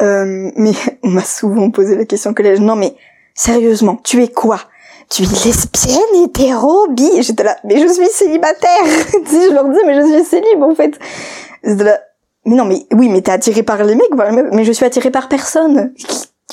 Euh, 0.03 0.51
mais 0.57 0.73
on 1.03 1.09
m'a 1.09 1.25
souvent 1.25 1.71
posé 1.71 1.97
la 1.97 2.05
question 2.05 2.31
au 2.31 2.35
collège 2.35 2.61
non 2.61 2.77
mais 2.77 2.95
sérieusement 3.35 3.97
tu 4.03 4.23
es 4.23 4.29
quoi? 4.29 4.61
Tu 5.11 5.23
es 5.23 5.27
lesbienne 5.27 6.25
hétéro 6.25 6.89
bi? 6.89 7.23
J'étais 7.23 7.45
là 7.45 7.57
mais 7.65 7.79
je 7.79 7.93
suis 7.93 8.09
célibataire 8.09 8.85
si 9.27 9.43
je 9.43 9.53
leur 9.53 9.69
dis 9.69 9.79
mais 9.87 9.95
je 9.95 10.07
suis 10.07 10.25
célib 10.25 10.63
en 10.63 10.75
fait 10.75 10.99
J'étais 11.65 11.85
là, 11.85 12.01
mais 12.45 12.57
non 12.57 12.65
mais 12.65 12.87
oui 12.93 13.09
mais 13.09 13.21
t'es 13.21 13.33
attiré 13.33 13.63
par 13.63 13.83
les 13.85 13.95
mecs 13.95 14.11
mais 14.53 14.65
je 14.65 14.73
suis 14.73 14.85
attiré 14.85 15.11
par 15.11 15.29
personne 15.29 15.93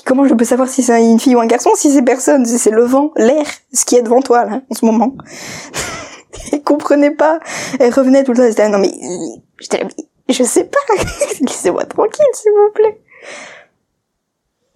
Comment 0.05 0.25
je 0.25 0.33
peux 0.33 0.45
savoir 0.45 0.69
si 0.69 0.81
c'est 0.81 1.03
une 1.03 1.19
fille 1.19 1.35
ou 1.35 1.39
un 1.39 1.45
garçon 1.45 1.71
si 1.75 1.91
c'est 1.91 2.01
personne, 2.01 2.45
si 2.45 2.57
c'est 2.57 2.71
le 2.71 2.83
vent, 2.83 3.11
l'air, 3.17 3.45
ce 3.73 3.83
qui 3.83 3.95
est 3.95 4.01
devant 4.01 4.21
toi 4.21 4.45
là 4.45 4.61
en 4.69 4.75
ce 4.75 4.85
moment 4.85 5.15
Elle 6.51 6.63
comprenait 6.63 7.11
pas. 7.11 7.39
Elle 7.79 7.93
revenait 7.93 8.23
tout 8.23 8.31
le 8.31 8.37
temps. 8.37 8.43
Elle 8.43 8.51
était 8.51 8.69
non 8.69 8.79
mais 8.79 8.93
je 10.29 10.43
sais 10.43 10.65
pas. 10.65 10.93
Laissez-moi 11.41 11.85
tranquille 11.85 12.25
s'il 12.33 12.51
vous 12.51 12.71
plaît. 12.73 12.99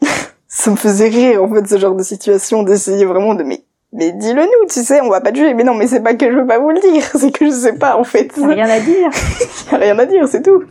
Ça 0.48 0.72
me 0.72 0.76
faisait 0.76 1.10
rire 1.10 1.44
en 1.44 1.54
fait 1.54 1.68
ce 1.68 1.78
genre 1.78 1.96
de 1.96 2.04
situation 2.04 2.64
d'essayer 2.64 3.06
vraiment 3.06 3.36
de 3.36 3.44
mais 3.44 3.64
mais 3.96 4.12
dis-le 4.12 4.42
nous, 4.42 4.68
tu 4.68 4.84
sais, 4.84 5.02
on 5.02 5.10
va 5.10 5.22
pas 5.22 5.32
te 5.32 5.38
juger. 5.38 5.54
Mais 5.54 5.64
non, 5.64 5.76
mais 5.76 5.86
c'est 5.86 6.02
pas 6.02 6.16
que 6.16 6.30
je 6.30 6.36
veux 6.36 6.48
pas 6.48 6.58
vous 6.58 6.72
le 6.72 6.82
dire, 6.82 7.04
c'est 7.16 7.32
que 7.32 7.46
je 7.46 7.52
sais 7.52 7.78
pas 7.78 7.96
en 7.96 8.04
fait. 8.04 8.28
T'as 8.30 8.48
Rien 8.48 8.68
à 8.68 8.80
dire. 8.80 9.10
Y 9.72 9.76
a 9.76 9.78
rien 9.78 10.00
à 10.00 10.06
dire, 10.06 10.28
c'est 10.28 10.42
tout. 10.42 10.64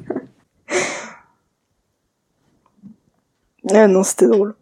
Ah 3.72 3.86
non, 3.86 4.02
c'était 4.02 4.26
drôle. 4.26 4.54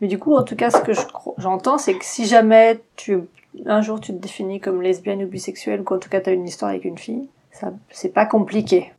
Mais 0.00 0.08
du 0.08 0.18
coup, 0.18 0.34
en 0.34 0.42
tout 0.42 0.56
cas, 0.56 0.70
ce 0.70 0.78
que 0.78 0.94
je 0.94 1.00
j'entends, 1.38 1.78
c'est 1.78 1.94
que 1.94 2.04
si 2.04 2.26
jamais 2.26 2.80
tu 2.96 3.20
un 3.64 3.80
jour 3.80 4.00
tu 4.00 4.12
te 4.12 4.18
définis 4.18 4.60
comme 4.60 4.82
lesbienne 4.82 5.22
ou 5.22 5.26
bisexuelle, 5.26 5.80
ou 5.80 5.84
qu'en 5.84 5.98
tout 5.98 6.10
cas 6.10 6.20
tu 6.20 6.30
as 6.30 6.32
une 6.32 6.46
histoire 6.46 6.70
avec 6.70 6.84
une 6.84 6.98
fille, 6.98 7.28
ça 7.52 7.72
c'est 7.90 8.12
pas 8.12 8.26
compliqué. 8.26 8.92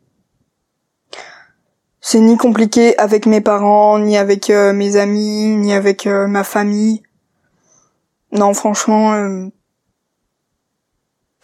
C'est 2.09 2.21
ni 2.21 2.37
compliqué 2.37 2.97
avec 2.97 3.25
mes 3.25 3.41
parents, 3.41 3.99
ni 3.99 4.15
avec 4.15 4.49
euh, 4.49 4.71
mes 4.71 4.95
amis, 4.95 5.57
ni 5.57 5.73
avec 5.73 6.07
euh, 6.07 6.25
ma 6.25 6.45
famille. 6.45 7.03
Non, 8.31 8.53
franchement, 8.53 9.11
euh, 9.11 9.47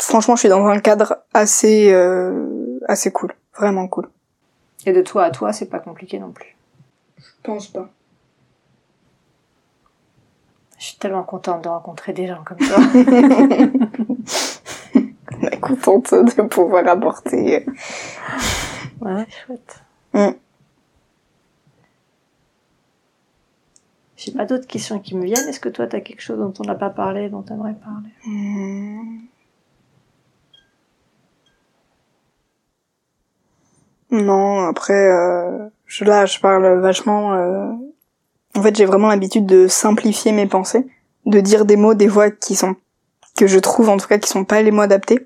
franchement, 0.01 0.37
je 0.37 0.39
suis 0.39 0.47
dans 0.47 0.65
un 0.65 0.79
cadre 0.79 1.17
assez, 1.33 1.91
euh, 1.91 2.79
assez 2.87 3.11
cool, 3.11 3.33
vraiment 3.59 3.89
cool. 3.89 4.09
Et 4.85 4.93
de 4.93 5.01
toi 5.01 5.25
à 5.25 5.31
toi, 5.31 5.51
c'est 5.51 5.65
pas 5.65 5.79
compliqué 5.79 6.17
non 6.17 6.31
plus. 6.31 6.55
Je 7.17 7.25
pense 7.43 7.67
pas. 7.67 7.89
Je 10.79 10.85
suis 10.85 10.97
tellement 10.97 11.23
contente 11.23 11.61
de 11.61 11.67
rencontrer 11.67 12.13
des 12.13 12.27
gens 12.27 12.41
comme 12.45 12.59
toi. 12.59 12.77
contente 15.61 16.13
de 16.13 16.41
pouvoir 16.43 16.87
apporter. 16.87 17.65
Ouais, 19.01 19.27
chouette. 19.45 19.81
Mm. 20.13 20.37
J'ai 24.25 24.31
d'autres 24.45 24.67
questions 24.67 24.99
qui 24.99 25.15
me 25.15 25.25
viennent. 25.25 25.47
Est-ce 25.47 25.59
que 25.59 25.69
toi, 25.69 25.87
tu 25.87 25.95
as 25.95 26.01
quelque 26.01 26.21
chose 26.21 26.39
dont 26.39 26.53
on 26.59 26.63
n'a 26.63 26.75
pas 26.75 26.89
parlé, 26.89 27.29
dont 27.29 27.41
tu 27.43 27.53
aimerais 27.53 27.75
parler? 27.75 28.09
Hmm. 28.25 29.19
Non, 34.11 34.67
après, 34.67 35.07
euh, 35.09 35.67
je, 35.85 36.05
là, 36.05 36.25
je 36.25 36.39
parle 36.39 36.79
vachement. 36.79 37.33
euh, 37.33 37.71
En 38.55 38.61
fait, 38.61 38.75
j'ai 38.75 38.85
vraiment 38.85 39.07
l'habitude 39.07 39.47
de 39.47 39.67
simplifier 39.67 40.31
mes 40.31 40.45
pensées, 40.45 40.85
de 41.25 41.39
dire 41.39 41.65
des 41.65 41.77
mots, 41.77 41.95
des 41.95 42.07
voix 42.07 42.29
qui 42.29 42.55
sont 42.55 42.75
que 43.35 43.47
je 43.47 43.57
trouve 43.57 43.89
en 43.89 43.97
tout 43.97 44.07
cas 44.07 44.19
qui 44.19 44.29
sont 44.29 44.45
pas 44.45 44.61
les 44.61 44.69
mots 44.69 44.83
adaptés, 44.83 45.25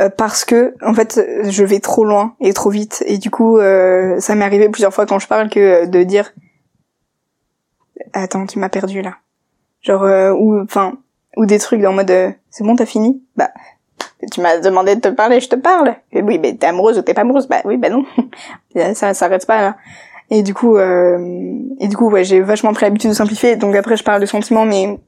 euh, 0.00 0.08
parce 0.08 0.44
que 0.44 0.74
en 0.84 0.92
fait, 0.92 1.20
je 1.44 1.62
vais 1.62 1.78
trop 1.78 2.04
loin 2.04 2.34
et 2.40 2.52
trop 2.52 2.70
vite, 2.70 3.04
et 3.06 3.18
du 3.18 3.30
coup, 3.30 3.60
ça 4.18 4.34
m'est 4.34 4.44
arrivé 4.44 4.68
plusieurs 4.68 4.92
fois 4.92 5.06
quand 5.06 5.20
je 5.20 5.28
parle 5.28 5.48
que 5.48 5.86
de 5.86 6.02
dire 6.02 6.32
attends, 8.12 8.46
tu 8.46 8.58
m'as 8.58 8.68
perdu 8.68 9.02
là, 9.02 9.16
genre 9.82 10.02
euh, 10.04 10.32
ou 10.32 10.60
enfin 10.60 10.98
ou 11.36 11.46
des 11.46 11.58
trucs 11.58 11.84
en 11.84 11.92
mode 11.92 12.10
euh, 12.10 12.30
c'est 12.50 12.64
bon, 12.64 12.76
t'as 12.76 12.86
fini, 12.86 13.22
bah 13.36 13.50
tu 14.32 14.40
m'as 14.40 14.58
demandé 14.58 14.96
de 14.96 15.00
te 15.00 15.08
parler, 15.08 15.40
je 15.40 15.48
te 15.48 15.56
parle. 15.56 15.96
Et 16.12 16.22
oui, 16.22 16.38
mais 16.38 16.54
t'es 16.54 16.66
amoureuse 16.66 16.98
ou 16.98 17.02
t'es 17.02 17.14
pas 17.14 17.22
amoureuse? 17.22 17.46
Bah 17.46 17.60
oui, 17.64 17.76
bah 17.76 17.90
non. 17.90 18.04
ça 18.94 19.14
s'arrête 19.14 19.46
pas 19.46 19.60
là. 19.60 19.76
Et 20.30 20.42
du 20.42 20.54
coup, 20.54 20.76
euh, 20.76 21.58
et 21.80 21.88
du 21.88 21.96
coup, 21.96 22.10
ouais, 22.10 22.24
j'ai 22.24 22.40
vachement 22.40 22.72
pris 22.72 22.86
l'habitude 22.86 23.10
de 23.10 23.14
simplifier. 23.14 23.56
Donc 23.56 23.74
après, 23.74 23.96
je 23.96 24.04
parle 24.04 24.20
de 24.20 24.26
sentiments, 24.26 24.64
mais 24.64 24.98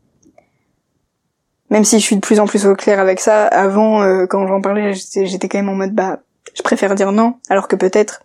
même 1.70 1.84
si 1.84 1.99
je 1.99 2.05
suis 2.05 2.16
de 2.16 2.20
plus 2.20 2.39
en 2.39 2.47
plus 2.47 2.66
au 2.66 2.74
clair 2.74 3.01
avec 3.01 3.20
ça, 3.20 3.47
avant, 3.47 4.03
euh, 4.03 4.26
quand 4.26 4.47
j'en 4.47 4.61
parlais, 4.61 4.93
j'étais 4.93 5.49
quand 5.49 5.59
même 5.59 5.68
en 5.68 5.74
mode 5.74 5.95
bah, 5.95 6.20
je 6.55 6.62
préfère 6.62 6.95
dire 6.95 7.12
non, 7.12 7.34
alors 7.49 7.68
que 7.68 7.76
peut-être. 7.76 8.22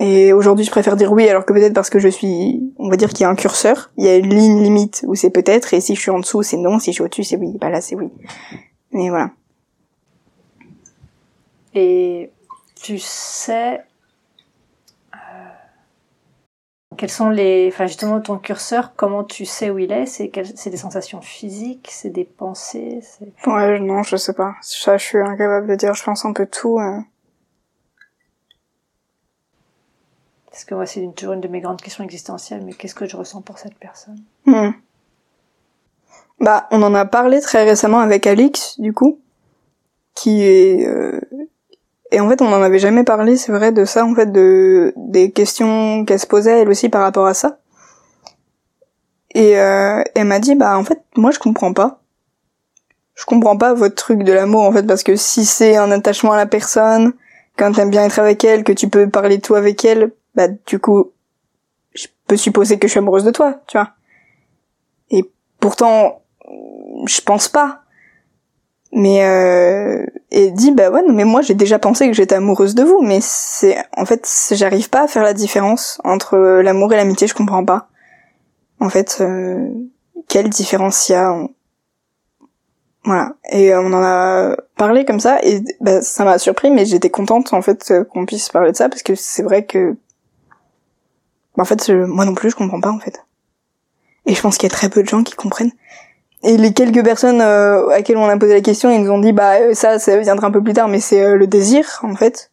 Et 0.00 0.32
aujourd'hui, 0.32 0.64
je 0.64 0.70
préfère 0.70 0.96
dire 0.96 1.12
oui, 1.12 1.28
alors 1.28 1.44
que 1.46 1.52
peut-être 1.52 1.72
parce 1.72 1.88
que 1.88 2.00
je 2.00 2.08
suis, 2.08 2.72
on 2.78 2.88
va 2.90 2.96
dire 2.96 3.10
qu'il 3.10 3.20
y 3.20 3.24
a 3.24 3.28
un 3.30 3.36
curseur, 3.36 3.92
il 3.96 4.04
y 4.04 4.08
a 4.08 4.16
une 4.16 4.34
ligne 4.34 4.60
limite 4.62 5.04
où 5.06 5.14
c'est 5.14 5.30
peut-être, 5.30 5.72
et 5.72 5.80
si 5.80 5.94
je 5.94 6.00
suis 6.00 6.10
en 6.10 6.18
dessous, 6.18 6.42
c'est 6.42 6.56
non, 6.56 6.78
si 6.80 6.90
je 6.90 6.94
suis 6.96 7.02
au-dessus, 7.04 7.22
c'est 7.24 7.36
oui. 7.36 7.56
Bah 7.60 7.70
là, 7.70 7.80
c'est 7.80 7.94
oui. 7.94 8.10
Mais 8.90 9.08
voilà. 9.08 9.30
Et 11.74 12.30
tu 12.82 12.98
sais 12.98 13.82
euh, 15.14 15.18
quels 16.96 17.10
sont 17.10 17.30
les, 17.30 17.68
enfin 17.72 17.86
justement 17.86 18.20
ton 18.20 18.38
curseur, 18.38 18.92
comment 18.96 19.24
tu 19.24 19.44
sais 19.44 19.70
où 19.70 19.78
il 19.78 19.90
est? 19.92 20.06
C'est 20.06 20.30
des 20.70 20.76
sensations 20.76 21.20
physiques, 21.20 21.88
c'est 21.90 22.10
des 22.10 22.24
pensées, 22.24 23.00
c'est 23.02 23.32
Ouais, 23.48 23.78
non, 23.80 24.02
je 24.02 24.16
sais 24.16 24.34
pas. 24.34 24.54
Ça, 24.60 24.96
je 24.96 25.04
suis 25.04 25.18
incapable 25.18 25.66
de 25.68 25.74
dire. 25.76 25.94
Je 25.94 26.04
pense 26.04 26.24
un 26.24 26.32
peu 26.32 26.46
tout. 26.46 26.78
euh. 26.78 26.98
Parce 30.54 30.64
que 30.64 30.76
moi 30.76 30.86
c'est 30.86 31.04
toujours 31.16 31.34
une 31.34 31.40
de 31.40 31.48
mes 31.48 31.60
grandes 31.60 31.82
questions 31.82 32.04
existentielles. 32.04 32.62
Mais 32.64 32.74
qu'est-ce 32.74 32.94
que 32.94 33.06
je 33.06 33.16
ressens 33.16 33.42
pour 33.42 33.58
cette 33.58 33.76
personne? 33.76 34.20
Hmm. 34.46 34.70
Bah, 36.38 36.68
on 36.70 36.80
en 36.84 36.94
a 36.94 37.04
parlé 37.04 37.40
très 37.40 37.64
récemment 37.64 37.98
avec 37.98 38.24
Alix, 38.24 38.78
du 38.78 38.92
coup, 38.92 39.18
qui 40.14 40.44
est... 40.44 40.86
euh, 40.86 41.20
Et 42.12 42.20
en 42.20 42.28
fait, 42.28 42.40
on 42.40 42.50
n'en 42.50 42.62
avait 42.62 42.78
jamais 42.78 43.02
parlé, 43.02 43.36
c'est 43.36 43.50
vrai, 43.50 43.72
de 43.72 43.84
ça, 43.84 44.04
en 44.04 44.14
fait, 44.14 44.30
de 44.30 44.92
des 44.96 45.32
questions 45.32 46.04
qu'elle 46.04 46.20
se 46.20 46.28
posait, 46.28 46.60
elle 46.60 46.68
aussi, 46.68 46.88
par 46.88 47.02
rapport 47.02 47.26
à 47.26 47.34
ça. 47.34 47.58
Et 49.34 49.58
euh, 49.58 50.04
elle 50.14 50.28
m'a 50.28 50.38
dit, 50.38 50.54
bah, 50.54 50.78
en 50.78 50.84
fait, 50.84 51.02
moi, 51.16 51.32
je 51.32 51.40
comprends 51.40 51.72
pas. 51.72 52.00
Je 53.14 53.24
comprends 53.24 53.56
pas 53.56 53.74
votre 53.74 53.96
truc 53.96 54.22
de 54.22 54.32
l'amour, 54.32 54.62
en 54.62 54.72
fait, 54.72 54.84
parce 54.84 55.02
que 55.02 55.16
si 55.16 55.44
c'est 55.44 55.76
un 55.76 55.90
attachement 55.90 56.32
à 56.32 56.36
la 56.36 56.46
personne, 56.46 57.12
quand 57.56 57.72
t'aimes 57.72 57.90
bien 57.90 58.04
être 58.04 58.20
avec 58.20 58.44
elle, 58.44 58.62
que 58.62 58.72
tu 58.72 58.88
peux 58.88 59.08
parler 59.10 59.40
tout 59.40 59.56
avec 59.56 59.84
elle, 59.84 60.12
bah, 60.34 60.48
du 60.48 60.78
coup, 60.78 61.12
je 61.94 62.08
peux 62.26 62.36
supposer 62.36 62.78
que 62.78 62.88
je 62.88 62.92
suis 62.92 62.98
amoureuse 62.98 63.24
de 63.24 63.30
toi, 63.32 63.60
tu 63.68 63.78
vois. 63.78 63.90
Et 65.10 65.30
pourtant, 65.60 66.22
je 67.06 67.20
pense 67.20 67.48
pas. 67.48 67.80
Mais 68.92 69.24
euh, 69.24 70.06
et 70.30 70.52
dit 70.52 70.70
bah 70.70 70.88
ouais 70.88 71.02
non 71.02 71.12
mais 71.14 71.24
moi 71.24 71.42
j'ai 71.42 71.54
déjà 71.54 71.80
pensé 71.80 72.06
que 72.06 72.12
j'étais 72.12 72.36
amoureuse 72.36 72.76
de 72.76 72.84
vous 72.84 73.02
mais 73.02 73.18
c'est 73.20 73.76
en 73.96 74.04
fait 74.04 74.24
j'arrive 74.52 74.88
pas 74.88 75.02
à 75.02 75.08
faire 75.08 75.24
la 75.24 75.32
différence 75.34 76.00
entre 76.04 76.36
l'amour 76.62 76.92
et 76.92 76.96
l'amitié 76.96 77.26
je 77.26 77.34
comprends 77.34 77.64
pas 77.64 77.88
en 78.80 78.88
fait 78.90 79.18
euh, 79.20 79.68
quelle 80.28 80.50
différence 80.50 81.08
y 81.08 81.14
a 81.14 81.32
on- 81.32 81.50
voilà 83.04 83.34
et 83.50 83.74
on 83.74 83.86
en 83.92 84.02
a 84.02 84.56
parlé 84.76 85.04
comme 85.04 85.20
ça 85.20 85.38
et 85.42 85.62
bah, 85.80 86.00
ça 86.00 86.24
m'a 86.24 86.38
surpris 86.38 86.70
mais 86.70 86.86
j'étais 86.86 87.10
contente 87.10 87.52
en 87.52 87.60
fait 87.62 87.90
euh, 87.90 88.04
qu'on 88.04 88.24
puisse 88.24 88.48
parler 88.48 88.72
de 88.72 88.76
ça 88.76 88.88
parce 88.88 89.02
que 89.02 89.14
c'est 89.14 89.42
vrai 89.42 89.66
que 89.66 89.96
bah, 91.56 91.62
en 91.62 91.64
fait 91.64 91.88
moi 91.90 92.24
non 92.24 92.34
plus 92.34 92.50
je 92.50 92.56
comprends 92.56 92.80
pas 92.80 92.90
en 92.90 92.98
fait 92.98 93.24
et 94.26 94.34
je 94.34 94.40
pense 94.40 94.56
qu'il 94.56 94.68
y 94.68 94.72
a 94.72 94.74
très 94.74 94.88
peu 94.88 95.02
de 95.02 95.08
gens 95.08 95.22
qui 95.22 95.34
comprennent 95.34 95.72
et 96.44 96.58
les 96.58 96.74
quelques 96.74 97.02
personnes 97.02 97.40
euh, 97.40 97.88
à 97.88 98.02
quelles 98.02 98.18
on 98.18 98.28
a 98.28 98.36
posé 98.36 98.52
la 98.52 98.60
question, 98.60 98.90
ils 98.90 99.02
nous 99.02 99.10
ont 99.10 99.18
dit 99.18 99.32
bah 99.32 99.54
euh, 99.60 99.74
ça, 99.74 99.98
ça 99.98 100.18
viendra 100.18 100.48
un 100.48 100.50
peu 100.50 100.62
plus 100.62 100.74
tard, 100.74 100.88
mais 100.88 101.00
c'est 101.00 101.24
euh, 101.24 101.36
le 101.36 101.46
désir 101.46 102.00
en 102.02 102.14
fait 102.14 102.50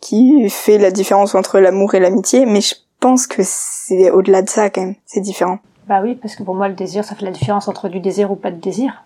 qui 0.00 0.48
fait 0.50 0.76
la 0.76 0.90
différence 0.90 1.34
entre 1.34 1.58
l'amour 1.58 1.94
et 1.94 2.00
l'amitié. 2.00 2.44
Mais 2.44 2.60
je 2.60 2.74
pense 3.00 3.26
que 3.26 3.40
c'est 3.42 4.10
au-delà 4.10 4.42
de 4.42 4.50
ça 4.50 4.68
quand 4.68 4.82
même, 4.82 4.96
c'est 5.06 5.20
différent. 5.20 5.60
Bah 5.88 6.00
oui, 6.02 6.14
parce 6.14 6.36
que 6.36 6.42
pour 6.42 6.54
moi 6.54 6.68
le 6.68 6.74
désir, 6.74 7.04
ça 7.04 7.14
fait 7.14 7.24
la 7.24 7.30
différence 7.30 7.68
entre 7.68 7.88
du 7.88 8.00
désir 8.00 8.30
ou 8.30 8.36
pas 8.36 8.50
de 8.50 8.60
désir, 8.60 9.04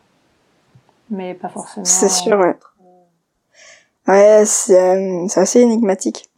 mais 1.08 1.34
pas 1.34 1.48
forcément. 1.48 1.84
C'est 1.84 2.08
sûr, 2.08 2.36
ouais. 2.36 2.56
Ouais, 4.08 4.42
c'est 4.44 4.80
euh, 4.80 5.28
c'est 5.28 5.40
assez 5.40 5.60
énigmatique. 5.60 6.29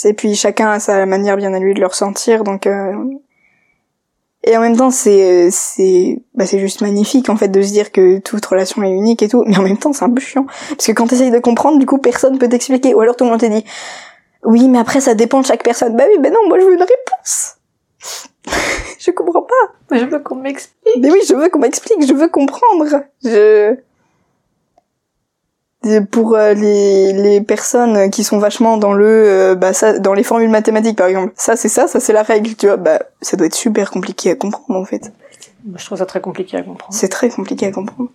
C'est 0.00 0.12
puis 0.12 0.36
chacun 0.36 0.70
a 0.70 0.78
sa 0.78 1.06
manière 1.06 1.36
bien 1.36 1.52
à 1.52 1.58
lui 1.58 1.74
de 1.74 1.80
le 1.80 1.86
ressentir, 1.88 2.44
donc 2.44 2.68
euh, 2.68 2.92
et 4.44 4.56
en 4.56 4.60
même 4.60 4.76
temps 4.76 4.92
c'est 4.92 5.50
c'est 5.50 6.22
bah 6.34 6.46
c'est 6.46 6.60
juste 6.60 6.82
magnifique 6.82 7.28
en 7.28 7.34
fait 7.34 7.48
de 7.48 7.60
se 7.60 7.72
dire 7.72 7.90
que 7.90 8.20
toute 8.20 8.46
relation 8.46 8.80
est 8.84 8.92
unique 8.92 9.24
et 9.24 9.28
tout, 9.28 9.42
mais 9.44 9.58
en 9.58 9.62
même 9.62 9.76
temps 9.76 9.92
c'est 9.92 10.04
un 10.04 10.10
peu 10.10 10.20
chiant 10.20 10.46
parce 10.68 10.86
que 10.86 10.92
quand 10.92 11.08
t'essayes 11.08 11.32
de 11.32 11.40
comprendre, 11.40 11.80
du 11.80 11.86
coup 11.86 11.98
personne 11.98 12.38
peut 12.38 12.48
t'expliquer, 12.48 12.94
ou 12.94 13.00
alors 13.00 13.16
tout 13.16 13.24
le 13.24 13.30
monde 13.30 13.40
te 13.40 13.46
dit 13.46 13.64
oui 14.44 14.68
mais 14.68 14.78
après 14.78 15.00
ça 15.00 15.14
dépend 15.14 15.40
de 15.40 15.46
chaque 15.46 15.64
personne. 15.64 15.96
Bah 15.96 16.04
oui, 16.08 16.18
ben 16.20 16.32
non, 16.32 16.46
moi 16.46 16.60
je 16.60 16.64
veux 16.64 16.74
une 16.74 16.78
réponse. 16.78 17.56
je 19.00 19.10
comprends 19.10 19.42
pas. 19.42 19.72
Mais 19.90 19.98
je 19.98 20.04
veux 20.04 20.20
qu'on 20.20 20.36
m'explique. 20.36 21.02
Mais 21.02 21.10
oui, 21.10 21.22
je 21.28 21.34
veux 21.34 21.48
qu'on 21.48 21.58
m'explique, 21.58 22.06
je 22.06 22.14
veux 22.14 22.28
comprendre. 22.28 22.86
Je 23.24 23.72
Et 23.72 23.76
pour 26.10 26.34
euh, 26.34 26.54
les 26.54 27.12
les 27.12 27.40
personnes 27.40 28.10
qui 28.10 28.24
sont 28.24 28.38
vachement 28.38 28.76
dans 28.76 28.92
le 28.92 29.06
euh, 29.06 29.54
bah 29.54 29.72
ça 29.72 29.98
dans 29.98 30.12
les 30.12 30.24
formules 30.24 30.50
mathématiques 30.50 30.98
par 30.98 31.06
exemple. 31.06 31.32
Ça 31.36 31.56
c'est 31.56 31.68
ça, 31.68 31.86
ça 31.86 32.00
c'est 32.00 32.12
la 32.12 32.22
règle, 32.22 32.54
tu 32.56 32.66
vois. 32.66 32.76
Bah 32.76 33.00
ça 33.22 33.36
doit 33.36 33.46
être 33.46 33.54
super 33.54 33.90
compliqué 33.90 34.30
à 34.30 34.36
comprendre 34.36 34.78
en 34.78 34.84
fait. 34.84 35.12
Moi, 35.64 35.76
je 35.78 35.84
trouve 35.84 35.98
ça 35.98 36.06
très 36.06 36.20
compliqué 36.20 36.56
à 36.56 36.62
comprendre. 36.62 36.94
C'est 36.94 37.08
très 37.08 37.28
compliqué 37.28 37.66
à 37.66 37.72
comprendre. 37.72 38.10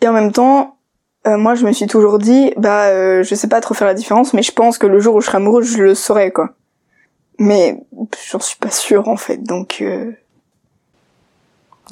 Et 0.00 0.08
en 0.08 0.12
même 0.12 0.32
temps, 0.32 0.76
euh, 1.26 1.38
moi 1.38 1.54
je 1.54 1.64
me 1.64 1.72
suis 1.72 1.86
toujours 1.86 2.18
dit 2.18 2.52
bah 2.56 2.86
euh, 2.86 3.22
je 3.22 3.34
sais 3.34 3.48
pas 3.48 3.60
trop 3.60 3.74
faire 3.74 3.86
la 3.86 3.94
différence 3.94 4.34
mais 4.34 4.42
je 4.42 4.50
pense 4.50 4.76
que 4.76 4.88
le 4.88 4.98
jour 4.98 5.14
où 5.14 5.20
je 5.20 5.26
serai 5.26 5.36
amoureuse, 5.36 5.66
je 5.66 5.82
le 5.82 5.94
saurai 5.94 6.32
quoi. 6.32 6.50
Mais 7.38 7.80
j'en 8.28 8.40
suis 8.40 8.58
pas 8.58 8.70
sûre 8.70 9.08
en 9.08 9.16
fait. 9.16 9.38
Donc 9.38 9.78
euh, 9.80 10.12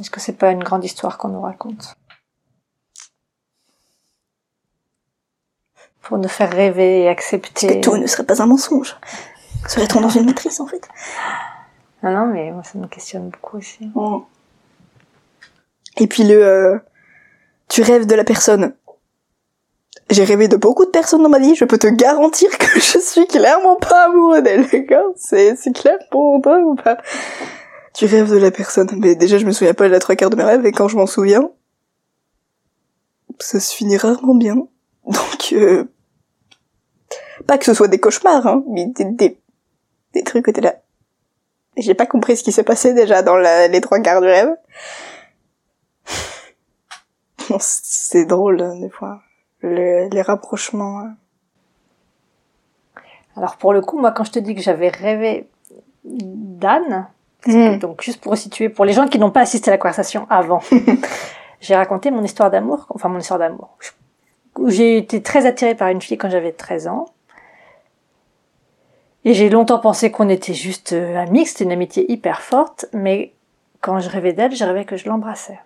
Est-ce 0.01 0.11
que 0.11 0.21
c'est 0.21 0.37
pas 0.37 0.51
une 0.51 0.64
grande 0.64 0.85
histoire 0.85 1.18
qu'on 1.18 1.29
nous 1.29 1.41
raconte? 1.41 1.95
Pour 6.11 6.19
nous 6.19 6.29
faire 6.29 6.51
rêver 6.51 7.03
et 7.03 7.09
accepter. 7.09 7.69
que 7.69 7.81
tout 7.81 7.97
ne 7.97 8.07
serait 8.09 8.25
pas 8.25 8.43
un 8.43 8.47
mensonge. 8.47 8.97
Serait-on 9.69 10.01
dans 10.01 10.09
une 10.09 10.27
matrice 10.27 10.59
en 10.59 10.67
fait 10.67 10.89
Non, 12.03 12.11
non, 12.11 12.27
mais 12.27 12.51
moi, 12.51 12.65
ça 12.65 12.79
me 12.81 12.89
questionne 12.89 13.31
beaucoup 13.31 13.59
aussi. 13.59 13.89
Et 15.99 16.09
puis 16.09 16.25
le 16.25 16.45
euh, 16.45 16.79
tu 17.69 17.83
rêves 17.83 18.07
de 18.07 18.15
la 18.17 18.25
personne. 18.25 18.75
J'ai 20.11 20.25
rêvé 20.25 20.49
de 20.49 20.57
beaucoup 20.57 20.85
de 20.85 20.91
personnes 20.91 21.23
dans 21.23 21.29
ma 21.29 21.39
vie, 21.39 21.55
je 21.55 21.65
peux 21.65 21.79
te 21.79 21.87
garantir 21.87 22.51
que 22.59 22.81
je 22.81 22.99
suis 22.99 23.29
clairement 23.29 23.77
pas 23.77 24.07
amoureux 24.07 24.43
d'elle, 24.43 24.67
d'accord? 24.69 25.13
C'est 25.15 25.55
c'est 25.55 25.73
clair 25.73 25.97
pour 26.11 26.43
toi 26.43 26.59
ou 26.59 26.75
pas? 26.75 26.99
Tu 27.95 28.07
rêves 28.07 28.33
de 28.33 28.39
la 28.39 28.51
personne, 28.51 28.89
mais 28.97 29.15
déjà 29.15 29.39
je 29.39 29.47
me 29.47 29.53
souviens 29.53 29.75
pas 29.75 29.87
de 29.87 29.93
la 29.93 30.01
trois 30.01 30.17
quarts 30.17 30.31
de 30.31 30.35
mes 30.37 30.43
rêves 30.43 30.67
et 30.67 30.73
quand 30.73 30.89
je 30.89 30.97
m'en 30.97 31.07
souviens, 31.07 31.49
ça 33.39 33.61
se 33.61 33.73
finit 33.73 33.97
rarement 33.97 34.35
bien. 34.35 34.57
Donc 35.07 35.53
euh, 35.53 35.85
pas 37.47 37.59
que 37.59 37.64
ce 37.64 37.74
soit 37.74 37.88
des 37.88 37.99
cauchemars, 38.01 38.47
hein, 38.47 38.62
mais 38.68 38.86
des, 38.86 39.05
des, 39.05 39.38
des 40.14 40.22
trucs 40.22 40.47
où 40.49 40.53
t'es 40.53 40.61
là. 40.61 40.76
J'ai 41.76 41.95
pas 41.95 42.07
compris 42.07 42.36
ce 42.36 42.43
qui 42.45 42.53
s'est 42.53 42.64
passé 42.64 42.93
déjà 42.95 43.22
dans 43.22 43.36
la- 43.36 43.68
les 43.68 43.80
trois 43.80 44.01
quarts 44.01 44.20
du 44.20 44.26
rêve. 44.26 44.51
Non, 47.51 47.57
c'est- 47.61 48.26
drôle, 48.26 48.61
hein, 48.62 48.76
des 48.80 48.91
fois. 48.91 49.22
Le- 49.61 50.09
les 50.09 50.22
rapprochements. 50.22 51.01
hein. 51.01 51.14
Alors, 53.36 53.57
pour 53.57 53.72
le 53.72 53.80
coup, 53.80 53.99
moi, 53.99 54.12
quand 54.12 54.24
je 54.24 54.32
te 54.32 54.38
dis 54.38 54.55
que 54.55 54.61
j'avais 54.62 54.88
rêvé 54.88 55.49
d'Anne, 56.05 57.09
Mm. 57.47 57.78
donc 57.78 58.03
juste 58.03 58.20
pour 58.20 58.36
situer, 58.36 58.68
pour 58.68 58.84
les 58.84 58.93
gens 58.93 59.09
qui 59.09 59.18
n'ont 59.18 59.30
pas 59.30 59.41
assisté 59.41 59.70
à 59.70 59.74
la 59.74 59.78
conversation 59.78 60.26
avant, 60.28 60.61
j'ai 61.61 61.74
raconté 61.74 62.11
mon 62.11 62.22
histoire 62.22 62.51
d'amour, 62.51 62.86
enfin 62.91 63.09
mon 63.09 63.18
histoire 63.18 63.38
d'amour. 63.38 63.78
J'ai 64.66 64.99
été 64.99 65.22
très 65.22 65.47
attirée 65.47 65.74
par 65.74 65.88
une 65.88 66.03
fille 66.03 66.18
quand 66.18 66.28
j'avais 66.28 66.53
13 66.53 66.86
ans. 66.88 67.07
Et 69.25 69.35
j'ai 69.35 69.51
longtemps 69.51 69.79
pensé 69.79 70.11
qu'on 70.11 70.29
était 70.29 70.55
juste 70.55 70.93
euh, 70.95 71.16
amis, 71.16 71.45
que 71.45 71.51
c'était 71.51 71.64
une 71.64 71.73
amitié 71.73 72.11
hyper 72.11 72.41
forte, 72.41 72.87
mais 72.93 73.33
quand 73.81 73.99
je 74.01 74.09
rêvais 74.09 74.33
d'elle, 74.33 74.55
je 74.55 74.64
rêvais 74.64 74.85
que 74.85 74.97
je 74.97 75.09
l'embrassais. 75.09 75.59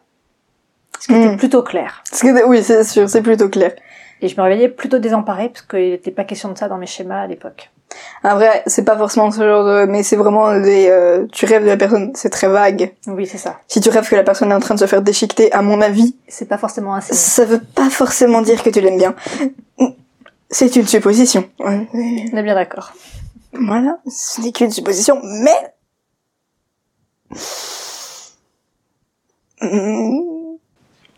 Ce 1.01 1.07
qui 1.07 1.15
était 1.15 1.29
Hmm. 1.35 1.37
plutôt 1.37 1.63
clair. 1.63 2.03
Que, 2.21 2.47
oui, 2.49 2.63
c'est 2.63 2.85
sûr, 2.85 3.09
c'est 3.09 3.23
plutôt 3.23 3.49
clair. 3.49 3.73
Et 4.23 4.29
je 4.29 4.37
me 4.37 4.43
réveillais 4.43 4.69
plutôt 4.69 4.99
désemparée, 4.99 5.49
parce 5.51 5.63
qu'il 5.63 5.91
n'était 5.91 6.11
pas 6.11 6.25
question 6.25 6.49
de 6.51 6.57
ça 6.59 6.69
dans 6.69 6.79
mes 6.79 6.87
schémas 6.87 7.23
à 7.23 7.27
l'époque. 7.27 7.71
Après, 8.25 8.63
c'est 8.67 8.85
pas 8.85 8.97
forcément 8.97 9.31
ce 9.31 9.41
genre 9.41 9.65
de, 9.65 9.87
mais 9.87 10.03
c'est 10.03 10.17
vraiment 10.17 10.59
des, 10.59 10.89
euh, 10.89 11.27
tu 11.31 11.47
rêves 11.47 11.63
de 11.63 11.69
la 11.69 11.77
personne, 11.77 12.11
c'est 12.15 12.31
très 12.31 12.49
vague. 12.49 12.93
Oui, 13.07 13.27
c'est 13.27 13.39
ça. 13.39 13.61
Si 13.69 13.81
tu 13.81 13.89
rêves 13.91 14.09
que 14.09 14.17
la 14.17 14.25
personne 14.25 14.51
est 14.51 14.55
en 14.55 14.61
train 14.61 14.75
de 14.75 14.81
se 14.81 14.87
faire 14.87 15.03
déchiqueter, 15.03 15.53
à 15.53 15.63
mon 15.63 15.81
avis, 15.81 16.17
C'est 16.27 16.49
pas 16.49 16.59
forcément 16.59 17.01
signe. 17.01 17.15
ça 17.15 17.45
veut 17.45 17.61
pas 17.61 17.91
forcément 17.91 18.41
dire 18.43 18.63
que 18.65 18.71
tu 18.71 18.81
l'aimes 18.81 18.99
bien. 18.99 19.15
C'est 20.51 20.75
une 20.77 20.87
supposition. 20.87 21.45
On 21.61 21.87
est 21.93 22.43
bien 22.43 22.55
d'accord. 22.55 22.93
Voilà, 23.55 23.99
ce 24.09 24.41
n'est 24.41 24.53
qu'une 24.53 24.71
supposition, 24.71 25.21
mais... 25.23 25.75
Hmm, 29.61 30.57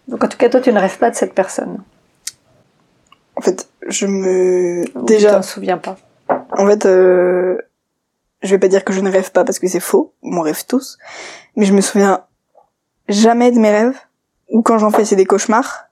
Donc 0.09 0.23
en 0.25 0.29
tout 0.29 0.39
cas, 0.39 0.49
toi, 0.49 0.61
tu 0.61 0.73
ne 0.73 0.79
rêves 0.79 0.99
pas 0.99 1.11
de 1.11 1.17
cette 1.17 1.35
personne. 1.35 1.83
En 3.37 3.41
fait, 3.41 3.69
je 3.89 4.07
me... 4.07 4.83
Ou 4.95 5.01
Tu 5.01 5.05
Déjà, 5.15 5.33
t'en 5.33 5.43
souviens 5.43 5.79
pas. 5.79 5.97
en 6.29 6.67
fait, 6.67 6.87
euh... 6.87 7.59
je 8.43 8.51
vais 8.51 8.59
pas 8.59 8.69
dire 8.69 8.85
que 8.85 8.93
je 8.93 9.01
ne 9.01 9.11
rêve 9.11 9.33
pas 9.33 9.45
parce 9.45 9.59
que 9.59 9.69
c'est 9.69 9.81
faux, 9.81 10.15
on 10.23 10.41
rêve 10.41 10.65
tous, 10.67 10.99
mais 11.57 11.65
je 11.67 11.73
me 11.75 11.81
souviens 11.81 12.25
jamais 13.09 13.51
de 13.51 13.59
mes 13.59 13.71
rêves, 13.71 13.99
ou 14.51 14.63
quand 14.63 14.79
j'en 14.79 14.91
fais, 14.91 15.05
c'est 15.05 15.17
des 15.17 15.27
cauchemars. 15.27 15.86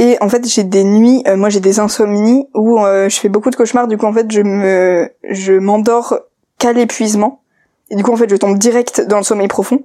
Et 0.00 0.16
en 0.20 0.28
fait, 0.28 0.48
j'ai 0.48 0.64
des 0.64 0.82
nuits, 0.82 1.22
euh, 1.28 1.36
moi 1.36 1.50
j'ai 1.50 1.60
des 1.60 1.78
insomnies 1.78 2.48
où 2.54 2.80
euh, 2.80 3.08
je 3.08 3.20
fais 3.20 3.28
beaucoup 3.28 3.50
de 3.50 3.56
cauchemars, 3.56 3.86
du 3.86 3.98
coup 3.98 4.06
en 4.06 4.12
fait, 4.12 4.30
je 4.32 4.40
me 4.40 5.12
je 5.22 5.52
m'endors 5.52 6.18
qu'à 6.58 6.72
l'épuisement. 6.72 7.42
Et 7.90 7.96
du 7.96 8.02
coup 8.02 8.10
en 8.10 8.16
fait, 8.16 8.28
je 8.28 8.36
tombe 8.36 8.58
direct 8.58 9.02
dans 9.02 9.18
le 9.18 9.24
sommeil 9.24 9.46
profond. 9.46 9.82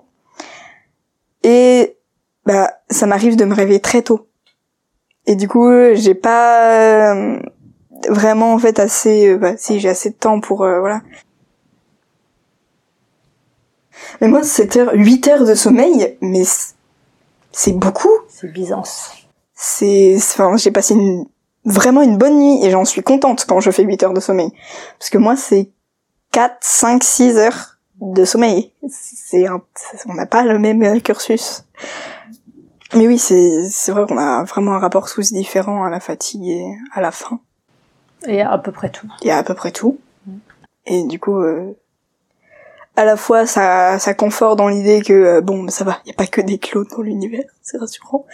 Et 1.43 1.97
bah 2.45 2.71
ça 2.89 3.07
m'arrive 3.07 3.35
de 3.35 3.45
me 3.45 3.53
réveiller 3.53 3.79
très 3.81 4.01
tôt. 4.01 4.27
Et 5.27 5.35
du 5.35 5.47
coup, 5.47 5.69
j'ai 5.93 6.15
pas 6.15 7.13
euh, 7.13 7.39
vraiment 8.09 8.53
en 8.53 8.59
fait 8.59 8.79
assez 8.79 9.29
euh, 9.29 9.37
bah 9.37 9.57
si 9.57 9.79
j'ai 9.79 9.89
assez 9.89 10.11
de 10.11 10.15
temps 10.15 10.39
pour 10.39 10.63
euh, 10.63 10.79
voilà. 10.79 11.01
Mais 14.21 14.27
moi 14.27 14.43
7 14.43 14.77
heures 14.77 14.91
8 14.93 15.27
heures 15.27 15.45
de 15.45 15.55
sommeil, 15.55 16.17
mais 16.21 16.43
c'est 17.51 17.73
beaucoup 17.73 18.11
C'est 18.29 18.51
Byzance. 18.51 19.24
C'est 19.55 20.15
enfin 20.17 20.57
j'ai 20.57 20.71
passé 20.71 20.93
une 20.93 21.25
vraiment 21.63 22.01
une 22.01 22.17
bonne 22.17 22.37
nuit 22.37 22.63
et 22.63 22.71
j'en 22.71 22.85
suis 22.85 23.01
contente 23.01 23.45
quand 23.47 23.59
je 23.59 23.71
fais 23.71 23.83
8 23.83 24.03
heures 24.03 24.13
de 24.13 24.19
sommeil. 24.19 24.51
Parce 24.99 25.09
que 25.09 25.17
moi 25.17 25.35
c'est 25.35 25.71
4 26.31 26.57
5 26.61 27.03
6 27.03 27.37
heures 27.37 27.77
de 28.01 28.25
sommeil. 28.25 28.71
C'est 28.89 29.47
un, 29.47 29.61
on 30.07 30.13
n'a 30.13 30.25
pas 30.25 30.43
le 30.43 30.59
même 30.59 30.83
euh, 30.83 30.99
cursus. 30.99 31.63
Mais 32.93 33.07
oui 33.07 33.17
c'est 33.17 33.69
c'est 33.69 33.91
vrai 33.91 34.05
qu'on 34.05 34.17
a 34.17 34.43
vraiment 34.43 34.73
un 34.73 34.79
rapport 34.79 35.09
tous 35.09 35.33
différent 35.33 35.83
à 35.83 35.89
la 35.89 35.99
fatigue 35.99 36.47
et 36.47 36.65
à 36.93 37.01
la 37.01 37.11
faim. 37.11 37.39
Et 38.27 38.41
à 38.41 38.57
peu 38.57 38.71
près 38.71 38.89
tout. 38.89 39.07
y 39.23 39.31
a 39.31 39.37
à 39.37 39.43
peu 39.43 39.53
près 39.53 39.71
tout. 39.71 39.97
Et 40.85 41.03
du 41.03 41.19
coup 41.19 41.39
euh, 41.39 41.73
à 42.95 43.05
la 43.05 43.17
fois 43.17 43.45
ça 43.45 43.99
ça 43.99 44.13
conforte 44.13 44.57
dans 44.57 44.67
l'idée 44.67 45.01
que 45.01 45.13
euh, 45.13 45.41
bon 45.41 45.67
ça 45.69 45.83
va 45.83 45.99
il 46.05 46.09
y 46.09 46.11
a 46.11 46.15
pas 46.15 46.27
que 46.27 46.41
des 46.41 46.57
clones 46.57 46.87
dans 46.91 47.01
l'univers 47.01 47.45
c'est 47.61 47.77
rassurant. 47.77 48.25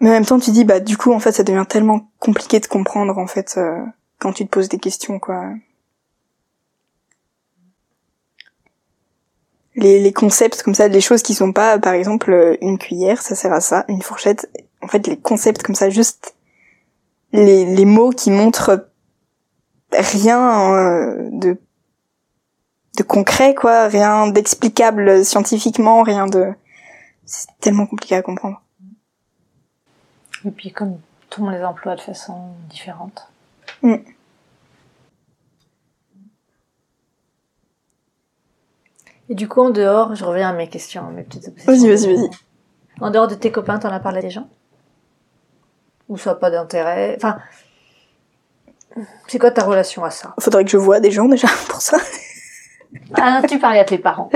Mais 0.00 0.08
en 0.10 0.12
même 0.12 0.26
temps 0.26 0.38
tu 0.38 0.50
dis 0.50 0.64
bah 0.64 0.80
du 0.80 0.96
coup 0.96 1.12
en 1.12 1.20
fait 1.20 1.32
ça 1.32 1.42
devient 1.42 1.66
tellement 1.68 2.08
compliqué 2.18 2.60
de 2.60 2.66
comprendre 2.66 3.18
en 3.18 3.26
fait 3.26 3.54
euh, 3.56 3.80
quand 4.18 4.32
tu 4.32 4.44
te 4.46 4.50
poses 4.50 4.68
des 4.68 4.78
questions 4.78 5.18
quoi. 5.18 5.44
Les, 9.74 10.00
les 10.00 10.12
concepts 10.12 10.62
comme 10.62 10.74
ça 10.74 10.88
les 10.88 11.00
choses 11.00 11.22
qui 11.22 11.34
sont 11.34 11.52
pas 11.52 11.78
par 11.78 11.92
exemple 11.92 12.32
euh, 12.32 12.56
une 12.60 12.78
cuillère 12.78 13.22
ça 13.22 13.34
sert 13.34 13.52
à 13.52 13.60
ça 13.60 13.84
une 13.88 14.02
fourchette 14.02 14.50
en 14.82 14.88
fait 14.88 15.06
les 15.06 15.16
concepts 15.16 15.62
comme 15.62 15.76
ça 15.76 15.90
juste 15.90 16.34
les, 17.32 17.64
les 17.64 17.84
mots 17.84 18.10
qui 18.10 18.30
montrent 18.30 18.88
rien 19.92 21.30
de 21.30 21.58
de 22.98 23.02
concret 23.04 23.54
quoi 23.54 23.88
rien 23.88 24.26
d'explicable 24.28 25.24
scientifiquement 25.24 26.02
rien 26.02 26.26
de 26.26 26.52
c'est 27.24 27.48
tellement 27.60 27.86
compliqué 27.86 28.16
à 28.16 28.22
comprendre 28.22 28.60
Et 30.44 30.50
puis 30.50 30.72
comme 30.72 30.98
tout 31.30 31.40
le 31.40 31.46
monde 31.46 31.58
les 31.58 31.64
emploie 31.64 31.94
de 31.94 32.00
façon 32.00 32.52
différente. 32.70 33.28
Mm. 33.82 33.96
Et 39.30 39.34
du 39.34 39.46
coup, 39.46 39.60
en 39.60 39.68
dehors, 39.68 40.14
je 40.14 40.24
reviens 40.24 40.48
à 40.48 40.52
mes 40.54 40.68
questions, 40.68 41.06
à 41.06 41.10
mes 41.10 41.22
petites 41.22 41.48
obsessions. 41.48 41.70
Vas-y, 41.70 41.86
vas-y, 41.86 42.14
vas-y. 42.14 42.30
En 43.02 43.10
dehors 43.10 43.28
de 43.28 43.34
tes 43.34 43.52
copains, 43.52 43.78
t'en 43.78 43.90
as 43.90 44.00
parlé 44.00 44.18
à 44.18 44.22
des 44.22 44.30
gens 44.30 44.48
Ou 46.08 46.16
soit 46.16 46.40
pas 46.40 46.50
d'intérêt? 46.50 47.14
Enfin, 47.16 47.38
c'est 49.26 49.38
quoi 49.38 49.50
ta 49.50 49.64
relation 49.64 50.02
à 50.02 50.10
ça? 50.10 50.34
Faudrait 50.40 50.64
que 50.64 50.70
je 50.70 50.78
voie 50.78 51.00
des 51.00 51.10
gens 51.10 51.26
déjà 51.26 51.48
pour 51.68 51.82
ça 51.82 51.98
Ah, 53.14 53.42
tu 53.48 53.58
parlais 53.58 53.78
à 53.80 53.84
tes 53.84 53.98
parents. 53.98 54.30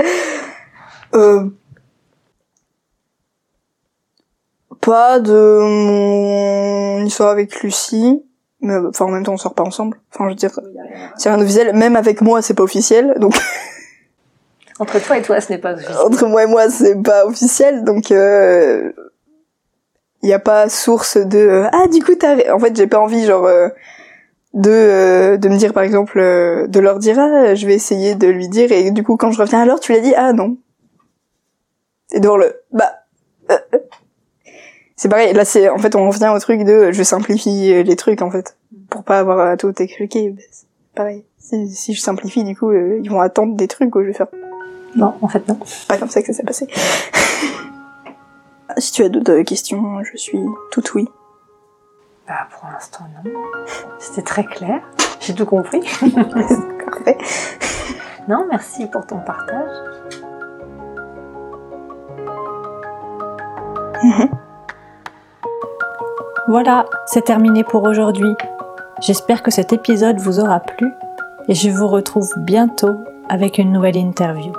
euh, 1.15 1.45
pas 4.81 5.19
de 5.19 5.59
mon 5.61 7.05
histoire 7.05 7.29
avec 7.29 7.61
Lucie 7.61 8.23
mais 8.59 8.75
enfin 8.77 9.05
en 9.05 9.09
même 9.09 9.23
temps 9.23 9.33
on 9.33 9.37
sort 9.37 9.53
pas 9.53 9.63
ensemble 9.63 9.99
enfin 10.13 10.25
je 10.25 10.29
veux 10.29 10.35
dire 10.35 10.51
c'est 11.17 11.29
rien 11.29 11.37
d'officiel 11.37 11.73
même 11.75 11.95
avec 11.95 12.21
moi 12.21 12.41
c'est 12.41 12.53
pas 12.53 12.63
officiel 12.63 13.15
donc 13.19 13.33
Entre 14.79 14.99
toi 15.05 15.17
et 15.19 15.21
toi, 15.21 15.39
ce 15.39 15.51
n'est 15.51 15.59
pas 15.59 15.73
officiel. 15.73 15.95
entre 15.97 16.25
moi 16.25 16.43
et 16.43 16.47
moi 16.47 16.67
c'est 16.69 16.99
pas 17.01 17.25
officiel 17.27 17.83
donc 17.83 18.11
euh, 18.11 18.91
il 20.23 20.29
y 20.29 20.33
a 20.33 20.39
pas 20.39 20.67
source 20.67 21.17
de 21.17 21.63
ah 21.71 21.87
du 21.87 22.03
coup 22.03 22.15
t'as 22.15 22.51
en 22.53 22.59
fait 22.59 22.75
j'ai 22.75 22.87
pas 22.87 22.99
envie 22.99 23.23
genre 23.25 23.45
euh, 23.45 23.69
de 24.53 24.69
euh, 24.69 25.37
de 25.37 25.49
me 25.49 25.57
dire 25.57 25.73
par 25.73 25.83
exemple 25.83 26.19
euh, 26.19 26.67
de 26.67 26.79
leur 26.79 26.99
dire 26.99 27.17
ah 27.19 27.55
je 27.55 27.65
vais 27.65 27.73
essayer 27.73 28.15
de 28.15 28.27
lui 28.27 28.47
dire 28.47 28.71
et 28.71 28.91
du 28.91 29.03
coup 29.03 29.17
quand 29.17 29.31
je 29.31 29.39
reviens 29.41 29.61
alors 29.61 29.79
tu 29.79 29.93
l'as 29.93 29.99
dit 29.99 30.13
ah 30.15 30.33
non 30.33 30.57
et 32.11 32.19
dans 32.19 32.37
le 32.37 32.61
bah 32.71 32.91
euh, 33.49 33.57
euh. 33.73 33.79
c'est 34.95 35.09
pareil 35.09 35.33
là 35.33 35.45
c'est 35.45 35.69
en 35.69 35.79
fait 35.79 35.95
on 35.95 36.07
revient 36.07 36.31
au 36.35 36.39
truc 36.39 36.63
de 36.63 36.91
je 36.91 37.03
simplifie 37.03 37.83
les 37.83 37.95
trucs 37.95 38.21
en 38.21 38.29
fait 38.29 38.55
pour 38.89 39.03
pas 39.03 39.19
avoir 39.19 39.39
à 39.39 39.57
tout 39.57 39.73
expliquer 39.81 40.29
Bah, 40.29 40.43
pareil 40.93 41.25
si, 41.43 41.69
si 41.69 41.93
je 41.93 41.99
simplifie 41.99 42.43
du 42.45 42.55
coup 42.55 42.69
euh, 42.69 42.99
ils 43.03 43.09
vont 43.09 43.19
attendre 43.19 43.55
des 43.55 43.67
trucs 43.67 43.93
où 43.95 44.01
je 44.01 44.07
vais 44.07 44.13
faire 44.13 44.27
Non, 44.95 45.13
en 45.21 45.27
fait, 45.27 45.45
non. 45.47 45.59
c'est 45.65 45.87
pas 45.87 45.97
comme 45.97 46.09
ça 46.09 46.21
que 46.21 46.27
ça 46.27 46.33
s'est 46.33 46.43
passé. 46.43 46.67
si 48.77 48.91
tu 48.93 49.03
as 49.03 49.09
d'autres 49.09 49.41
questions, 49.41 50.01
je 50.03 50.17
suis 50.17 50.39
tout 50.71 50.83
oui. 50.95 51.07
Bah, 52.27 52.47
pour 52.51 52.69
l'instant, 52.71 53.03
non. 53.23 53.31
C'était 53.99 54.21
très 54.21 54.45
clair. 54.45 54.81
J'ai 55.19 55.35
tout 55.35 55.45
compris. 55.45 55.81
Non, 58.29 58.45
merci 58.49 58.87
pour 58.87 59.05
ton 59.05 59.19
partage. 59.19 59.69
Voilà, 66.47 66.85
c'est 67.05 67.23
terminé 67.23 67.63
pour 67.63 67.83
aujourd'hui. 67.83 68.35
J'espère 69.01 69.43
que 69.43 69.51
cet 69.51 69.73
épisode 69.73 70.19
vous 70.19 70.39
aura 70.39 70.59
plu 70.59 70.91
et 71.47 71.55
je 71.55 71.69
vous 71.69 71.87
retrouve 71.87 72.29
bientôt 72.37 72.95
avec 73.29 73.57
une 73.57 73.71
nouvelle 73.71 73.97
interview. 73.97 74.53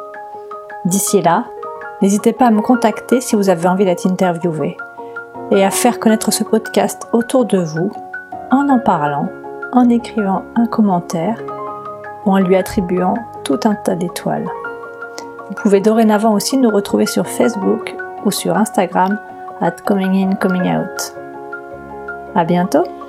D'ici 0.87 1.21
là, 1.21 1.45
n'hésitez 2.03 2.33
pas 2.33 2.47
à 2.47 2.51
me 2.51 2.63
contacter 2.63 3.21
si 3.21 3.37
vous 3.37 3.51
avez 3.51 3.69
envie 3.69 3.85
d'être 3.85 4.07
interviewé 4.07 4.77
et 5.51 5.65
à 5.65 5.71
faire 5.71 6.01
connaître 6.01 6.33
ce 6.33 6.45
podcast 6.45 7.09
autour 7.13 7.45
de 7.45 7.59
vous 7.59 7.93
en 8.51 8.69
en 8.69 8.79
parlant, 8.79 9.29
en 9.73 9.89
écrivant 9.89 10.43
un 10.57 10.67
commentaire 10.67 11.39
ou 12.25 12.33
en 12.33 12.39
lui 12.39 12.57
attribuant 12.57 13.15
tout 13.45 13.61
un 13.65 13.75
tas 13.75 13.97
d'étoiles. 13.97 14.49
Vous 15.49 15.55
pouvez 15.55 15.81
dorénavant 15.81 16.33
aussi 16.33 16.57
nous 16.57 16.71
retrouver 16.71 17.07
sur 17.07 17.27
Facebook 17.27 17.95
ou 18.25 18.31
sur 18.31 18.57
Instagram 18.57 19.19
at 19.61 19.73
coming 19.87 20.27
in 20.27 20.35
coming 20.37 20.75
out. 20.75 21.15
À 22.35 22.45
bientôt! 22.45 23.04